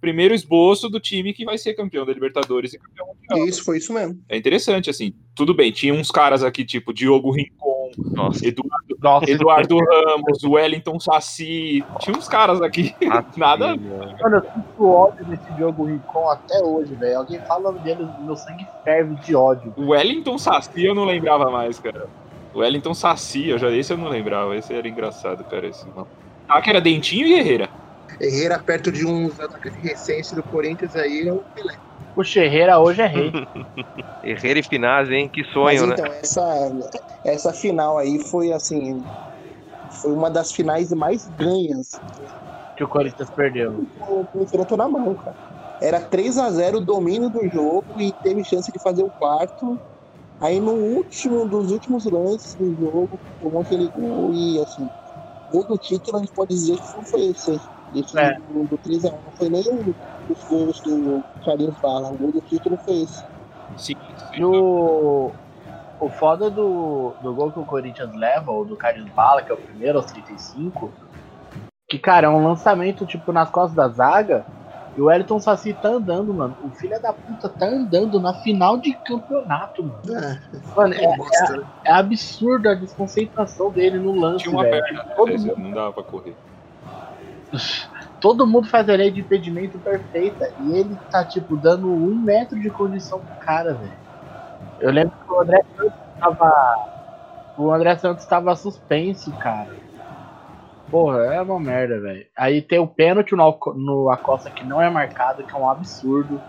[0.01, 3.49] primeiro esboço do time que vai ser campeão da Libertadores e campeão mundial.
[3.49, 4.21] Isso, foi isso mesmo.
[4.29, 5.13] É interessante, assim.
[5.35, 7.91] Tudo bem, tinha uns caras aqui, tipo Diogo Rincon,
[8.43, 9.31] Eduardo, Nossa.
[9.31, 11.85] Eduardo Ramos, Wellington Saci.
[12.01, 12.95] Tinha uns caras aqui.
[13.37, 13.77] Nada.
[13.77, 17.19] Mano, eu sinto ódio desse Diogo Rincon até hoje, velho.
[17.19, 19.73] Alguém fala o nome dele, meu sangue ferve de ódio.
[19.77, 22.09] O Wellington Saci eu não lembrava mais, cara.
[22.55, 24.57] O Wellington Saci, eu já, esse eu não lembrava.
[24.57, 25.67] Esse era engraçado, cara.
[25.67, 26.07] Esse não.
[26.49, 27.69] Ah, que era Dentinho e Herrera.
[28.21, 31.79] Herrera perto de uns atacantes recentes do Corinthians aí é o Pelé.
[32.17, 33.31] O Ferreira hoje é rei.
[34.25, 35.29] Herrera e Finazzi, hein?
[35.29, 36.19] Que sonho, Mas então, né?
[36.21, 36.73] essa,
[37.25, 39.05] essa final aí foi assim.
[40.03, 42.01] Foi uma das finais mais ganhas
[42.79, 43.85] que o Corinthians perdeu.
[43.99, 45.37] com o confronto na mão, cara.
[45.81, 49.81] Era 3 a 0 o domínio do jogo e teve chance de fazer o quarto.
[50.41, 54.89] Aí no último dos últimos lances do jogo, tomou aquele gol e assim,
[55.49, 57.61] gol do título a gente pode dizer que não foi esse.
[57.95, 58.35] Esse É.
[58.51, 59.95] do, do 3 a 1 não foi nem o-
[60.31, 62.11] os gols do Carlinhos Bala.
[62.11, 63.25] O gol do título foi esse.
[63.77, 63.97] Sim.
[64.37, 65.31] E o,
[66.01, 69.55] o foda do, do gol que o Corinthians leva, ou do Carlos Bala, que é
[69.55, 70.91] o primeiro aos 35,
[71.89, 74.45] que, cara, é um lançamento, tipo, nas costas da zaga,
[74.97, 76.57] e o Elton Saci tá andando, mano.
[76.65, 80.03] O filho da puta tá andando na final de campeonato, mano.
[80.77, 81.17] Mano, é, é,
[81.85, 84.83] é absurdo a desconcentração dele no lance, Tinha uma velho.
[84.83, 85.15] perna, né?
[85.17, 86.35] Todo, Esse Não dava pra correr.
[88.21, 92.59] Todo mundo faz a lei de impedimento perfeita, e ele tá, tipo, dando um metro
[92.59, 94.09] de condição pro cara, velho.
[94.81, 96.89] Eu lembro que o André Santos tava.
[97.57, 99.69] O André Santos tava suspenso, cara.
[100.91, 102.27] Porra, é uma merda, velho.
[102.37, 106.41] Aí tem o pênalti no, no Acosta que não é marcado, que é um absurdo.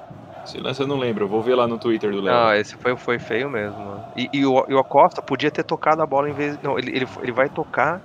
[0.45, 2.33] Esse lance eu não lembro, eu vou ver lá no Twitter do Léo.
[2.33, 4.03] Não, esse foi, foi feio mesmo, mano.
[4.15, 6.57] E, e o, e o Acosta podia ter tocado a bola em vez.
[6.61, 8.01] Não, ele, ele, ele vai tocar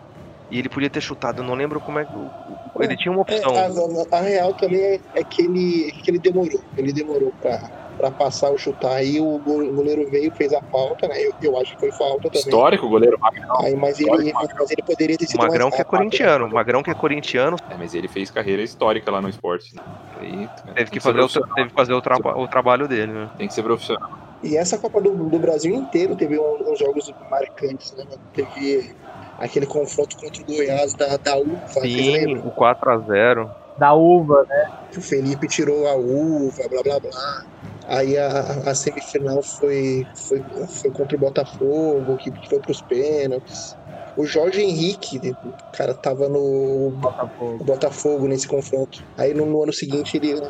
[0.51, 1.43] e ele podia ter chutado.
[1.43, 2.13] Eu não lembro como é que.
[2.15, 2.31] o-
[2.75, 3.55] o- Ele tinha uma opção.
[3.55, 6.61] É, a, a- real também é, é que, ele, que ele demorou.
[6.77, 7.59] Ele demorou pra,
[7.97, 8.93] pra passar o chutar.
[8.97, 11.15] Aí o go- o goleiro veio, fez a falta, né?
[11.25, 12.41] Eu, eu acho que foi falta também.
[12.41, 13.61] Histórico, goleiro Magrão.
[13.61, 15.99] Aí, mas, ele, mas ele poderia ter O sido Magrão mais que é rápido.
[15.99, 16.47] corintiano.
[16.47, 17.57] O Magrão que é corintiano.
[17.71, 19.75] É, mas ele fez carreira histórica lá no esporte.
[19.75, 19.83] Né?
[20.21, 23.31] Aí, Teve que fazer, o, teve que fazer o, traba- o trabalho dele, né?
[23.39, 24.11] Tem que ser profissional.
[24.43, 28.05] E essa Copa do, do Brasil inteiro teve um- uns jogos marcantes, né?
[28.35, 28.95] Teve
[29.39, 33.51] aquele confronto contra o Goiás da, da vocês Sim, o 4x0.
[33.79, 34.71] Da uva, né?
[34.93, 37.45] Que o Felipe tirou a uva, blá blá blá.
[37.89, 38.29] Aí a,
[38.67, 43.77] a semifinal foi, foi, foi contra o Botafogo, que foi pros pênaltis.
[44.17, 49.03] O Jorge Henrique, o cara tava no Botafogo, Botafogo nesse confronto.
[49.19, 50.41] Aí no, no ano seguinte ele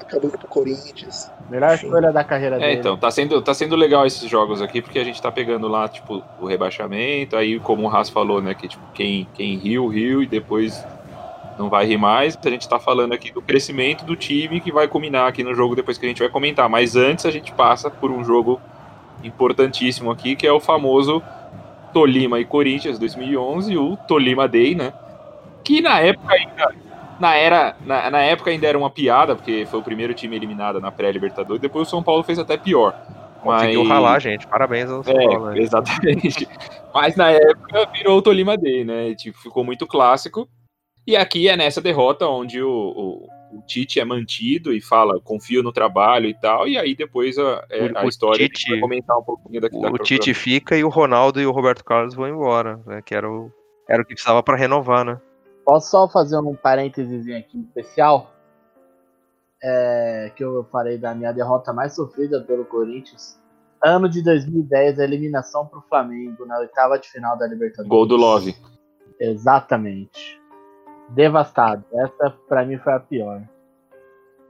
[0.00, 1.30] acabou indo pro Corinthians.
[1.48, 2.80] Melhor escolha da carreira É, dele.
[2.80, 5.88] então, tá sendo, tá sendo legal esses jogos aqui, porque a gente tá pegando lá,
[5.88, 10.22] tipo, o rebaixamento, aí como o Haas falou, né, que tipo, quem, quem riu, riu,
[10.22, 10.84] e depois
[11.58, 12.36] não vai rir mais.
[12.42, 15.76] A gente tá falando aqui do crescimento do time que vai culminar aqui no jogo
[15.76, 16.68] depois que a gente vai comentar.
[16.68, 18.60] Mas antes a gente passa por um jogo
[19.22, 21.22] importantíssimo aqui, que é o famoso
[21.92, 24.92] Tolima e Corinthians 2011, o Tolima Day, né?
[25.64, 26.74] Que na época ainda
[27.20, 30.80] na, era, na, na época ainda era uma piada, porque foi o primeiro time eliminado
[30.80, 32.94] na pré-Libertadores, depois o São Paulo fez até pior.
[33.42, 34.46] Conseguiu Mas- ralar, gente.
[34.46, 35.50] Parabéns ao São é, Paulo.
[35.50, 35.58] né?
[35.58, 36.48] exatamente.
[36.94, 39.14] Mas na época virou o Tolima Day, né?
[39.14, 40.48] Tipo, ficou muito clássico.
[41.04, 45.62] E aqui é nessa derrota onde o, o, o Tite é mantido e fala, confio
[45.62, 46.66] no trabalho e tal.
[46.66, 49.80] E aí depois a, é, O- a o história Tite- vai comentar um pouquinho daqui
[49.80, 53.02] da O Tite fica e o Ronaldo e o Roberto Carlos vão embora, né?
[53.02, 53.50] Que era o,
[53.88, 55.20] era o que precisava pra renovar, né?
[55.64, 58.32] Posso só fazer um parênteses aqui especial?
[59.62, 63.40] É, que eu falei da minha derrota mais sofrida pelo Corinthians.
[63.84, 67.88] Ano de 2010, a eliminação pro Flamengo na oitava de final da Libertadores.
[67.88, 68.56] Gol do Love.
[69.20, 70.40] Exatamente.
[71.10, 71.84] Devastado.
[71.92, 73.42] Essa pra mim foi a pior.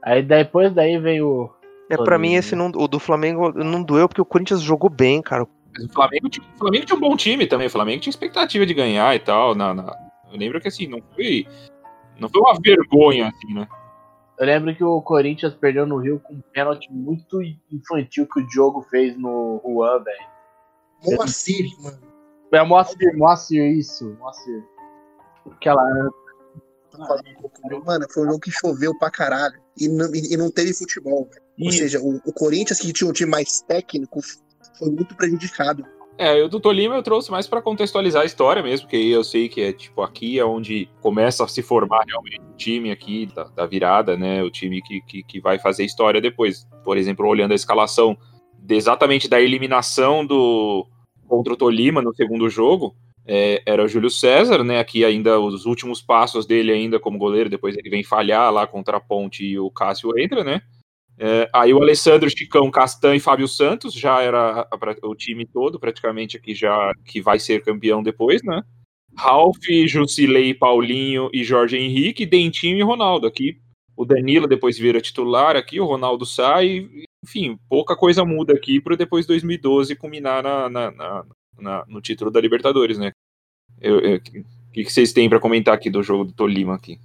[0.01, 1.49] Aí depois daí veio o.
[1.89, 5.21] É, pra mim, esse não, o do Flamengo não doeu porque o Corinthians jogou bem,
[5.21, 5.45] cara.
[5.73, 7.67] Mas o Flamengo, tinha- o Flamengo tinha um bom time também.
[7.67, 9.53] O Flamengo tinha expectativa de ganhar e tal.
[9.55, 9.95] Na, na-
[10.31, 11.45] Eu lembro que assim, não foi.
[12.19, 13.67] Não foi uma vergonha, assim, né?
[14.39, 17.39] Eu lembro que o Corinthians perdeu no Rio com um pênalti muito
[17.71, 20.25] infantil que o Diogo fez no Juan, velho.
[21.05, 21.97] Moacir, mano.
[22.51, 24.63] É Moacir, Moacir, isso, Moacir.
[25.51, 25.83] Aquela.
[27.85, 29.59] Mano, foi um jogo que choveu pra caralho.
[29.79, 31.29] E não, e- não teve futebol.
[31.59, 34.19] Ou seja, o, o Corinthians, que tinha um time mais técnico,
[34.77, 35.85] foi muito prejudicado.
[36.15, 39.49] É, eu do Tolima eu trouxe mais pra contextualizar a história mesmo, porque eu sei
[39.49, 43.45] que é tipo aqui é onde começa a se formar realmente o time aqui da,
[43.45, 44.43] da virada, né?
[44.43, 46.67] O time que, que, que vai fazer história depois.
[46.83, 48.15] Por exemplo, olhando a escalação
[48.59, 50.85] de- exatamente da eliminação do
[51.27, 52.95] contra o Tolima no segundo jogo,
[53.25, 54.79] é, era o Júlio César, né?
[54.79, 58.97] Aqui ainda os últimos passos dele ainda como goleiro, depois ele vem falhar lá contra
[58.97, 60.61] a Ponte e o Cássio entra, né?
[61.17, 64.67] É, aí o Alessandro, Chicão, Castan e Fábio Santos já era
[65.03, 68.63] o time todo, praticamente aqui já que vai ser campeão depois, né?
[69.15, 73.27] Ralf, Jusilei, Paulinho e Jorge Henrique, Dentinho e Ronaldo.
[73.27, 73.59] Aqui
[73.95, 76.89] o Danilo depois vira titular, aqui o Ronaldo sai,
[77.23, 81.25] enfim, pouca coisa muda aqui para depois 2012 culminar na, na- na-
[81.59, 83.11] na- no título da Libertadores, né?
[83.79, 84.21] O
[84.71, 86.99] que, que vocês têm para comentar aqui do jogo do Tolima aqui?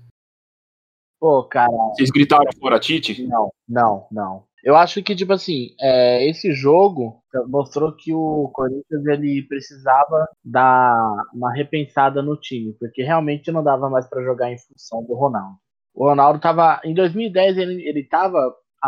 [1.21, 1.71] Pô, cara.
[1.95, 3.27] Vocês gritaram fora Tite?
[3.27, 4.45] Não, não, não.
[4.63, 10.97] Eu acho que, tipo assim, é, esse jogo mostrou que o Corinthians ele precisava dar
[11.33, 15.57] uma repensada no time, porque realmente não dava mais pra jogar em função do Ronaldo.
[15.95, 16.81] O Ronaldo tava.
[16.85, 18.39] Em 2010 ele, ele tava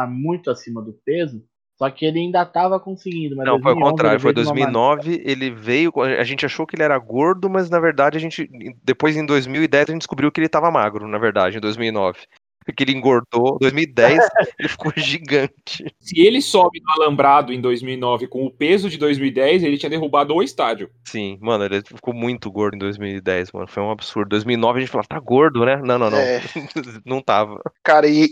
[0.08, 1.44] muito acima do peso,
[1.80, 3.34] só que ele ainda tava conseguindo.
[3.34, 4.20] Mas Não, foi o 2011 contrário.
[4.20, 5.92] Foi veio de uma 2009, ele veio.
[5.98, 8.50] A gente achou que ele era gordo, mas na verdade a gente.
[8.84, 12.18] Depois em 2010 a gente descobriu que ele tava magro, na verdade, em 2009.
[12.66, 13.56] Porque ele engordou.
[13.58, 14.18] 2010
[14.60, 15.86] ele ficou gigante.
[15.98, 20.34] Se ele sobe no alambrado em 2009 com o peso de 2010, ele tinha derrubado
[20.34, 20.90] o estádio.
[21.06, 23.66] Sim, mano, ele ficou muito gordo em 2010, mano.
[23.68, 24.28] Foi um absurdo.
[24.28, 25.76] 2009 a gente falava, tá gordo, né?
[25.82, 26.18] Não, não, não.
[26.18, 26.42] É.
[27.06, 27.58] não tava.
[27.82, 28.28] Cara, e,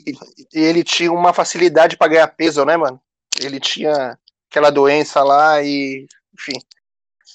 [0.55, 3.01] e ele tinha uma facilidade pra ganhar peso, né, mano?
[3.40, 4.19] Ele tinha
[4.51, 6.59] aquela doença lá e, enfim.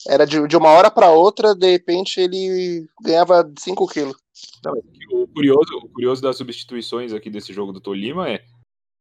[0.08, 4.18] Era de, de uma hora pra outra, de repente ele ganhava 5 quilos.
[4.64, 4.74] Não,
[5.12, 8.44] o, curioso, o curioso das substituições aqui desse jogo do Tolima é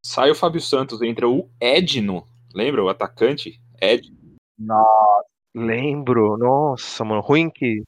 [0.04, 3.60] sai o Fábio Santos, entra o Edno, lembra o atacante?
[3.80, 4.12] Ed.
[4.58, 5.26] Nossa.
[5.54, 7.82] Lembro, nossa, mano, ruim que.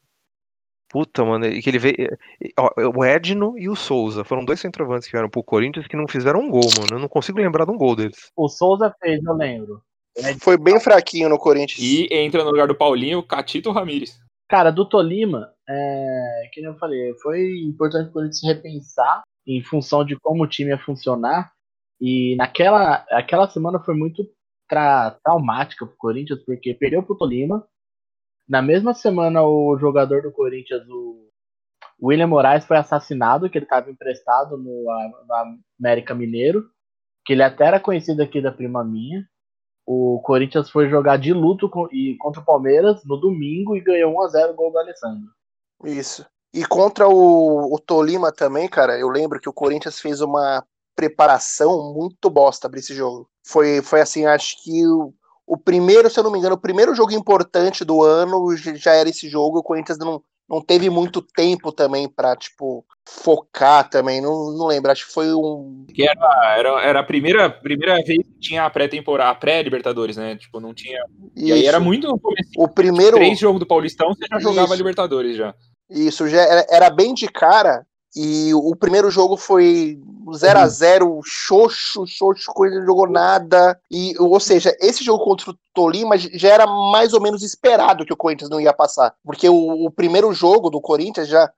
[0.95, 1.97] Puta, mano, e que ele veio.
[2.57, 6.07] ó, o Edno e o Souza foram dois centroavantes que vieram pro Corinthians que não
[6.07, 6.93] fizeram um gol, mano.
[6.93, 8.31] Eu não consigo lembrar de um gol deles.
[8.37, 9.83] O Souza fez, eu lembro.
[10.41, 11.81] Foi bem fraquinho no Corinthians.
[11.81, 14.17] E entra no lugar do Paulinho o Catito Ramírez.
[14.49, 19.61] Cara, do Tolima, é, que nem eu falei, foi importante para ele se repensar em
[19.65, 21.51] função de como o time ia funcionar.
[22.01, 24.25] E naquela aquela semana foi muito
[24.69, 27.67] tra traumática pro Corinthians, porque perdeu pro Tolima.
[28.49, 31.29] Na mesma semana, o jogador do Corinthians, o
[32.03, 34.85] William Moraes, foi assassinado, que ele estava emprestado no,
[35.27, 36.69] no América Mineiro,
[37.25, 39.27] que ele até era conhecido aqui da prima minha.
[39.87, 44.55] O Corinthians foi jogar de luto contra o Palmeiras no domingo e ganhou 1x0 o
[44.55, 45.29] gol do Alessandro.
[45.85, 46.27] Isso.
[46.53, 50.65] E contra o, o Tolima também, cara, eu lembro que o Corinthians fez uma
[50.95, 53.29] preparação muito bosta pra esse jogo.
[53.47, 55.13] Foi, foi assim, acho que o,
[55.47, 59.09] o primeiro, se eu não me engano, o primeiro jogo importante do ano já era
[59.09, 59.59] esse jogo.
[59.59, 64.21] O Corinthians não, não teve muito tempo também pra, tipo, focar também.
[64.21, 65.85] Não, não lembro, acho que foi um.
[65.95, 70.37] Que era, era, era a primeira, primeira vez que tinha a pré-temporada, a pré-Libertadores, né?
[70.37, 70.99] Tipo, não tinha.
[71.37, 71.69] E aí Isso.
[71.69, 72.51] era muito no começo.
[72.57, 73.17] O primeiro.
[73.17, 74.77] Três jogos do Paulistão, você já jogava Isso.
[74.77, 75.55] Libertadores já.
[75.91, 77.87] Isso, já era, era bem de cara.
[78.17, 80.01] E o primeiro jogo foi
[80.37, 83.79] 0 a 0 xoxo, xoxo, coisa não jogou nada.
[83.91, 88.13] E, ou seja, esse jogo contra o Tolima já era mais ou menos esperado que
[88.13, 89.17] o Corinthians não ia passar.
[89.25, 91.53] Porque o, o primeiro jogo do Corinthians já,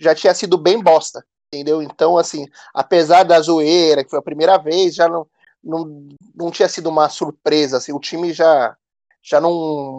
[0.00, 1.24] já tinha sido bem bosta.
[1.46, 1.80] Entendeu?
[1.80, 5.24] Então, assim, apesar da zoeira, que foi a primeira vez, já não,
[5.62, 7.76] não, não tinha sido uma surpresa.
[7.76, 8.76] Assim, o time já,
[9.22, 9.52] já não,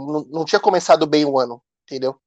[0.07, 1.61] não, não tinha começado bem o ano.
[1.85, 2.19] Entendeu?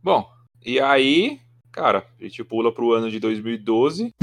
[0.00, 0.24] Bom,
[0.64, 1.40] e aí,
[1.72, 4.14] cara, a gente pula pro ano de 2012.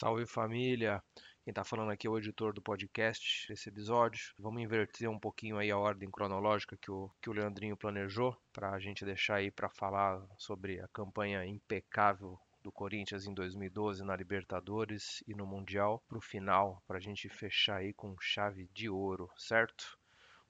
[0.00, 1.02] Salve família!
[1.42, 4.20] Quem tá falando aqui é o editor do podcast desse episódio.
[4.38, 8.72] Vamos inverter um pouquinho aí a ordem cronológica que o, que o Leandrinho planejou para
[8.72, 14.14] a gente deixar aí para falar sobre a campanha impecável do Corinthians em 2012 na
[14.14, 19.30] Libertadores e no Mundial pro final, para a gente fechar aí com chave de ouro,
[19.34, 19.98] certo?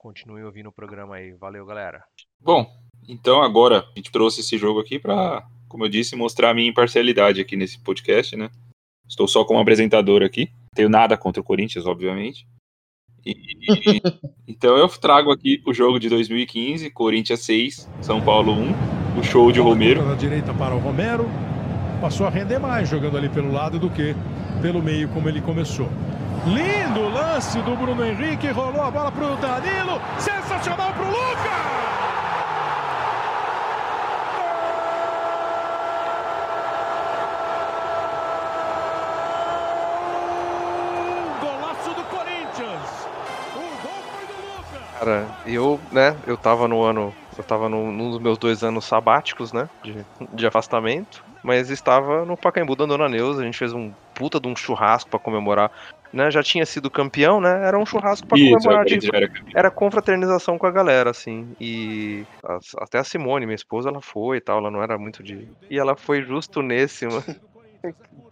[0.01, 1.32] Continue ouvindo o programa aí.
[1.32, 2.02] Valeu, galera!
[2.43, 2.66] Bom,
[3.06, 6.70] então agora a gente trouxe esse jogo aqui pra, como eu disse, mostrar a minha
[6.70, 8.48] imparcialidade aqui nesse podcast, né?
[9.06, 10.47] Estou só como apresentador aqui.
[10.47, 12.47] Não tenho nada contra o Corinthians, obviamente.
[13.27, 13.35] E-
[14.48, 19.52] então eu trago aqui o jogo de 2015, Corinthians 6, São Paulo 1, o show
[19.52, 20.02] de Romero.
[20.02, 21.27] Na direita para o Romero.
[22.01, 24.14] Passou a render mais jogando ali pelo lado do que
[24.62, 25.90] pelo meio, como ele começou.
[26.47, 28.49] Lindo lance do Bruno Henrique.
[28.49, 30.01] Rolou a bola pro Danilo.
[30.19, 30.91] Sensacional
[42.11, 43.09] Corinthians!
[43.55, 44.99] O Lucas!
[44.99, 47.15] Cara, eu, né, eu tava no ano.
[47.37, 49.69] Eu tava num, num dos meus dois anos sabáticos, né?
[49.83, 51.23] De, de afastamento.
[51.43, 53.43] Mas estava no Pacaembu da Dona Neuza.
[53.43, 55.71] A gente fez um puta de um churrasco pra comemorar.
[56.12, 57.49] Né, já tinha sido campeão, né?
[57.66, 58.85] Era um churrasco pra Isso, comemorar.
[58.85, 61.55] de- já era era confraternização com a galera, assim.
[61.61, 65.23] E as- até a Simone, minha esposa, ela foi e tal, ela não era muito
[65.23, 65.49] de.
[65.69, 67.24] E ela foi justo nesse, mano.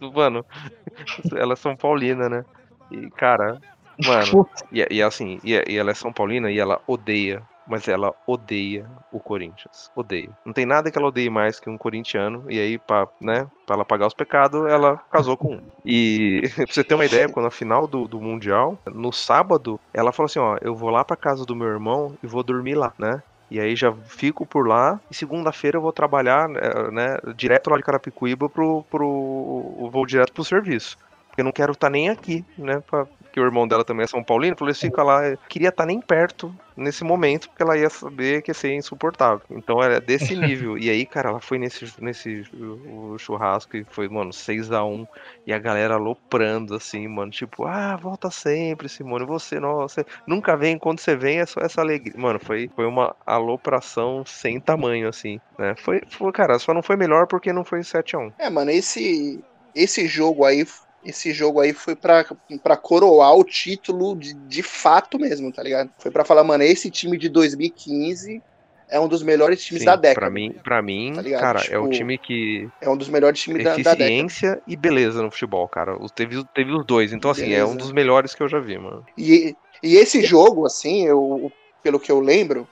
[0.01, 0.45] Mano,
[1.41, 2.43] ela é São Paulina, né?
[2.91, 3.57] E, cara,
[3.99, 4.47] mano.
[4.71, 7.43] E, e assim, e, e ela é São Paulina e ela odeia.
[7.69, 9.91] Mas ela odeia o Corinthians.
[9.95, 10.29] Odeia.
[10.43, 12.43] Não tem nada que ela odeie mais que um corintiano.
[12.49, 15.61] E aí, pra, né, pra ela pagar os pecados, ela casou com um.
[15.85, 20.11] E pra você ter uma ideia, quando a final do, do Mundial, no sábado, ela
[20.11, 22.91] falou assim: ó, eu vou lá pra casa do meu irmão e vou dormir lá,
[22.97, 23.21] né?
[23.51, 26.59] E aí já fico por lá e segunda-feira eu vou trabalhar, né,
[26.91, 30.97] né, direto lá de Carapicuíba pro, pro vou direto pro serviço.
[31.27, 32.81] Porque eu não quero estar nem aqui, né?
[32.87, 35.85] Pra, porque o irmão dela também é São Paulino, falou assim, fica lá, queria estar
[35.85, 39.43] nem perto nesse momento, porque ela ia saber que ia ser insuportável.
[39.51, 40.77] Então era desse nível.
[40.77, 44.83] E aí, cara, ela foi nesse, nesse o- o churrasco e foi, mano, 6 a
[44.83, 45.05] 1
[45.45, 50.77] e a galera aloprando, assim, mano, tipo, ah, volta sempre, Simone, você, nossa, nunca vem,
[50.77, 52.13] quando você vem é só essa alegria.
[52.17, 55.75] Mano, foi, foi uma alopração sem tamanho, assim, né?
[55.77, 58.71] Foi, foi, cara, só não foi melhor porque não foi 7 a 1 É, mano,
[58.71, 60.65] esse, esse jogo aí.
[61.03, 62.25] Esse jogo aí foi pra,
[62.61, 65.89] pra coroar o título de, de fato mesmo, tá ligado?
[65.97, 68.41] Foi pra falar, mano, esse time de 2015
[68.89, 70.19] é um dos melhores times Sim, da década.
[70.25, 71.41] Pra mim, pra mim Tá ligado?
[71.41, 72.67] cara, é o Tipo, time que.
[72.81, 74.61] É um dos melhores times da, da década.
[74.67, 75.95] E beleza no futebol, cara.
[76.01, 77.13] Os- Teve, teve os dois.
[77.13, 77.77] Então, assim, é um Beleza.
[77.77, 79.05] dos melhores que eu já vi, mano.
[79.17, 81.51] E, e esse jogo, assim, eu,
[81.83, 82.67] pelo que eu lembro,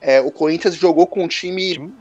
[0.00, 1.92] é, o Corinthians jogou com um time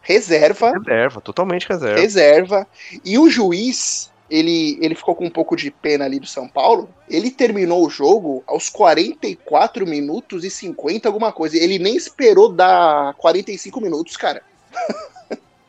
[0.00, 2.00] reserva, Reserva, totalmente reserva.
[2.00, 2.66] reserva,
[3.04, 6.88] e o juiz, ele, ele ficou com um pouco de pena ali do São Paulo,
[7.08, 13.14] ele terminou o jogo aos 44 minutos e 50 alguma coisa, ele nem esperou dar
[13.14, 14.42] 45 minutos, cara.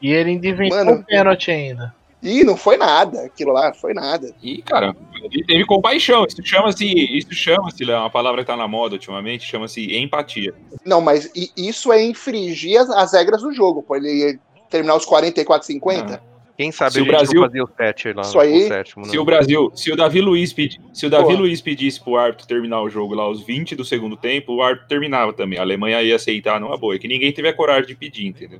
[0.01, 1.95] E ele ainda inventou Mano, um pênalti ainda.
[2.21, 4.33] E não foi nada, aquilo lá, foi nada.
[4.41, 4.95] E, cara,
[5.31, 6.25] ele teve compaixão.
[6.25, 10.53] Isso chama-se, isso chama-se, Léo, uma palavra que tá na moda ultimamente, chama-se empatia.
[10.85, 14.39] Não, mas isso é infringir as, as regras do jogo, pô, ele ia
[14.69, 16.23] terminar os 44, 50.
[16.57, 19.05] Quem sabe Se a o gente Brasil- fazia o 7 lá, Isso aí- o sétimo,
[19.05, 19.11] né?
[19.11, 21.39] Se o Brasil, se o Davi Luiz pedi, se o Davi Pô.
[21.41, 24.87] Luiz pedisse pro árbitro terminar o jogo lá aos 20 do segundo tempo, o árbitro
[24.87, 25.57] terminava também.
[25.57, 26.93] A Alemanha ia aceitar numa boa.
[26.95, 28.59] É que ninguém teve a coragem de pedir, entendeu?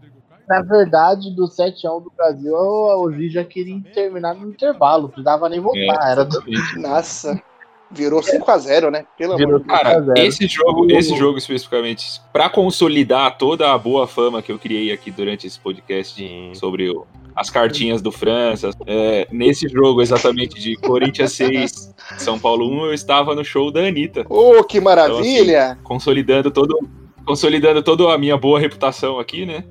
[0.49, 5.47] Na verdade, do 7x1 do Brasil, o juiz já queria terminar no intervalo, não precisava
[5.47, 5.79] nem voltar.
[6.07, 6.43] É, era do...
[6.81, 7.41] Nossa,
[7.89, 9.05] virou 5x0, né?
[9.17, 9.79] Pelo Virou amor de Deus.
[9.79, 10.27] Cara, 5 a 0.
[10.27, 15.11] esse jogo, esse jogo especificamente, pra consolidar toda a boa fama que eu criei aqui
[15.11, 16.51] durante esse podcast Sim.
[16.55, 18.69] sobre o, as cartinhas do França.
[18.85, 23.81] É, nesse jogo exatamente de Corinthians 6, São Paulo 1, eu estava no show da
[23.81, 24.25] Anitta.
[24.29, 25.51] Ô, que maravilha!
[25.51, 26.77] Então, assim, consolidando todo,
[27.25, 29.63] consolidando toda a minha boa reputação aqui, né?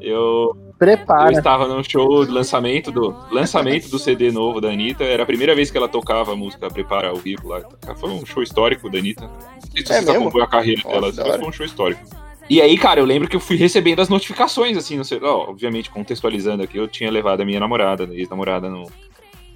[0.00, 1.32] Eu, Prepara.
[1.32, 5.02] eu estava no show do lançamento do lançamento do CD novo da Anitta.
[5.02, 7.62] Era a primeira vez que ela tocava a música Prepara ao vivo lá.
[7.96, 9.24] Foi um show histórico da Anitta.
[9.24, 10.20] Não sei se É vocês mesmo?
[10.22, 12.02] acompanham a carreira Nossa, dela, foi um show histórico.
[12.48, 15.30] E aí, cara, eu lembro que eu fui recebendo as notificações, assim, no celular.
[15.30, 18.90] Ó, obviamente, contextualizando aqui, eu tinha levado a minha namorada, ex-namorada, no,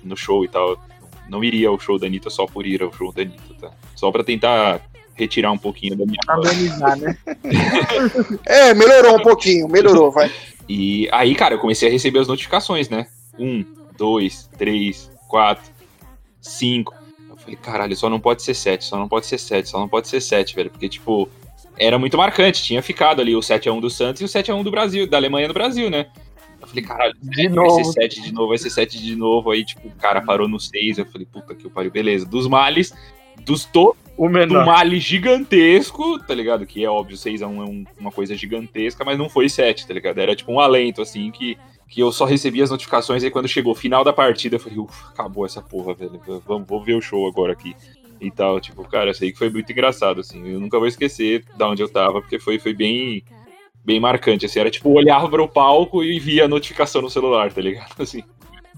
[0.03, 0.81] no show e tal.
[1.29, 3.71] Não iria ao show da Anitta só por ir ao show da Anitta, tá?
[3.95, 4.81] Só pra tentar
[5.15, 7.19] retirar um pouquinho da minha Amenizar, né?
[8.47, 10.31] É, melhorou um pouquinho, melhorou, vai.
[10.69, 13.07] E aí, cara, eu comecei a receber as notificações, né?
[13.39, 13.65] Um,
[13.97, 15.71] dois, três, quatro,
[16.41, 16.95] cinco.
[17.29, 19.89] Eu falei, caralho, só não pode ser sete, só não pode ser sete, só não
[19.89, 20.71] pode ser sete, velho.
[20.71, 21.29] Porque, tipo,
[21.79, 22.63] era muito marcante.
[22.63, 25.55] Tinha ficado ali o 7x1 do Santos e o 7x1 do Brasil, da Alemanha no
[25.55, 26.07] Brasil, né?
[26.61, 27.85] Eu falei, caralho, De vai novo.
[27.85, 29.51] ser 7 de novo, vai ser 7 de novo.
[29.51, 30.99] Aí, tipo, o cara parou no 6.
[30.99, 32.27] Eu falei, puta que pariu, beleza.
[32.27, 32.93] Dos males,
[33.45, 34.67] dos to O do menor.
[34.67, 36.67] Mali gigantesco, tá ligado?
[36.67, 40.19] Que é óbvio, 6x1 é um- uma coisa gigantesca, mas não foi 7, tá ligado?
[40.19, 41.57] Era tipo um alento, assim, que,
[41.89, 44.79] que eu só recebia as notificações e quando chegou o final da partida, eu falei,
[44.79, 46.21] ufa, acabou essa porra, velho.
[46.47, 47.75] Vamos, vou ver o show agora aqui.
[48.21, 50.47] E tal, tipo, cara, eu sei que foi muito engraçado, assim.
[50.47, 53.23] Eu nunca vou esquecer da onde eu tava, porque foi, foi bem,
[53.85, 54.59] bem marcante, assim.
[54.59, 57.95] Era tipo, eu olhava pro palco e via a notificação no celular, tá ligado?
[58.03, 58.23] Assim.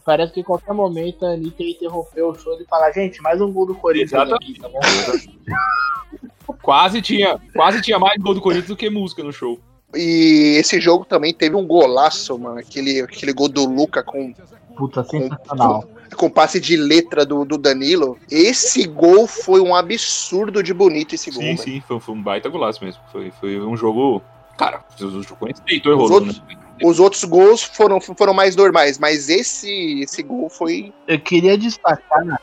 [0.04, 3.40] Parece que em qualquer momento a Anitta ia interromper o show e falar, gente, mais
[3.40, 4.80] um gol do Corinthians aqui, tá bom?
[6.62, 9.58] Quase tinha, quase tinha mais gol do Corinthians do que música no show.
[9.94, 12.58] E esse jogo também teve um golaço, mano.
[12.58, 14.34] Aquele, aquele gol do Luca com,
[14.76, 15.82] Puta, sensacional.
[15.82, 15.99] com
[16.30, 18.18] passe de letra do, do Danilo.
[18.30, 21.40] Esse gol foi um absurdo de bonito, esse gol.
[21.40, 21.58] Sim, velho.
[21.58, 23.00] sim, foi, foi um baita golaço mesmo.
[23.12, 24.22] Foi, foi um jogo.
[24.56, 26.56] Cara, jogo com respeito Os outros, né?
[26.82, 30.92] os outros gols foram, foram mais normais, mas esse, esse gol foi.
[31.06, 32.36] Eu queria destacar, né,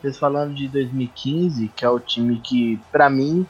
[0.00, 3.46] vocês falando de 2015, que é o time que, pra mim,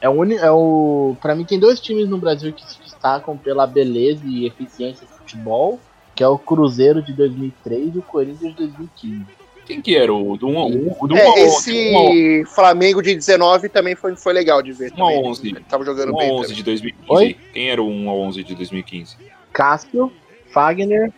[0.00, 0.44] é o único.
[0.44, 4.46] É o, pra mim, tem dois times no Brasil que se destacam pela beleza e
[4.46, 5.80] eficiência do futebol,
[6.14, 9.24] que é o Cruzeiro de 2003 e o Corinthians de 2015.
[9.64, 10.12] Quem que era?
[10.12, 11.40] O do 1 a 1 O do 1 É, a 11.
[11.40, 14.92] esse Flamengo de 19 também foi, foi legal de ver.
[14.92, 15.26] 1 a também.
[15.30, 15.48] 11.
[15.48, 16.32] Ele Tava jogando 1 a bem.
[16.32, 16.56] 11 também.
[16.56, 17.12] de 2015.
[17.12, 17.36] Oi?
[17.52, 19.16] Quem era o 1 a 11 de 2015?
[19.52, 20.12] Cássio,
[20.52, 21.12] Fagner,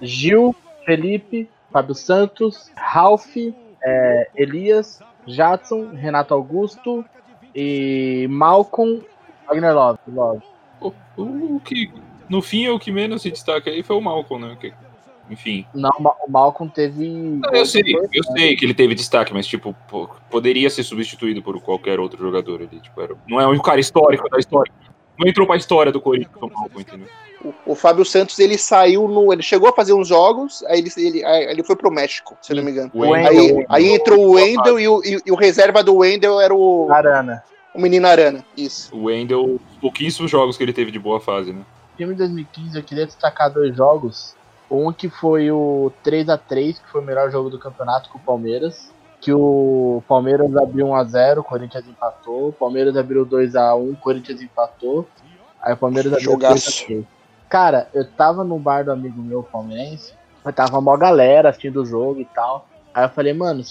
[0.00, 0.54] Gil,
[0.86, 3.36] Felipe, Fábio Santos, Ralph,
[3.82, 7.04] é, Elias, Jadson, Renato Augusto
[7.54, 9.02] e Malcolm
[9.46, 9.98] Wagner Love.
[10.08, 10.42] Love.
[10.80, 11.90] O, o que,
[12.28, 14.56] no fim, o que menos se destaca aí foi o Malcolm, né?
[14.60, 14.72] Que-
[15.30, 15.64] enfim.
[15.74, 17.08] Não, o Ma- o Malcolm teve.
[17.08, 17.82] Não, eu sei,
[18.12, 22.18] eu sei que ele teve destaque, mas, tipo, pô, poderia ser substituído por qualquer outro
[22.22, 22.80] jogador ali.
[22.80, 24.72] Tipo, era, não é um cara histórico da história.
[25.18, 27.06] Não entrou pra história do Corinthians, o Malcolm, entendeu?
[27.44, 29.32] O, o Fábio Santos, ele saiu no.
[29.32, 32.52] Ele chegou a fazer uns jogos, aí ele, ele, aí ele foi pro México, se
[32.52, 32.90] eu não me engano.
[32.92, 36.40] O Wendel- Aí, aí entrou o Wendel e o, e, e o reserva do Wendel
[36.40, 37.42] era o, Arana.
[37.74, 38.44] o menino Arana.
[38.56, 38.94] Isso.
[38.94, 41.62] O Wendel, pouquíssimos jogos que ele teve de boa fase, né?
[41.96, 44.34] Time de 2015 eu queria destacar dois jogos.
[44.70, 48.18] Um que foi o 3 a 3 que foi o melhor jogo do campeonato com
[48.18, 48.90] o Palmeiras.
[49.20, 52.48] Que o Palmeiras abriu 1x0, o Corinthians empatou.
[52.48, 55.06] O Palmeiras abriu 2x1, o Corinthians empatou.
[55.60, 56.86] Aí o Palmeiras abriu Jogaço.
[56.86, 57.04] 3x3.
[57.48, 60.14] Cara, eu tava no bar do amigo meu palmeirense.
[60.44, 62.66] Eu tava uma galera assistindo o jogo e tal.
[62.94, 63.62] Aí eu falei, mano,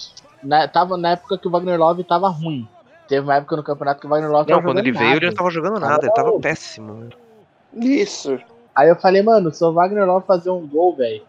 [0.42, 2.66] na, tava na época que o Wagner Love tava ruim.
[3.08, 5.16] Teve uma época no campeonato que o Wagner Love Não, tava quando ele jogando veio,
[5.16, 5.26] ele nada.
[5.26, 7.08] não tava jogando nada, ele tava péssimo.
[7.74, 8.38] Isso.
[8.74, 11.22] Aí eu falei, mano, se o Wagner Love fazer um gol, velho,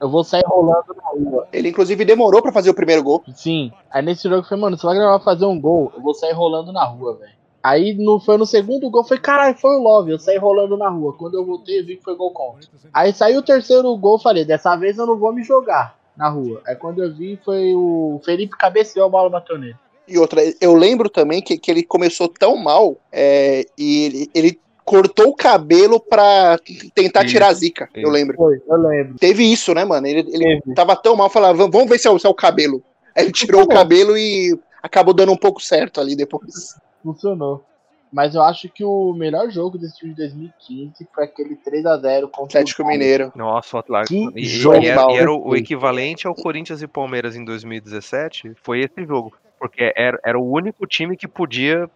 [0.00, 1.46] eu vou sair rolando na rua.
[1.52, 3.22] Ele, inclusive, demorou pra fazer o primeiro gol.
[3.34, 3.72] Sim.
[3.90, 6.12] Aí nesse jogo eu falei, mano, se o Wagner Love fazer um gol, eu vou
[6.12, 7.42] sair rolando na rua, velho.
[7.62, 10.88] Aí no, foi no segundo gol, foi caralho, foi o Love, eu saí rolando na
[10.88, 11.12] rua.
[11.12, 12.68] Quando eu voltei, eu vi que foi gol contra.
[12.92, 16.60] Aí saiu o terceiro gol, falei, dessa vez eu não vou me jogar na rua.
[16.66, 19.76] Aí quando eu vi, foi o Felipe cabeceou, a bola bateu nele.
[20.08, 24.60] E outra, eu lembro também que, que ele começou tão mal é, e ele, ele
[24.84, 26.58] cortou o cabelo pra
[26.94, 27.88] tentar Isso, tirar a zica.
[27.94, 28.36] Eu lembro.
[28.36, 29.16] Foi, eu lembro.
[29.18, 30.06] Teve isso, né, mano?
[30.06, 30.74] Ele, ele Teve.
[30.74, 32.82] tava tão mal, falava, "Vamos- ver se é, o- se é o cabelo.
[33.16, 36.74] Aí ele tirou o cabelo e acabou dando um pouco certo ali depois.
[37.02, 37.64] Funcionou.
[38.12, 42.60] Mas eu acho que o melhor jogo desse time de 2015 foi aquele 3x0 contra
[42.60, 42.98] Atlético o Galo.
[42.98, 43.32] Mineiro.
[43.34, 44.32] Nossa, o Atlético.
[44.32, 48.52] Que E, jogo e era, e era o, equivalente ao Corinthians e Palmeiras em 2017,
[48.62, 49.32] foi esse jogo.
[49.58, 51.88] Porque era, era o único time que podia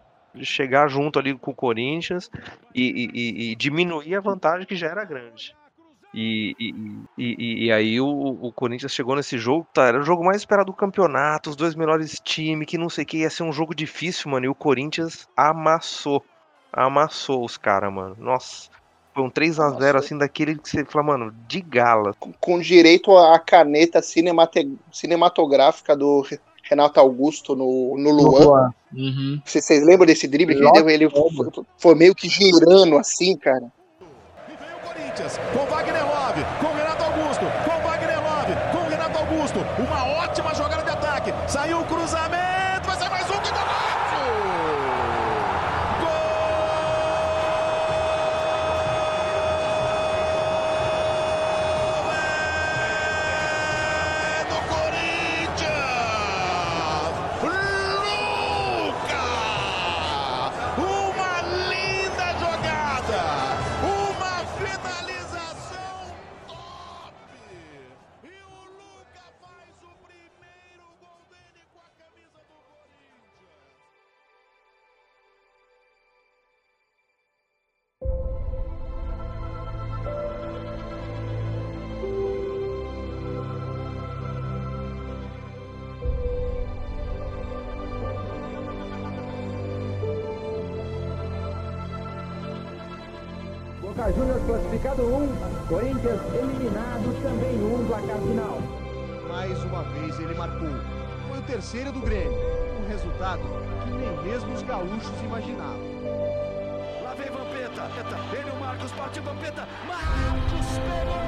[0.44, 2.30] chegar junto ali com o Corinthians
[2.74, 5.54] e, e- e- diminuir a vantagem que já era grande.
[6.14, 6.56] E,
[7.18, 10.72] e- e- aí o, o Corinthians chegou nesse jogo, tá, era o jogo mais esperado
[10.72, 13.74] do campeonato, os dois melhores times, que não sei o que, ia ser um jogo
[13.74, 16.24] difícil, mano, e o Corinthians amassou,
[16.72, 18.70] amassou os caras, mano, nossa.
[19.12, 22.14] Foi um 3x0 assim, daquele que você fala, mano, de gala.
[22.38, 26.22] Com direito à caneta cinemate- cinematográfica do
[26.68, 28.70] Renato Augusto no, no Luan.
[28.92, 29.40] Uhum.
[29.44, 30.88] Vocês vocês lembram desse drible que ele deu?
[30.88, 33.70] Ele foi, foi meio que girando assim, cara.
[35.16, 35.66] Corinthians, com
[95.68, 98.62] Corinthians eliminado também 1, placar final.
[99.26, 100.70] Mais uma vez ele marcou.
[101.28, 102.38] Foi o terceiro do Grêmio.
[102.80, 103.42] Um resultado
[103.82, 105.80] que nem mesmo os gaúchos imaginavam.
[107.02, 107.90] Lá vem Vampeta.
[108.32, 109.66] Ele o Marcos partiu Vampeta.
[109.88, 111.18] Marcos pegou.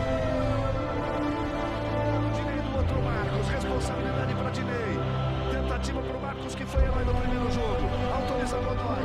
[2.37, 3.49] Dinei do outro Marcos.
[3.49, 4.99] Responsabilidade para Dinei.
[5.51, 7.91] Tentativa para o Marcos que foi herói no primeiro jogo.
[8.15, 9.03] Autoriza Godoy.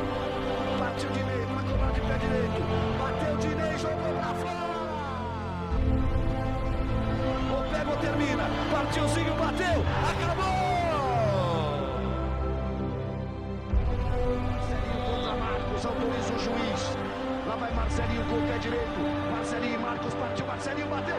[0.78, 2.62] Partiu Dinei para cobrar de pé direito.
[3.00, 4.73] Bateu Dinei, jogou para fora.
[8.04, 8.44] Termina.
[8.70, 9.04] Partiu
[9.38, 9.82] bateu.
[10.10, 10.44] Acabou.
[15.34, 16.96] Marcos, autoriza o juiz.
[17.46, 19.00] Lá vai Marcelinho com o pé direito.
[19.30, 21.16] Marcelinho e Marcos partiu, Marcelinho bateu.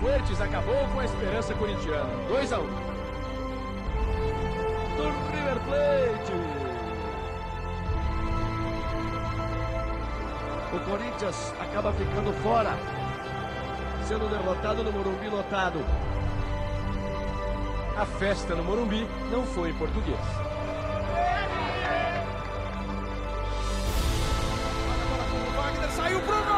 [0.00, 2.10] Fuertes acabou com a esperança corintiana.
[2.28, 2.66] 2 a 1
[4.96, 6.49] Do River Plate.
[10.72, 12.70] O Corinthians acaba ficando fora.
[14.06, 15.84] Sendo derrotado no Morumbi lotado.
[17.96, 20.18] A festa no Morumbi não foi em português.
[25.96, 26.49] Saiu pro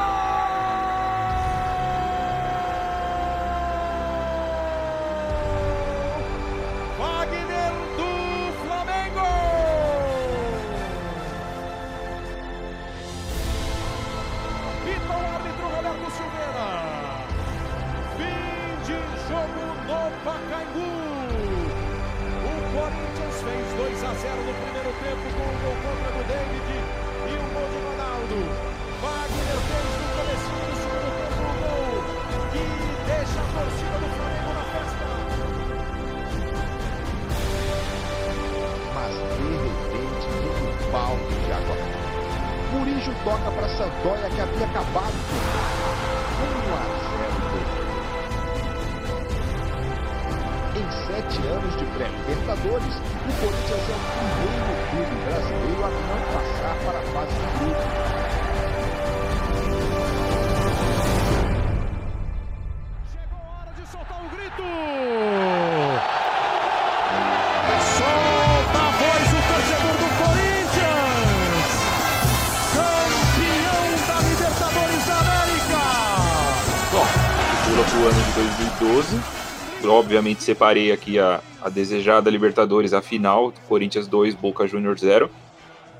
[80.13, 85.31] Obviamente separei aqui a, a desejada Libertadores, a final, Corinthians 2, Boca Juniors 0.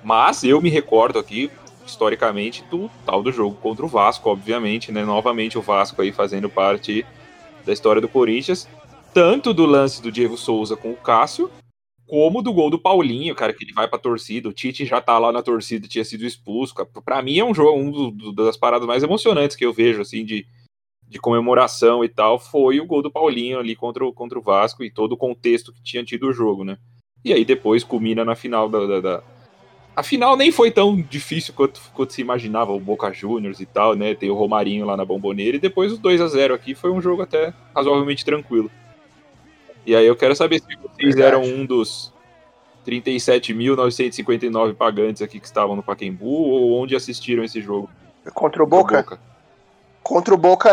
[0.05, 1.51] Mas eu me recordo aqui,
[1.87, 5.03] historicamente, do tal do jogo contra o Vasco, obviamente, né?
[5.03, 7.07] Novamente o Vasco aí fazendo parte
[7.65, 8.69] da história do Corinthians.
[9.15, 11.51] Tanto do lance do Diego Souza com o Cássio,
[12.07, 14.47] como do gol do Paulinho, cara, que ele vai pra torcida.
[14.47, 16.75] O Tite já tá lá na torcida, tinha sido expulso.
[16.75, 17.23] cara.
[17.23, 20.45] Mim é um jogo, um do- das paradas mais emocionantes que eu vejo, assim, de,
[21.13, 24.83] de comemoração e tal, foi o gol do Paulinho ali contra o, contra o Vasco
[24.83, 26.79] e todo o contexto que tinha tido o jogo, né?
[27.25, 28.87] E aí depois culmina na final da.
[28.87, 29.23] da, da-
[29.95, 33.95] A final nem foi tão difícil quanto, quanto se imaginava, o Boca Juniors e tal,
[33.95, 34.15] né?
[34.15, 37.01] Tem o Romarinho lá na bomboneira, e depois os 2 a 0 aqui foi um
[37.01, 38.71] jogo até razoavelmente tranquilo.
[39.87, 41.23] E aí eu quero saber se vocês Verdade.
[41.23, 42.13] eram um dos
[42.87, 47.89] 37.959 pagantes aqui que estavam no Pacaembu ou onde assistiram esse jogo.
[48.35, 49.03] Contra o Boca?
[49.03, 49.32] Contra o Boca,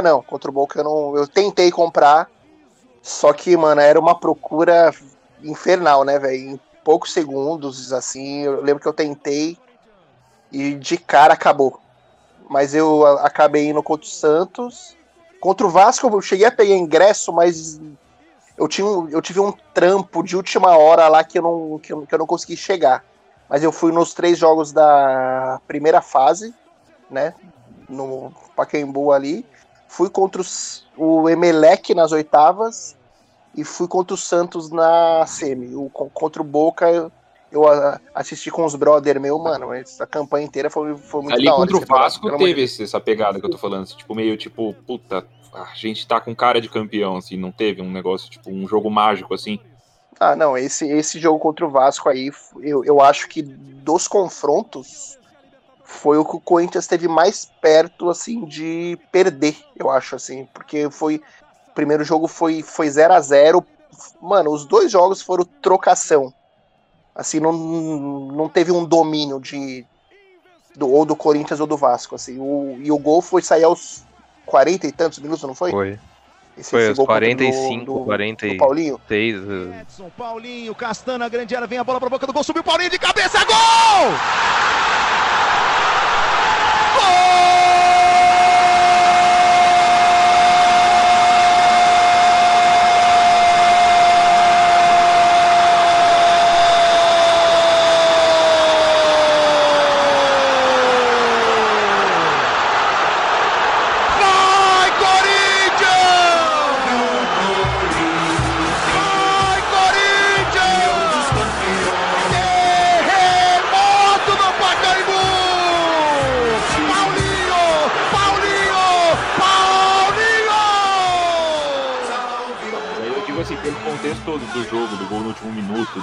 [0.01, 0.21] não.
[0.21, 1.15] Contra o Boca eu não.
[1.15, 2.29] Eu tentei comprar.
[3.01, 4.93] Só que, mano, era uma procura
[5.43, 6.51] infernal, né, velho?
[6.51, 9.57] Em poucos segundos, assim, eu lembro que eu tentei
[10.51, 11.79] e de cara acabou.
[12.49, 14.97] Mas eu acabei indo contra o Santos.
[15.39, 17.79] Contra o Vasco eu cheguei a pegar ingresso, mas
[18.57, 22.05] eu, tinha, eu tive um trampo de última hora lá que eu, não, que, eu,
[22.05, 23.05] que eu não consegui chegar.
[23.47, 26.53] Mas eu fui nos três jogos da primeira fase,
[27.09, 27.33] né?
[27.89, 29.45] No Pacaembu ali.
[29.87, 32.95] Fui contra os- o Emelec nas oitavas
[33.55, 35.75] e fui contra o Santos na semi.
[35.75, 37.11] O, con- contra o Boca eu,
[37.51, 37.63] eu,
[38.13, 39.73] assisti com os brother meu, mano.
[39.73, 41.71] Essa campanha inteira foi, foi muito Ali da hora.
[41.71, 44.73] contra o Vasco teve esse- essa pegada que eu tô falando, assim, tipo, meio tipo,
[44.85, 48.67] puta, a gente tá com cara de campeão, assim, não teve um negócio, tipo, um
[48.67, 49.59] jogo mágico, assim.
[50.19, 55.17] Ah, não, esse, esse jogo contra o Vasco aí, eu, eu acho que dos confrontos
[55.91, 60.89] foi o que o Corinthians teve mais perto, assim, de perder, eu acho, assim, porque
[60.91, 63.65] foi, o primeiro jogo foi foi 0 a 0
[64.21, 66.31] mano, os dois jogos foram trocação,
[67.15, 69.83] assim, não, não teve um domínio de,
[70.75, 74.03] do, ou do Corinthians ou do Vasco, assim, o, e o gol foi sair aos
[74.45, 75.71] 40 e tantos minutos, não foi?
[75.71, 75.99] Foi.
[76.55, 78.53] Esse- Foi contra- 45, do- do- 46.
[78.53, 79.01] do Paulinho?
[79.09, 82.91] eh, Edson, Paulinho, Castana, grande área, vem a bola pra boca do gol, subiu Paulinho
[82.91, 84.78] de cabeça, gol!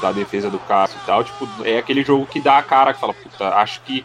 [0.07, 3.01] Da defesa do Cássio e tal, tipo, é aquele jogo que dá a cara, que
[3.01, 4.05] fala, puta, acho que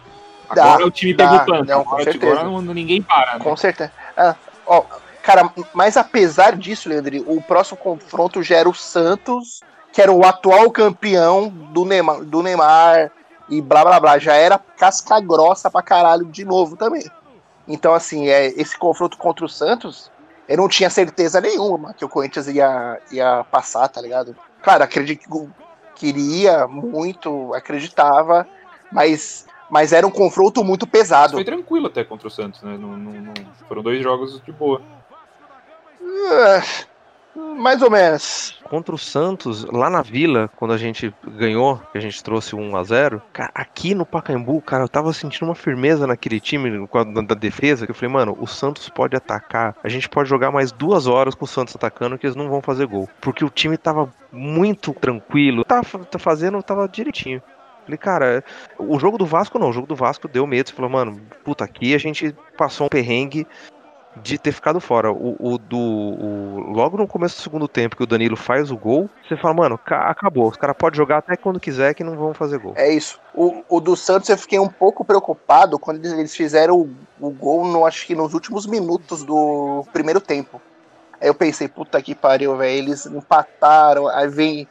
[0.54, 2.32] Dá, agora o time dá, pegou tanto, não, agora, certeza.
[2.42, 3.44] agora não- ninguém para, né?
[3.44, 3.92] Com certeza.
[4.18, 4.84] Ah, ó,
[5.24, 9.62] cara, mas apesar disso, Leandro, o próximo confronto já era o Santos,
[9.94, 13.12] que era o atual campeão do Neymar, do Neymar
[13.50, 14.18] e blá blá blá.
[14.20, 17.06] Já era casca grossa pra caralho de novo também.
[17.68, 20.12] Então, assim, é, esse confronto contra o Santos,
[20.48, 24.36] eu não tinha certeza nenhuma que o Corinthians ia, ia passar, tá ligado?
[24.62, 25.30] Claro, acredito que
[26.02, 28.48] queria muito, acreditava,
[28.92, 31.34] mas, mas era um confronto muito pesado.
[31.34, 32.76] Foi tranquilo até contra o Santos, né?
[32.76, 33.34] Não, não- não-
[33.68, 34.82] foram dois jogos de boa.
[36.34, 36.64] Ah,
[37.36, 38.60] mais ou menos.
[38.64, 42.60] Contra o Santos, lá na Vila, quando a gente ganhou, que a gente trouxe o
[42.60, 46.88] 1 a 0 cara, aqui no Pacaembu, cara, eu tava sentindo uma firmeza naquele time
[47.28, 50.72] da, defesa, que eu falei, mano, o Santos pode atacar, a gente pode jogar mais
[50.72, 53.10] duas horas com o Santos atacando que eles não vão fazer gol.
[53.20, 57.42] Porque o time tava muito tranquilo, tava tá fazendo, tava direitinho.
[57.84, 58.44] Falei, cara,
[58.78, 60.70] o jogo do Vasco não, o jogo do Vasco deu medo.
[60.70, 63.48] Você falou, mano, puta, aqui a gente passou um perrengue
[64.18, 65.12] de ter ficado fora.
[65.12, 65.78] O, o do.
[65.78, 69.54] o- logo no começo do segundo tempo que o Danilo faz o gol, você fala,
[69.54, 70.50] mano, ca- acabou.
[70.50, 72.74] Os caras podem jogar até quando quiser que não vão fazer gol.
[72.76, 73.20] É isso.
[73.34, 76.90] O, o do Santos eu fiquei um pouco preocupado quando eles, eles fizeram o,
[77.20, 80.62] o gol, no, acho que nos últimos minutos do primeiro tempo.
[81.20, 82.78] Aí eu pensei, puta que pariu, velho.
[82.78, 84.68] Eles empataram, aí vem.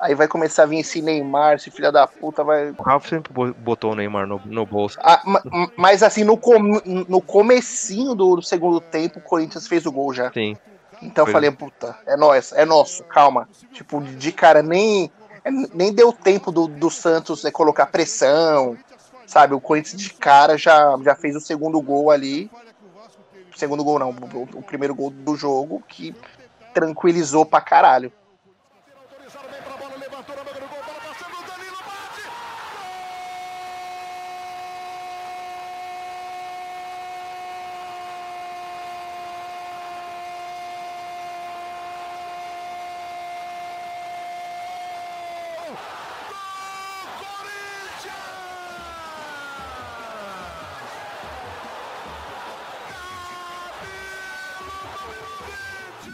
[0.00, 2.70] Aí vai começar a vir esse Neymar, esse filho da puta, vai.
[2.70, 4.98] O Ralf sempre bo- botou o Neymar no, no bolso.
[5.02, 9.86] Ah, ma- ma- mas assim, no, com- no comecinho do segundo tempo, o Corinthians fez
[9.86, 10.32] o gol já.
[10.32, 10.56] Sim.
[11.02, 11.32] Então eu Foi.
[11.32, 13.48] falei, puta, é nós, é nosso, calma.
[13.72, 15.10] Tipo, de cara, nem,
[15.74, 18.76] nem deu tempo do, do Santos é, colocar pressão,
[19.26, 19.54] sabe?
[19.54, 22.50] O Corinthians de cara já, já fez o segundo gol ali.
[23.54, 26.14] Segundo gol não, o, o primeiro gol do jogo, que
[26.74, 28.12] tranquilizou pra caralho.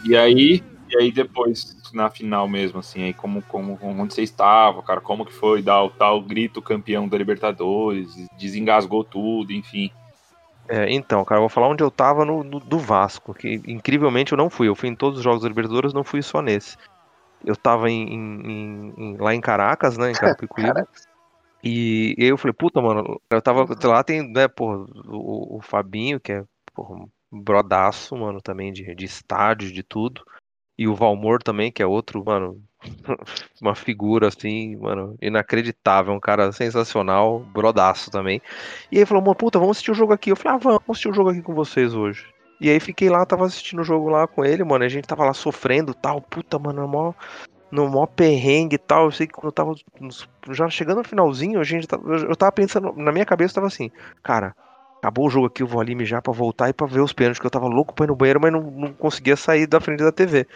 [0.03, 4.81] E aí, e aí depois, na final mesmo, assim, aí como, como, onde você estava,
[4.83, 9.91] cara, como que foi dar o tal grito campeão da Libertadores, desengasgou tudo, enfim.
[10.67, 14.31] É, então, cara, eu vou falar onde eu tava no, no- do Vasco, que incrivelmente
[14.31, 14.67] eu não fui.
[14.67, 16.77] Eu fui em todos os jogos da Libertadores, não fui só nesse.
[17.43, 20.87] Eu tava em, em- em- em- lá em Caracas, né, em Carapicuíba.
[21.65, 26.33] E eu falei, puta, mano, eu tava lá, tem, né, porra, o, o Fabinho, que
[26.33, 26.43] é,
[26.73, 30.21] porra, brodaço, mano, também de, de estádio, de tudo.
[30.77, 32.61] E o Valmor também, que é outro, mano,
[33.61, 38.41] uma figura assim, mano, inacreditável, um cara sensacional, brodaço também.
[38.91, 40.31] E aí falou, mano, puta, vamos assistir o jogo aqui.
[40.31, 42.25] Eu falei, ah, vamos assistir o jogo aqui com vocês hoje.
[42.59, 44.83] E aí fiquei lá, tava assistindo o jogo lá com ele, mano.
[44.85, 46.21] A gente tava lá sofrendo tal.
[46.21, 47.15] Puta, mano, no maior,
[47.71, 49.05] no maior perrengue e tal.
[49.05, 49.73] Eu sei que quando eu tava
[50.51, 53.91] já chegando no finalzinho, a gente tava, eu tava pensando, na minha cabeça tava assim,
[54.23, 54.55] cara,
[55.03, 57.37] acabou o jogo aqui, eu vou ali mijar pra voltar e pra ver os pênaltis,
[57.37, 60.01] que eu tava louco pra ir no banheiro, mas não, não conseguia sair da frente
[60.01, 60.47] da TV.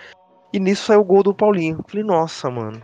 [0.53, 1.83] E nisso saiu o gol do Paulinho.
[1.85, 2.81] Falei, nossa, mano.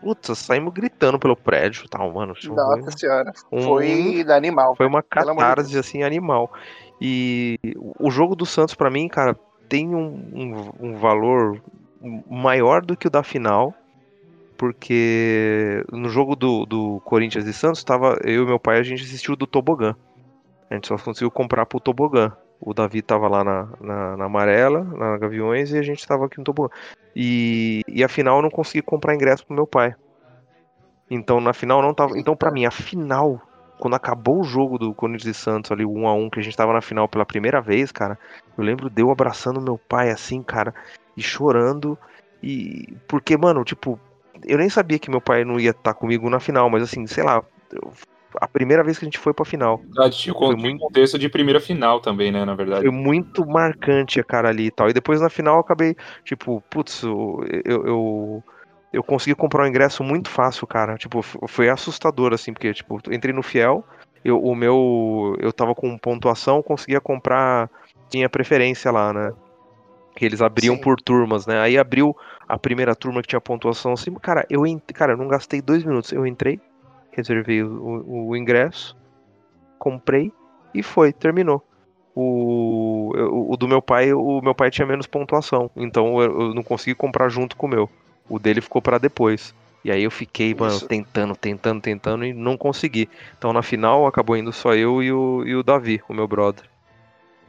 [0.00, 2.32] Putz, saímos gritando pelo prédio tal, mano.
[2.32, 3.32] Isso foi Nossa senhora.
[3.52, 4.74] um- Foi da animal.
[4.74, 6.50] foi uma catarse, assim, animal.
[6.98, 7.58] E
[7.98, 11.60] o jogo do Santos, pra mim, cara, tem um, um, um valor
[12.30, 13.74] maior do que o da final,
[14.56, 19.02] porque no jogo do, do Corinthians e Santos, tava, eu e meu pai, a gente
[19.02, 19.94] assistiu do Tobogã.
[20.70, 22.32] A gente só conseguiu comprar pro Tobogã.
[22.60, 26.38] O Davi tava lá na, na, na Amarela, na Gaviões, e a gente tava aqui
[26.38, 26.74] no Tobogã.
[27.14, 29.94] E, e a final eu não consegui comprar ingresso pro meu pai.
[31.10, 32.18] Então na final não tava.
[32.18, 33.40] Então pra mim, a final,
[33.78, 36.42] quando acabou o jogo do Corinthians e Santos ali, o 1 a 1 que a
[36.42, 38.18] gente tava na final pela primeira vez, cara,
[38.56, 40.74] eu lembro de eu abraçando meu pai assim, cara,
[41.16, 41.98] e chorando.
[42.42, 42.96] E.
[43.06, 43.98] Porque, mano, tipo,
[44.44, 47.22] eu nem sabia que meu pai não ia estar comigo na final, mas assim, sei
[47.22, 47.42] lá.
[47.72, 47.92] eu-
[48.40, 49.80] A primeira vez que a gente foi pra final.
[49.98, 52.82] Ah, tinha con- muito- contexto de primeira final também, né, na verdade.
[52.82, 54.88] Foi muito marcante a cara ali e tal.
[54.88, 58.44] E depois na final eu acabei, tipo, putz, eu, eu, eu,
[58.92, 60.96] eu consegui comprar um ingresso muito fácil, cara.
[60.96, 63.84] Tipo, foi assustador, assim, porque, tipo, eu entrei no Fiel,
[64.24, 65.36] eu, o meu.
[65.38, 67.68] Eu tava com pontuação, conseguia comprar.
[68.08, 69.32] Tinha preferência lá, né?
[70.16, 70.80] Que eles abriam Sim.
[70.80, 71.60] por turmas, né?
[71.60, 72.16] Aí abriu
[72.48, 74.14] a primeira turma que tinha pontuação assim.
[74.14, 76.12] Cara, eu, ent- cara, eu não gastei dois minutos.
[76.12, 76.60] Eu entrei,
[77.14, 77.68] reservei o,
[78.06, 78.96] o- o ingresso,
[79.78, 80.32] comprei
[80.74, 81.62] e foi, terminou.
[82.16, 86.54] O, eu- o do meu pai, o meu pai tinha menos pontuação, então eu, eu
[86.54, 87.90] não consegui comprar junto com o meu.
[88.28, 89.54] O dele ficou pra depois.
[89.84, 90.86] E aí eu fiquei, mano, Isso.
[90.88, 93.08] tentando, tentando, tentando e não consegui.
[93.36, 96.64] Então na final acabou indo só eu e o, e o Davi, o meu brother.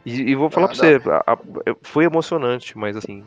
[0.05, 3.23] E, e vou falar Ah, pra você, a- a- foi emocionante, mas assim,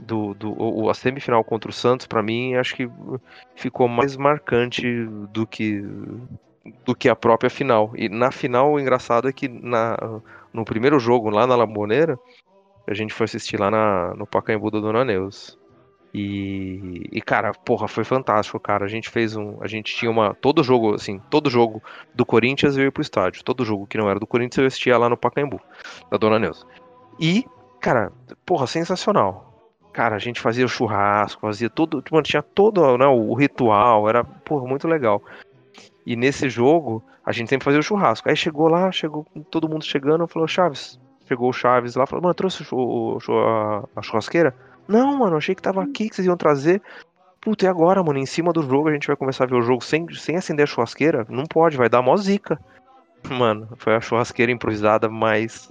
[0.00, 2.90] do, do, a semifinal contra o Santos, pra mim, acho que
[3.54, 5.82] ficou mais marcante do que
[6.84, 7.92] do que a própria final.
[7.96, 9.96] E na final, o engraçado é que na,
[10.52, 12.18] no primeiro jogo, lá na Lamboneira,
[12.86, 15.58] a gente foi assistir lá na, no Pacaembu da Dona Neus.
[16.12, 18.84] E, e, cara, porra, foi fantástico, cara.
[18.84, 19.62] A gente fez um.
[19.62, 20.34] A gente tinha uma.
[20.34, 21.82] Todo jogo, assim, todo jogo
[22.14, 23.44] do Corinthians eu ia pro estádio.
[23.44, 25.60] Todo jogo que não era do Corinthians eu assistia lá no Pacaembu,
[26.10, 26.66] da Dona Neuza.
[27.18, 27.46] E,
[27.80, 28.12] cara,
[28.44, 29.49] porra, sensacional.
[29.92, 32.02] Cara, a gente fazia o churrasco, fazia tudo.
[32.10, 35.22] Mano, tinha todo né, o ritual, era, porra, muito legal.
[36.06, 38.28] E nesse jogo, a gente sempre fazia o churrasco.
[38.28, 40.98] Aí chegou lá, chegou todo mundo chegando, falou, Chaves.
[41.26, 44.54] Chegou o Chaves lá, falou, mano, trouxe o o a, a churrasqueira?
[44.88, 46.82] Não, mano, achei que tava aqui, que vocês iam trazer.
[47.40, 48.18] Puta, e agora, mano?
[48.18, 50.64] Em cima do jogo a gente vai começar a ver o jogo sem, sem acender
[50.64, 51.26] a churrasqueira?
[51.28, 52.58] Não pode, vai dar mó zica.
[53.28, 55.70] Mano, foi a churrasqueira improvisada mais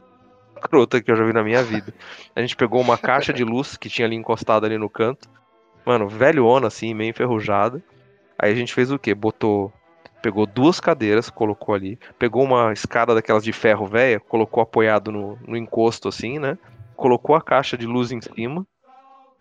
[0.59, 1.93] crota que eu já vi na minha vida.
[2.35, 5.27] A gente pegou uma caixa de luz que tinha ali encostada ali no canto.
[5.85, 7.81] Mano, velhona assim, meio enferrujada.
[8.37, 9.15] Aí a gente fez o quê?
[9.15, 9.73] Botou.
[10.21, 11.97] Pegou duas cadeiras, colocou ali.
[12.17, 16.57] Pegou uma escada daquelas de ferro velha, colocou apoiado no, no encosto assim, né?
[16.95, 18.67] Colocou a caixa de luz em cima.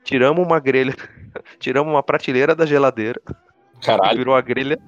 [0.05, 0.95] Tiramos uma grelha.
[1.59, 3.21] tiramos uma prateleira da geladeira.
[3.85, 4.19] Caralho.
[4.19, 4.79] Virou a grelha.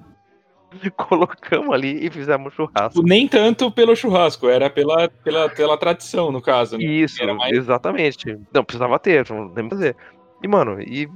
[0.95, 3.01] Colocamos ali e fizemos churrasco.
[3.03, 6.77] Nem tanto pelo churrasco, era pela, pela, pela tradição, no caso.
[6.77, 6.85] Né?
[6.85, 8.37] Isso, mais- exatamente.
[8.53, 9.95] Não, precisava ter, não tem que fazer.
[10.43, 11.07] E, mano, e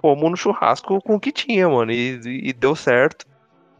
[0.00, 3.26] fomos no churrasco com o que tinha, mano, e, e deu certo.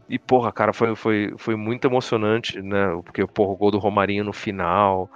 [0.08, 3.00] E, porra, cara, foi, foi, foi muito emocionante, né?
[3.04, 5.08] Porque, porra, o gol do Romarinho no final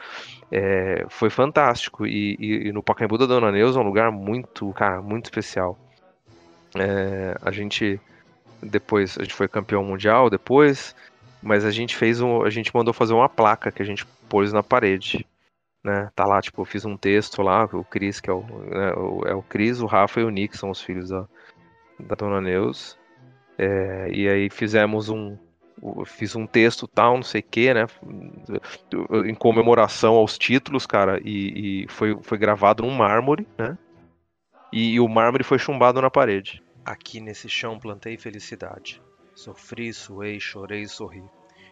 [0.53, 2.07] é, foi fantástico.
[2.07, 5.77] E, e- e no Pacaembu da Dona Neuza é um lugar muito, cara, muito especial.
[6.77, 8.01] É, a gente
[8.65, 10.95] depois, a gente foi campeão mundial depois,
[11.43, 14.53] mas a gente fez um, a gente mandou fazer uma placa que a gente pôs
[14.53, 15.27] na parede.
[15.83, 16.11] Né?
[16.17, 19.23] Tá lá, tipo, eu fiz um texto lá, o Cris, que é o, né, o-
[19.27, 21.27] é o Cris, o Rafa e o Nick, são os filhos da,
[22.01, 22.99] da Dona Neus.
[23.59, 25.37] É, e aí fizemos um.
[26.07, 27.87] Fiz um texto tal, não sei o que, né?
[29.27, 31.21] Em comemoração aos títulos, cara.
[31.23, 33.77] E, e foi, foi gravado num mármore, né?
[34.73, 36.63] E, o mármore foi chumbado na parede.
[36.87, 39.01] Aqui nesse chão plantei felicidade.
[39.35, 41.25] Sofri, suei, chorei e sorri.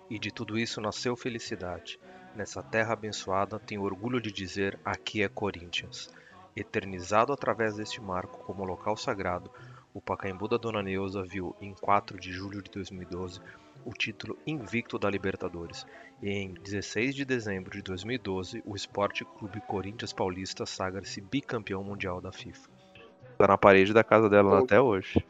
[0.09, 2.01] E de tudo isso nasceu felicidade.
[2.35, 6.09] Nessa terra abençoada, tenho orgulho de dizer: aqui é Corinthians.
[6.57, 9.51] Eternizado através deste marco como local sagrado,
[9.93, 13.39] o Pacaembu da Dona Neuza viu, em 4 de julho de 2012,
[13.85, 15.87] o título invicto da Libertadores.
[16.23, 22.19] E em 16 de dezembro de 2012, o Esporte Clube Corinthians Paulista sagra-se bicampeão mundial
[22.19, 22.72] da FIFA.
[23.43, 24.65] Tá na parede da casa dela Pô.
[24.65, 25.21] até hoje.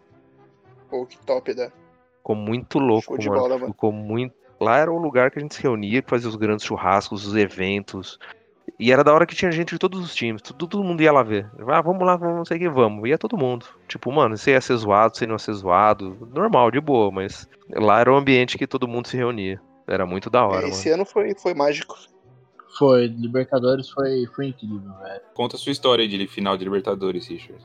[0.90, 1.72] Pô, que top, né?
[2.18, 3.40] Ficou muito louco, Show de mano.
[3.40, 3.72] bola, mano.
[3.72, 4.34] Ficou muito.
[4.60, 7.34] Lá era o lugar que a gente se reunia, que fazia os grandes churrascos, os
[7.34, 8.18] eventos.
[8.78, 10.42] E era da hora que tinha gente de todos os times.
[10.42, 11.50] Todo, todo mundo ia lá ver.
[11.66, 13.08] Ah, vamos lá, vamos, não sei o que, vamos.
[13.08, 13.64] Ia todo mundo.
[13.88, 16.28] Tipo, mano, você ia ser zoado, você não ia ser zoado.
[16.34, 19.58] Normal, de boa, mas lá era o ambiente que todo mundo se reunia.
[19.86, 21.00] Era muito da hora, Esse mano.
[21.00, 21.96] ano foi, foi mágico.
[22.78, 25.20] Foi, Libertadores foi, foi incrível, velho.
[25.32, 27.64] Conta a sua história de final de Libertadores, Richard.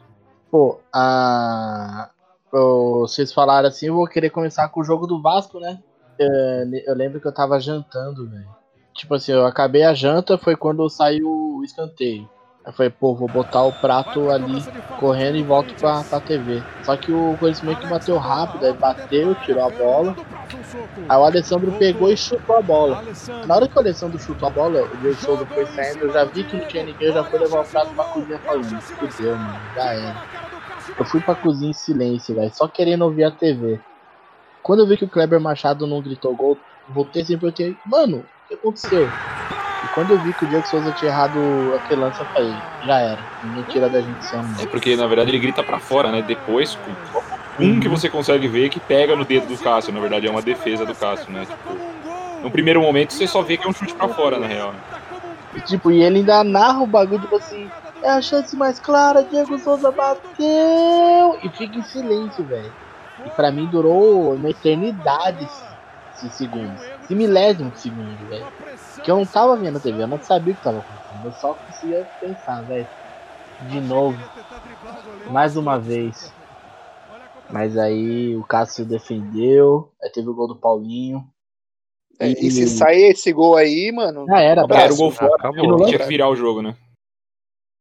[0.49, 2.09] Pô, a...
[2.51, 5.81] vocês falaram assim, eu vou querer começar com o jogo do Vasco, né?
[6.19, 8.47] É, Eu lembro que eu tava jantando, velho.
[8.93, 12.27] Tipo assim, eu acabei a janta, foi quando saiu o escanteio.
[12.67, 14.61] Eu falei, pô, vou botar o prato ali
[14.99, 16.61] correndo e volto pra, pra TV.
[16.83, 20.17] Só que o Corinthians meio que bateu rápido, aí bateu, tirou a bola.
[21.07, 23.01] Aí o Alessandro pegou e chutou a bola.
[23.45, 26.25] Na hora que o Alessandro chutou a bola, o Diego Souza foi saindo, eu já
[26.25, 29.35] vi que não tinha ninguém, eu já fui levar o prato pra cozinha falando, fudeu,
[29.37, 30.23] mano, já era.
[30.99, 33.79] Eu fui pra cozinha em silêncio, velho, só querendo ouvir a TV.
[34.61, 38.17] Quando eu vi que o Kleber Machado não gritou gol, voltei assim e perguntei, mano,
[38.17, 39.07] o que aconteceu?
[39.97, 42.53] Quando eu vi que o Diego Souza tinha errado aquele lance, eu falei,
[42.83, 44.53] já era, ninguém tira da gente ano.
[44.61, 46.21] É porque, na verdade, ele grita pra fora, né?
[46.21, 49.91] Depois, com um que você consegue ver que pega no dedo do Cássio.
[49.91, 51.47] Na verdade, é uma defesa do Cássio, né?
[51.47, 54.71] Tipo, no primeiro momento, você só vê que é um chute pra fora, na real.
[54.71, 54.79] né?
[55.55, 57.67] E, tipo, e ele ainda narra o bagulho, tipo assim,
[58.03, 61.39] é a chance mais clara, Diego Souza bateu!
[61.41, 62.71] E fica em silêncio, velho.
[63.25, 65.47] E pra mim durou uma eternidade
[66.15, 66.83] esses segundos.
[67.07, 68.45] Se milésimo de segundo, velho.
[69.03, 71.25] Que eu não tava vendo a TV, eu não sabia o que tava acontecendo.
[71.25, 72.89] Eu só conseguia pensar, velho.
[73.61, 74.17] De novo.
[75.31, 76.33] Mais uma vez.
[77.49, 79.93] Mas aí o Cássio defendeu.
[80.01, 81.27] Aí teve o gol do Paulinho.
[82.19, 84.25] É, e se sai esse gol aí, mano.
[84.25, 84.83] Já era, abraço.
[84.85, 85.81] Era o gol fora, acabou.
[85.81, 86.75] e tinha que virar o jogo, né?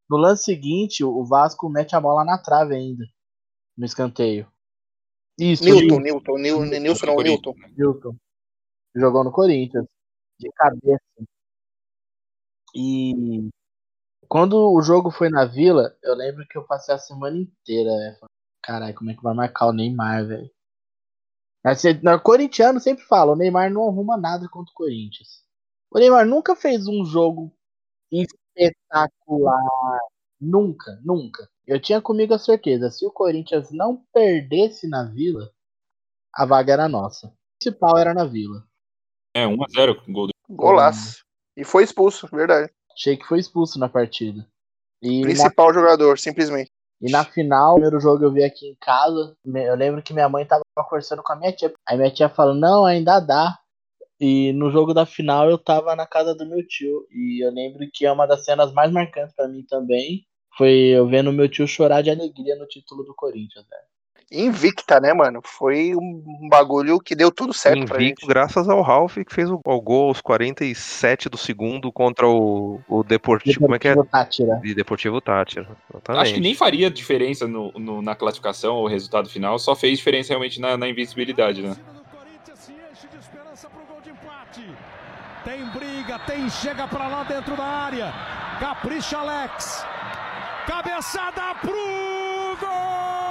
[0.09, 3.05] No lance seguinte, o Vasco mete a bola na trave ainda.
[3.77, 4.47] No escanteio.
[5.39, 7.55] Isso, Newton, Newton, Nil- Nilson não, Newton.
[7.77, 8.17] Newton.
[8.95, 9.87] Jogou no Corinthians.
[10.39, 11.21] De cabeça.
[12.77, 13.51] E
[14.29, 18.19] quando o jogo foi na Vila, eu lembro que eu passei a semana inteira, né?
[18.63, 20.51] Caralho, como é que vai marcar o Neymar, velho?
[22.03, 25.43] Na- corintiano sempre fala, o Neymar não arruma nada contra o Corinthians.
[25.91, 27.53] O Neymar nunca fez um jogo
[28.13, 29.63] espetacular.
[30.41, 31.49] Nunca, nunca.
[31.67, 35.51] Eu tinha comigo a certeza, se o Corinthians não perdesse na Vila,
[36.35, 37.29] a vaga era nossa.
[37.29, 38.66] O principal era na Vila.
[39.37, 40.33] É, 1x0 o gol do.
[40.49, 41.23] Golaço.
[41.55, 42.73] E foi expulso, verdade.
[42.95, 44.47] Achei que foi expulso na partida.
[45.03, 46.71] E na, Principal jogador, simplesmente.
[47.03, 49.37] e na final, o primeiro jogo eu vi aqui em casa.
[49.45, 51.71] Eu lembro que minha mãe tava conversando com a minha tia.
[51.87, 53.59] Aí minha tia falou, não, ainda dá.
[54.19, 57.07] E no jogo da final eu tava na casa do meu tio.
[57.11, 60.25] E eu lembro que é uma das cenas mais marcantes pra mim também.
[60.57, 63.83] Foi eu vendo meu tio chorar de alegria no título do Corinthians, velho.
[64.31, 65.41] Invicta, né, mano?
[65.45, 68.07] Foi um bagulho que deu tudo certo pra gente.
[68.09, 72.81] Invicto graças ao Ralph que fez o, o gol aos 47 do segundo contra o,
[72.89, 73.61] o Deportivo.
[73.61, 73.91] Como é que é?
[73.93, 74.61] Deportivo Tátira.
[74.63, 75.69] De Deportivo Tátira.
[75.91, 76.23] Exatamente.
[76.23, 80.31] Acho que nem faria diferença no, no- na classificação ou resultado final, só fez diferença
[80.31, 81.77] realmente na, na invencibilidade, né?
[85.45, 88.13] Tem briga, tem chega pra lá dentro da área.
[88.59, 89.85] Capricha Alex.
[90.67, 91.71] Cabeçada pro
[92.61, 93.26] gol!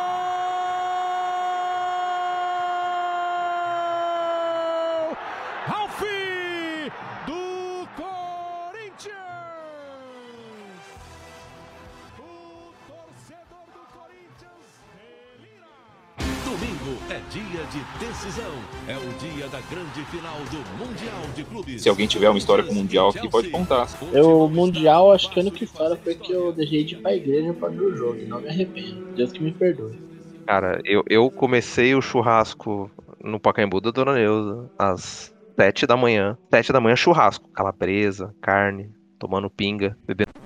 [17.65, 18.51] De decisão.
[18.87, 21.81] É o dia da grande final do Mundial de Clubes.
[21.81, 23.87] Se alguém tiver uma história com o Mundial aqui, pode contar.
[24.11, 27.53] Eu, Mundial, acho que a única história foi que eu deixei de ir pra igreja
[27.53, 28.17] pra ver o jogo.
[28.17, 29.13] E não me arrependo.
[29.15, 29.99] Deus que me perdoe.
[30.45, 32.89] Cara, eu, eu comecei o churrasco
[33.23, 36.37] no Pacaembu da Dona Neuza às 7 da manhã.
[36.51, 37.49] 7 da manhã, churrasco.
[37.49, 40.44] Calabresa, carne, tomando pinga, bebendo.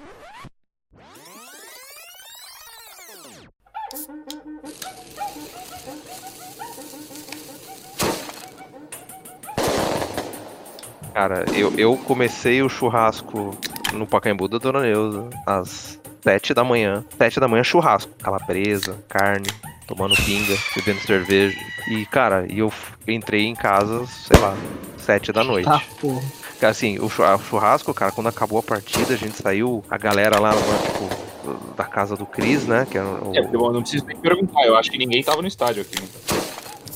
[11.19, 13.53] Cara, eu, eu comecei o churrasco
[13.91, 17.03] no Pacaembu da Dona Neuza às 7 da manhã.
[17.17, 18.09] 7 da manhã, churrasco.
[18.23, 19.47] Calabresa, carne,
[19.85, 21.57] tomando pinga, bebendo cerveja.
[21.89, 22.71] E, cara, e eu
[23.05, 24.55] entrei em casa, sei lá,
[24.99, 25.65] 7 da noite.
[25.65, 26.21] Tá, porra.
[26.61, 30.39] Assim, o chu- o churrasco, cara, quando acabou a partida, a gente saiu, a galera
[30.39, 32.87] lá, tipo, da casa do Cris, né?
[32.89, 35.49] Que era o, É, eu não preciso nem perguntar, eu acho que ninguém tava no
[35.49, 36.01] estádio aqui.
[36.01, 36.38] Né?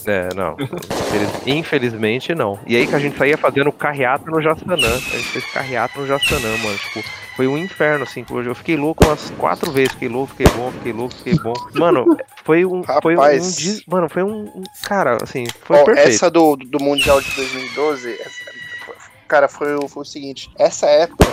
[0.06, 0.56] É, não.
[0.60, 2.60] Infeliz- Infelizmente, não.
[2.66, 4.76] E aí que a gente saía fazendo carreata no Jaçanã.
[4.76, 6.78] A gente fez carreata no Jaçanã, mano.
[6.78, 7.04] Tipo,
[7.36, 8.26] foi um inferno, assim.
[8.30, 9.94] Hoje eu fiquei louco umas quatro vezes.
[9.94, 11.54] Fiquei louco, fiquei bom, fiquei louco, fiquei bom.
[11.74, 12.06] Mano,
[12.44, 12.82] foi um.
[13.02, 13.22] Foi um,
[13.88, 14.64] Mano, foi um.
[14.84, 16.10] Cara, assim, foi Ó, perfeito.
[16.10, 18.54] essa do, do Mundial de 2012, essa-
[19.28, 20.50] cara, foi, o- foi o seguinte.
[20.60, 21.26] Essa época,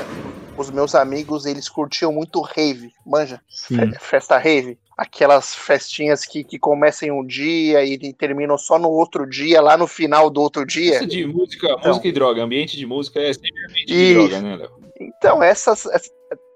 [0.57, 3.41] os meus amigos, eles curtiam muito rave, manja?
[3.67, 4.79] Fe- Festa rave.
[5.01, 9.75] Aquelas festinhas que, que começam em um dia e terminam só no outro dia, lá
[9.75, 10.97] no final do outro dia.
[10.97, 11.89] Isso de música, Então.
[11.89, 12.43] música e droga.
[12.43, 14.15] Ambiente de música é sempre ambiente de Isso.
[14.29, 14.71] droga, né, Léo?
[15.01, 15.89] Então, essas,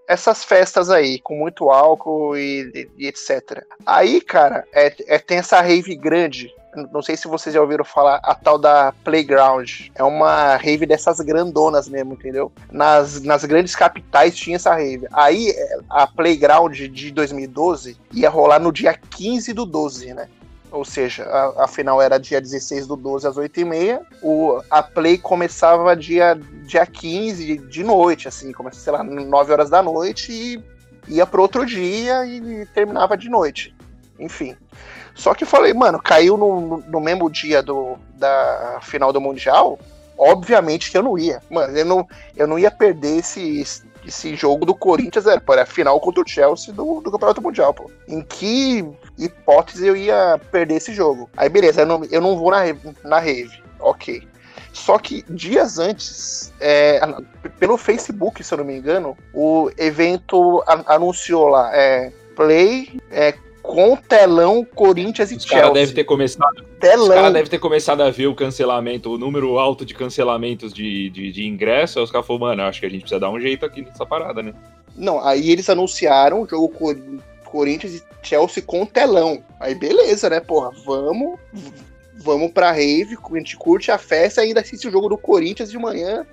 [0.07, 3.65] essas festas aí, com muito álcool e, e etc.
[3.87, 6.53] Aí, cara, é, é- tem essa rave grande.
[6.93, 9.89] Não sei se vocês já ouviram falar, a tal da Playground.
[9.95, 12.53] É uma rave dessas grandonas mesmo, entendeu?
[12.71, 15.07] Nas, nas grandes capitais tinha essa rave.
[15.13, 15.55] Aí,
[15.89, 20.29] a Playground de 2012 ia rolar no dia 15 do 12, né?
[20.75, 24.01] Ou seja, a, a final era dia 16 do 12 às 8h30.
[24.21, 26.37] O, a Play começava dia,
[26.67, 30.61] dia 15 de noite, assim, começa, sei lá, 9 horas da noite e
[31.07, 33.73] ia pro outro dia e terminava de noite.
[34.19, 34.57] Enfim.
[35.15, 39.78] Só que falei, mano, caiu no, no- mesmo dia do, da final do Mundial.
[40.19, 41.41] Obviamente que eu não ia.
[41.51, 43.65] Mano, eu não, eu não ia perder esse,
[44.07, 47.91] esse jogo do Corinthians, era, a final contra o Chelsea do, do Campeonato Mundial, pô.
[48.09, 48.85] Em que
[49.19, 51.31] hipótese eu ia perder esse jogo?
[51.36, 52.62] Aí, beleza, eu não, eu não vou na,
[53.05, 53.62] na rave.
[53.81, 54.27] Ok.
[54.73, 57.01] Só que dias antes, é,
[57.61, 63.35] pelo Facebook, se eu não me engano, o evento anunciou lá, é, Play é,
[63.65, 65.73] com telão Corinthians e Os Chelsea.
[65.73, 66.59] devem ter começado.
[66.59, 67.09] Os Telão.
[67.09, 71.32] caras devem ter começado a ver o cancelamento, o número alto de cancelamentos de, de,
[71.32, 71.99] de ingresso.
[71.99, 74.05] Aí os caras falaram, mano, acho que a gente precisa dar um jeito aqui nessa
[74.05, 74.53] parada, né?
[74.95, 76.97] Não, aí eles anunciaram o jogo Cor-
[77.47, 79.43] Corinthians e Chelsea com telão.
[79.59, 80.70] Aí beleza, né, porra?
[80.85, 81.41] Vamos,
[82.19, 85.70] vamos pra rave, a gente curte a festa e ainda assiste o jogo do Corinthians
[85.70, 86.27] de manhã,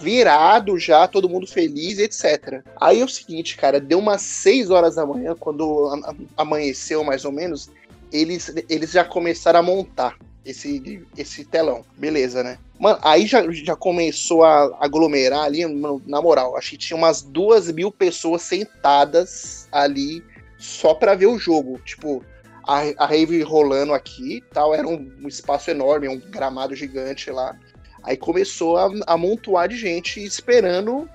[0.00, 2.62] virado já, todo mundo feliz, etc.
[2.80, 5.90] Aí é o seguinte, cara, deu umas 6 horas da manhã, quando
[6.36, 7.70] amanheceu mais ou menos,
[8.12, 11.84] eles, eles já começaram a montar esse, esse telão.
[11.96, 12.58] Beleza, né?
[12.78, 15.64] Mano, aí já, já começou a aglomerar ali,
[16.06, 16.56] na moral.
[16.56, 20.22] Acho que tinha umas duas mil pessoas sentadas ali
[20.58, 21.78] só pra ver o jogo.
[21.84, 22.24] Tipo,
[22.64, 24.74] a, a rave rolando aqui tal.
[24.74, 27.56] Era um, um espaço enorme, um gramado gigante lá.
[28.02, 31.08] Aí começou a amontoar de gente esperando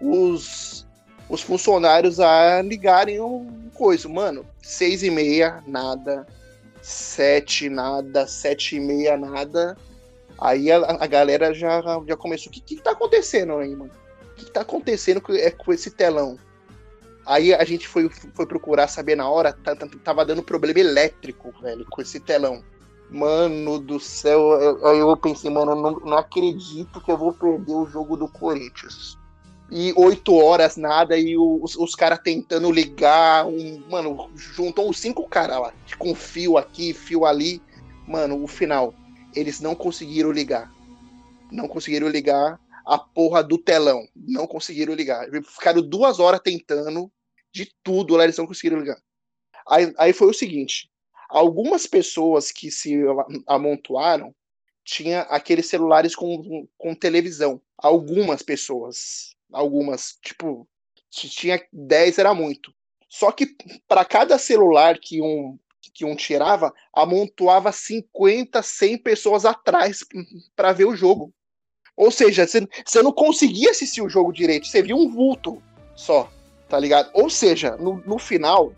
[0.00, 0.86] os,
[1.28, 4.08] os funcionários a ligarem um coisa.
[4.08, 6.26] Mano, seis e meia, nada.
[6.82, 8.26] Sete, nada.
[8.26, 9.76] Sete e meia, nada.
[10.38, 12.50] Aí a, a galera já, já começou.
[12.50, 13.90] O que, que tá acontecendo aí, mano?
[14.32, 16.36] O que, que tá acontecendo com, é, com esse telão?
[17.24, 21.54] Aí a gente foi, foi procurar saber na hora, tá- tá- tava dando problema elétrico,
[21.62, 22.62] velho, com esse telão.
[23.10, 27.32] Mano do céu, eu- aí eu pensei, mano, eu não, não acredito que eu vou
[27.32, 29.16] perder o jogo do Corinthians.
[29.70, 35.26] E oito horas, nada, e os, os caras tentando ligar, um, mano, juntou uns cinco
[35.28, 37.62] caras lá, com fio aqui, fio ali.
[38.06, 38.94] Mano, o final,
[39.34, 40.70] eles não conseguiram ligar.
[41.50, 44.06] Não conseguiram ligar a porra do telão.
[44.14, 45.26] Não conseguiram ligar.
[45.48, 47.10] Ficaram duas horas tentando
[47.52, 48.98] de tudo lá, eles não conseguiram ligar.
[49.68, 50.90] Aí, aí foi o seguinte:
[51.34, 52.94] algumas pessoas que se
[53.48, 54.32] amontoaram
[54.84, 57.60] tinha aqueles celulares com, com televisão.
[57.76, 59.34] Algumas pessoas.
[59.52, 60.68] Algumas, tipo,
[61.10, 62.72] se tinha 10 era muito.
[63.08, 63.56] Só que
[63.88, 65.58] para cada celular que um,
[65.92, 70.04] que um tirava, amontoava 50, 100 pessoas atrás
[70.54, 71.34] para ver o jogo.
[71.96, 75.60] Ou seja, você não conseguia assistir o jogo direito, você via um vulto
[75.96, 76.30] só,
[76.68, 77.10] tá ligado?
[77.12, 78.72] Ou seja, no, no final,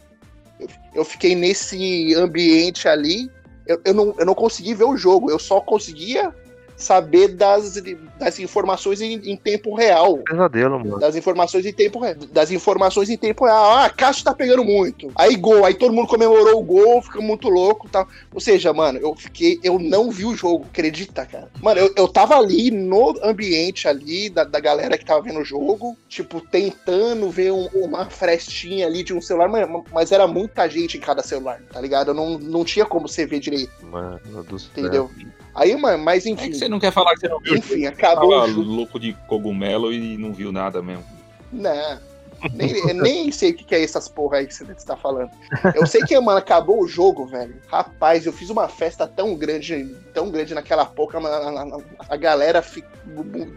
[0.94, 3.30] eu, fiquei nesse ambiente ali,
[3.66, 6.34] eu, eu, não, eu não consegui ver o jogo, eu só conseguia
[6.76, 7.80] saber das,
[8.18, 10.18] das informações em, em tempo real.
[10.18, 10.98] Pesadelo, mano.
[10.98, 12.14] Das informações em tempo real.
[12.32, 13.72] Das informações em tempo real.
[13.78, 15.10] Ah, Cássio tá pegando muito.
[15.16, 15.64] Aí gol.
[15.64, 18.06] Aí todo mundo comemorou o gol, fica muito louco e tal.
[18.32, 19.58] Ou seja, mano, eu fiquei.
[19.64, 21.48] Eu não vi o jogo, acredita, cara?
[21.62, 25.44] Mano, eu, eu tava ali no ambiente ali da, da galera que tava vendo o
[25.44, 30.68] jogo, tipo, tentando ver um- uma frestinha ali de um celular, mas, mas era muita
[30.68, 32.10] gente em cada celular, tá ligado?
[32.10, 34.70] Eu não, não tinha como você ver direito, Mano do céu.
[34.76, 35.10] entendeu?
[35.56, 36.44] Aí, mano, mas enfim.
[36.44, 37.56] É que você não quer falar que você não viu.
[37.56, 38.60] Enfim, acabou jogo.
[38.60, 41.04] louco de cogumelo e não viu nada mesmo.
[41.50, 41.98] Né?
[42.52, 45.30] Nem, nem sei o que é essas porra aí que você tá falando.
[45.74, 47.56] Eu sei que, mano, acabou o jogo, velho.
[47.66, 51.80] Rapaz, eu fiz uma festa tão grande, tão grande naquela porra, mano, a, a-
[52.10, 52.86] a galera ficou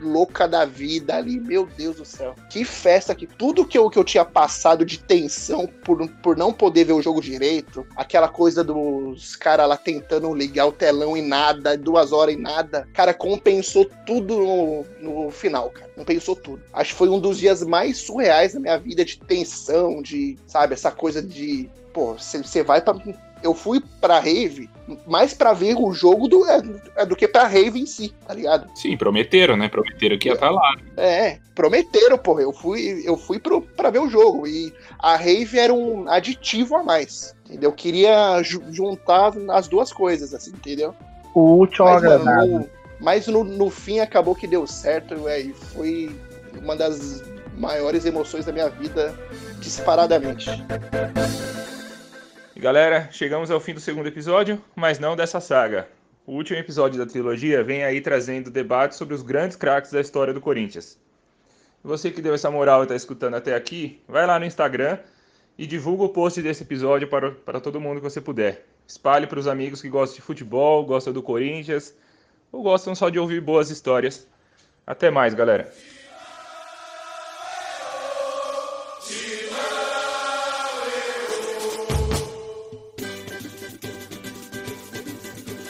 [0.02, 1.40] louca da vida ali.
[1.40, 2.36] Meu Deus do céu.
[2.50, 6.52] Que festa que tudo que eu, que eu tinha passado de tensão por, por não
[6.54, 11.22] poder ver o jogo direito, aquela coisa dos caras lá tentando ligar o telão e
[11.22, 15.89] nada, duas horas e nada, cara, compensou tudo no, no final, cara.
[16.00, 16.62] Compensou tudo.
[16.72, 20.74] Acho que foi um dos dias mais surreais da minha vida de tensão, de, sabe,
[20.74, 22.96] essa coisa de, pô, você vai pra.
[23.44, 24.70] Eu fui pra rave
[25.06, 26.62] mais pra ver o jogo do, é,
[26.96, 28.70] é, do que pra rave em si, tá ligado?
[28.76, 29.68] Sim, prometeram, né?
[29.68, 30.74] Prometeram que ia estar lá.
[30.96, 32.44] É, prometeram, porra.
[32.44, 34.48] Eu fui, eu fui pro, pra ver o jogo.
[34.48, 37.36] E a rave era um aditivo a mais.
[37.46, 37.70] Entendeu?
[37.72, 40.94] Eu queria ju- juntar as duas coisas, assim, entendeu?
[41.34, 42.70] O mano, agradável.
[43.00, 45.54] Mas no, no fim acabou que deu certo, velho.
[45.54, 46.12] Foi
[46.62, 47.24] uma das
[47.58, 49.18] maiores emoções da minha vida,
[49.60, 50.50] disparadamente.
[52.56, 55.88] E galera, chegamos ao fim do segundo episódio, mas não dessa saga.
[56.26, 60.34] O último episódio da trilogia vem aí trazendo debate sobre os grandes craques da história
[60.34, 60.98] do Corinthians.
[61.82, 65.00] Você que deu essa moral e está escutando até aqui, vai lá no Instagram
[65.58, 68.66] e divulga o post desse episódio para, para todo mundo que você puder.
[68.86, 71.96] Espalhe para os amigos que gostam de futebol, gostam do Corinthians
[72.52, 74.28] ou gostam só de ouvir boas histórias.
[74.86, 75.72] Até mais, galera.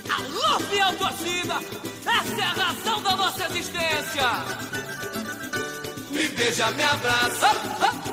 [0.10, 1.56] Alô, fiel torcida!
[2.06, 4.30] Essa é a razão da nossa existência!
[6.12, 7.50] Me beija, me abraça,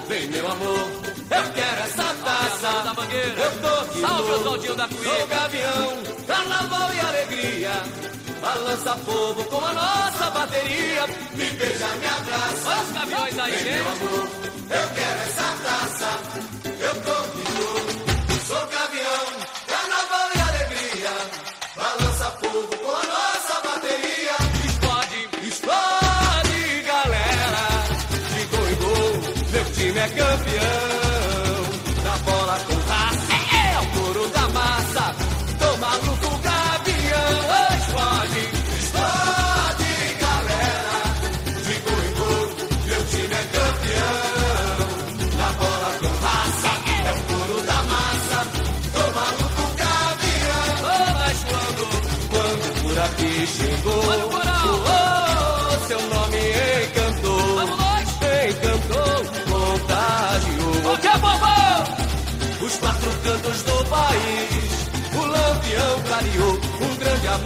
[0.07, 4.89] vem meu amor, eu quero essa taça da mangueira, eu tô de Salve, Oswaldinho da
[4.89, 5.05] Cuíca.
[5.05, 7.73] Sou gavião, carnaval e alegria,
[8.47, 11.07] balança fogo com a nossa bateria.
[11.35, 14.29] Me beija, me abraça, olha os gaviões aí, vem meu amor,
[14.71, 16.56] eu quero essa taça,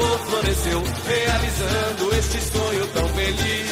[0.01, 3.71] amor floresceu, realizando este sonho tão feliz.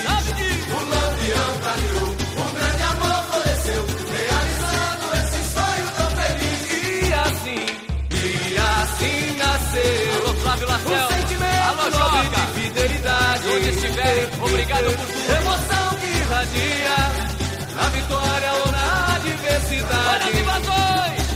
[0.69, 6.61] O lampião clareou, um grande amor floresceu, realizando esse sonho tão feliz.
[6.71, 7.67] E assim,
[8.13, 10.23] e assim nasceu.
[10.23, 11.07] Alô, Flávio Lacel.
[11.07, 13.49] O sentimento Alô, nobre de fidelidade.
[13.49, 15.37] Onde estiver, obrigado por tudo.
[15.37, 16.99] Emoção que irradia,
[17.75, 20.29] na vitória ou na adversidade.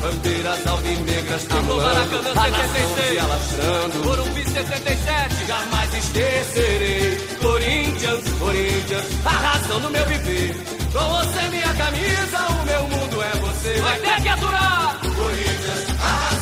[0.03, 4.05] Bandeiras alvinegras tremulando A nação se alastrando.
[4.05, 7.17] Morumbi 77 Jamais esquecerei.
[7.41, 10.57] Corinthians, Corinthians A razão do meu viver.
[10.93, 13.81] Com você minha camisa O meu mundo é você.
[13.81, 15.01] Vai ter que aturar.
[15.01, 16.42] Corinthians, a razão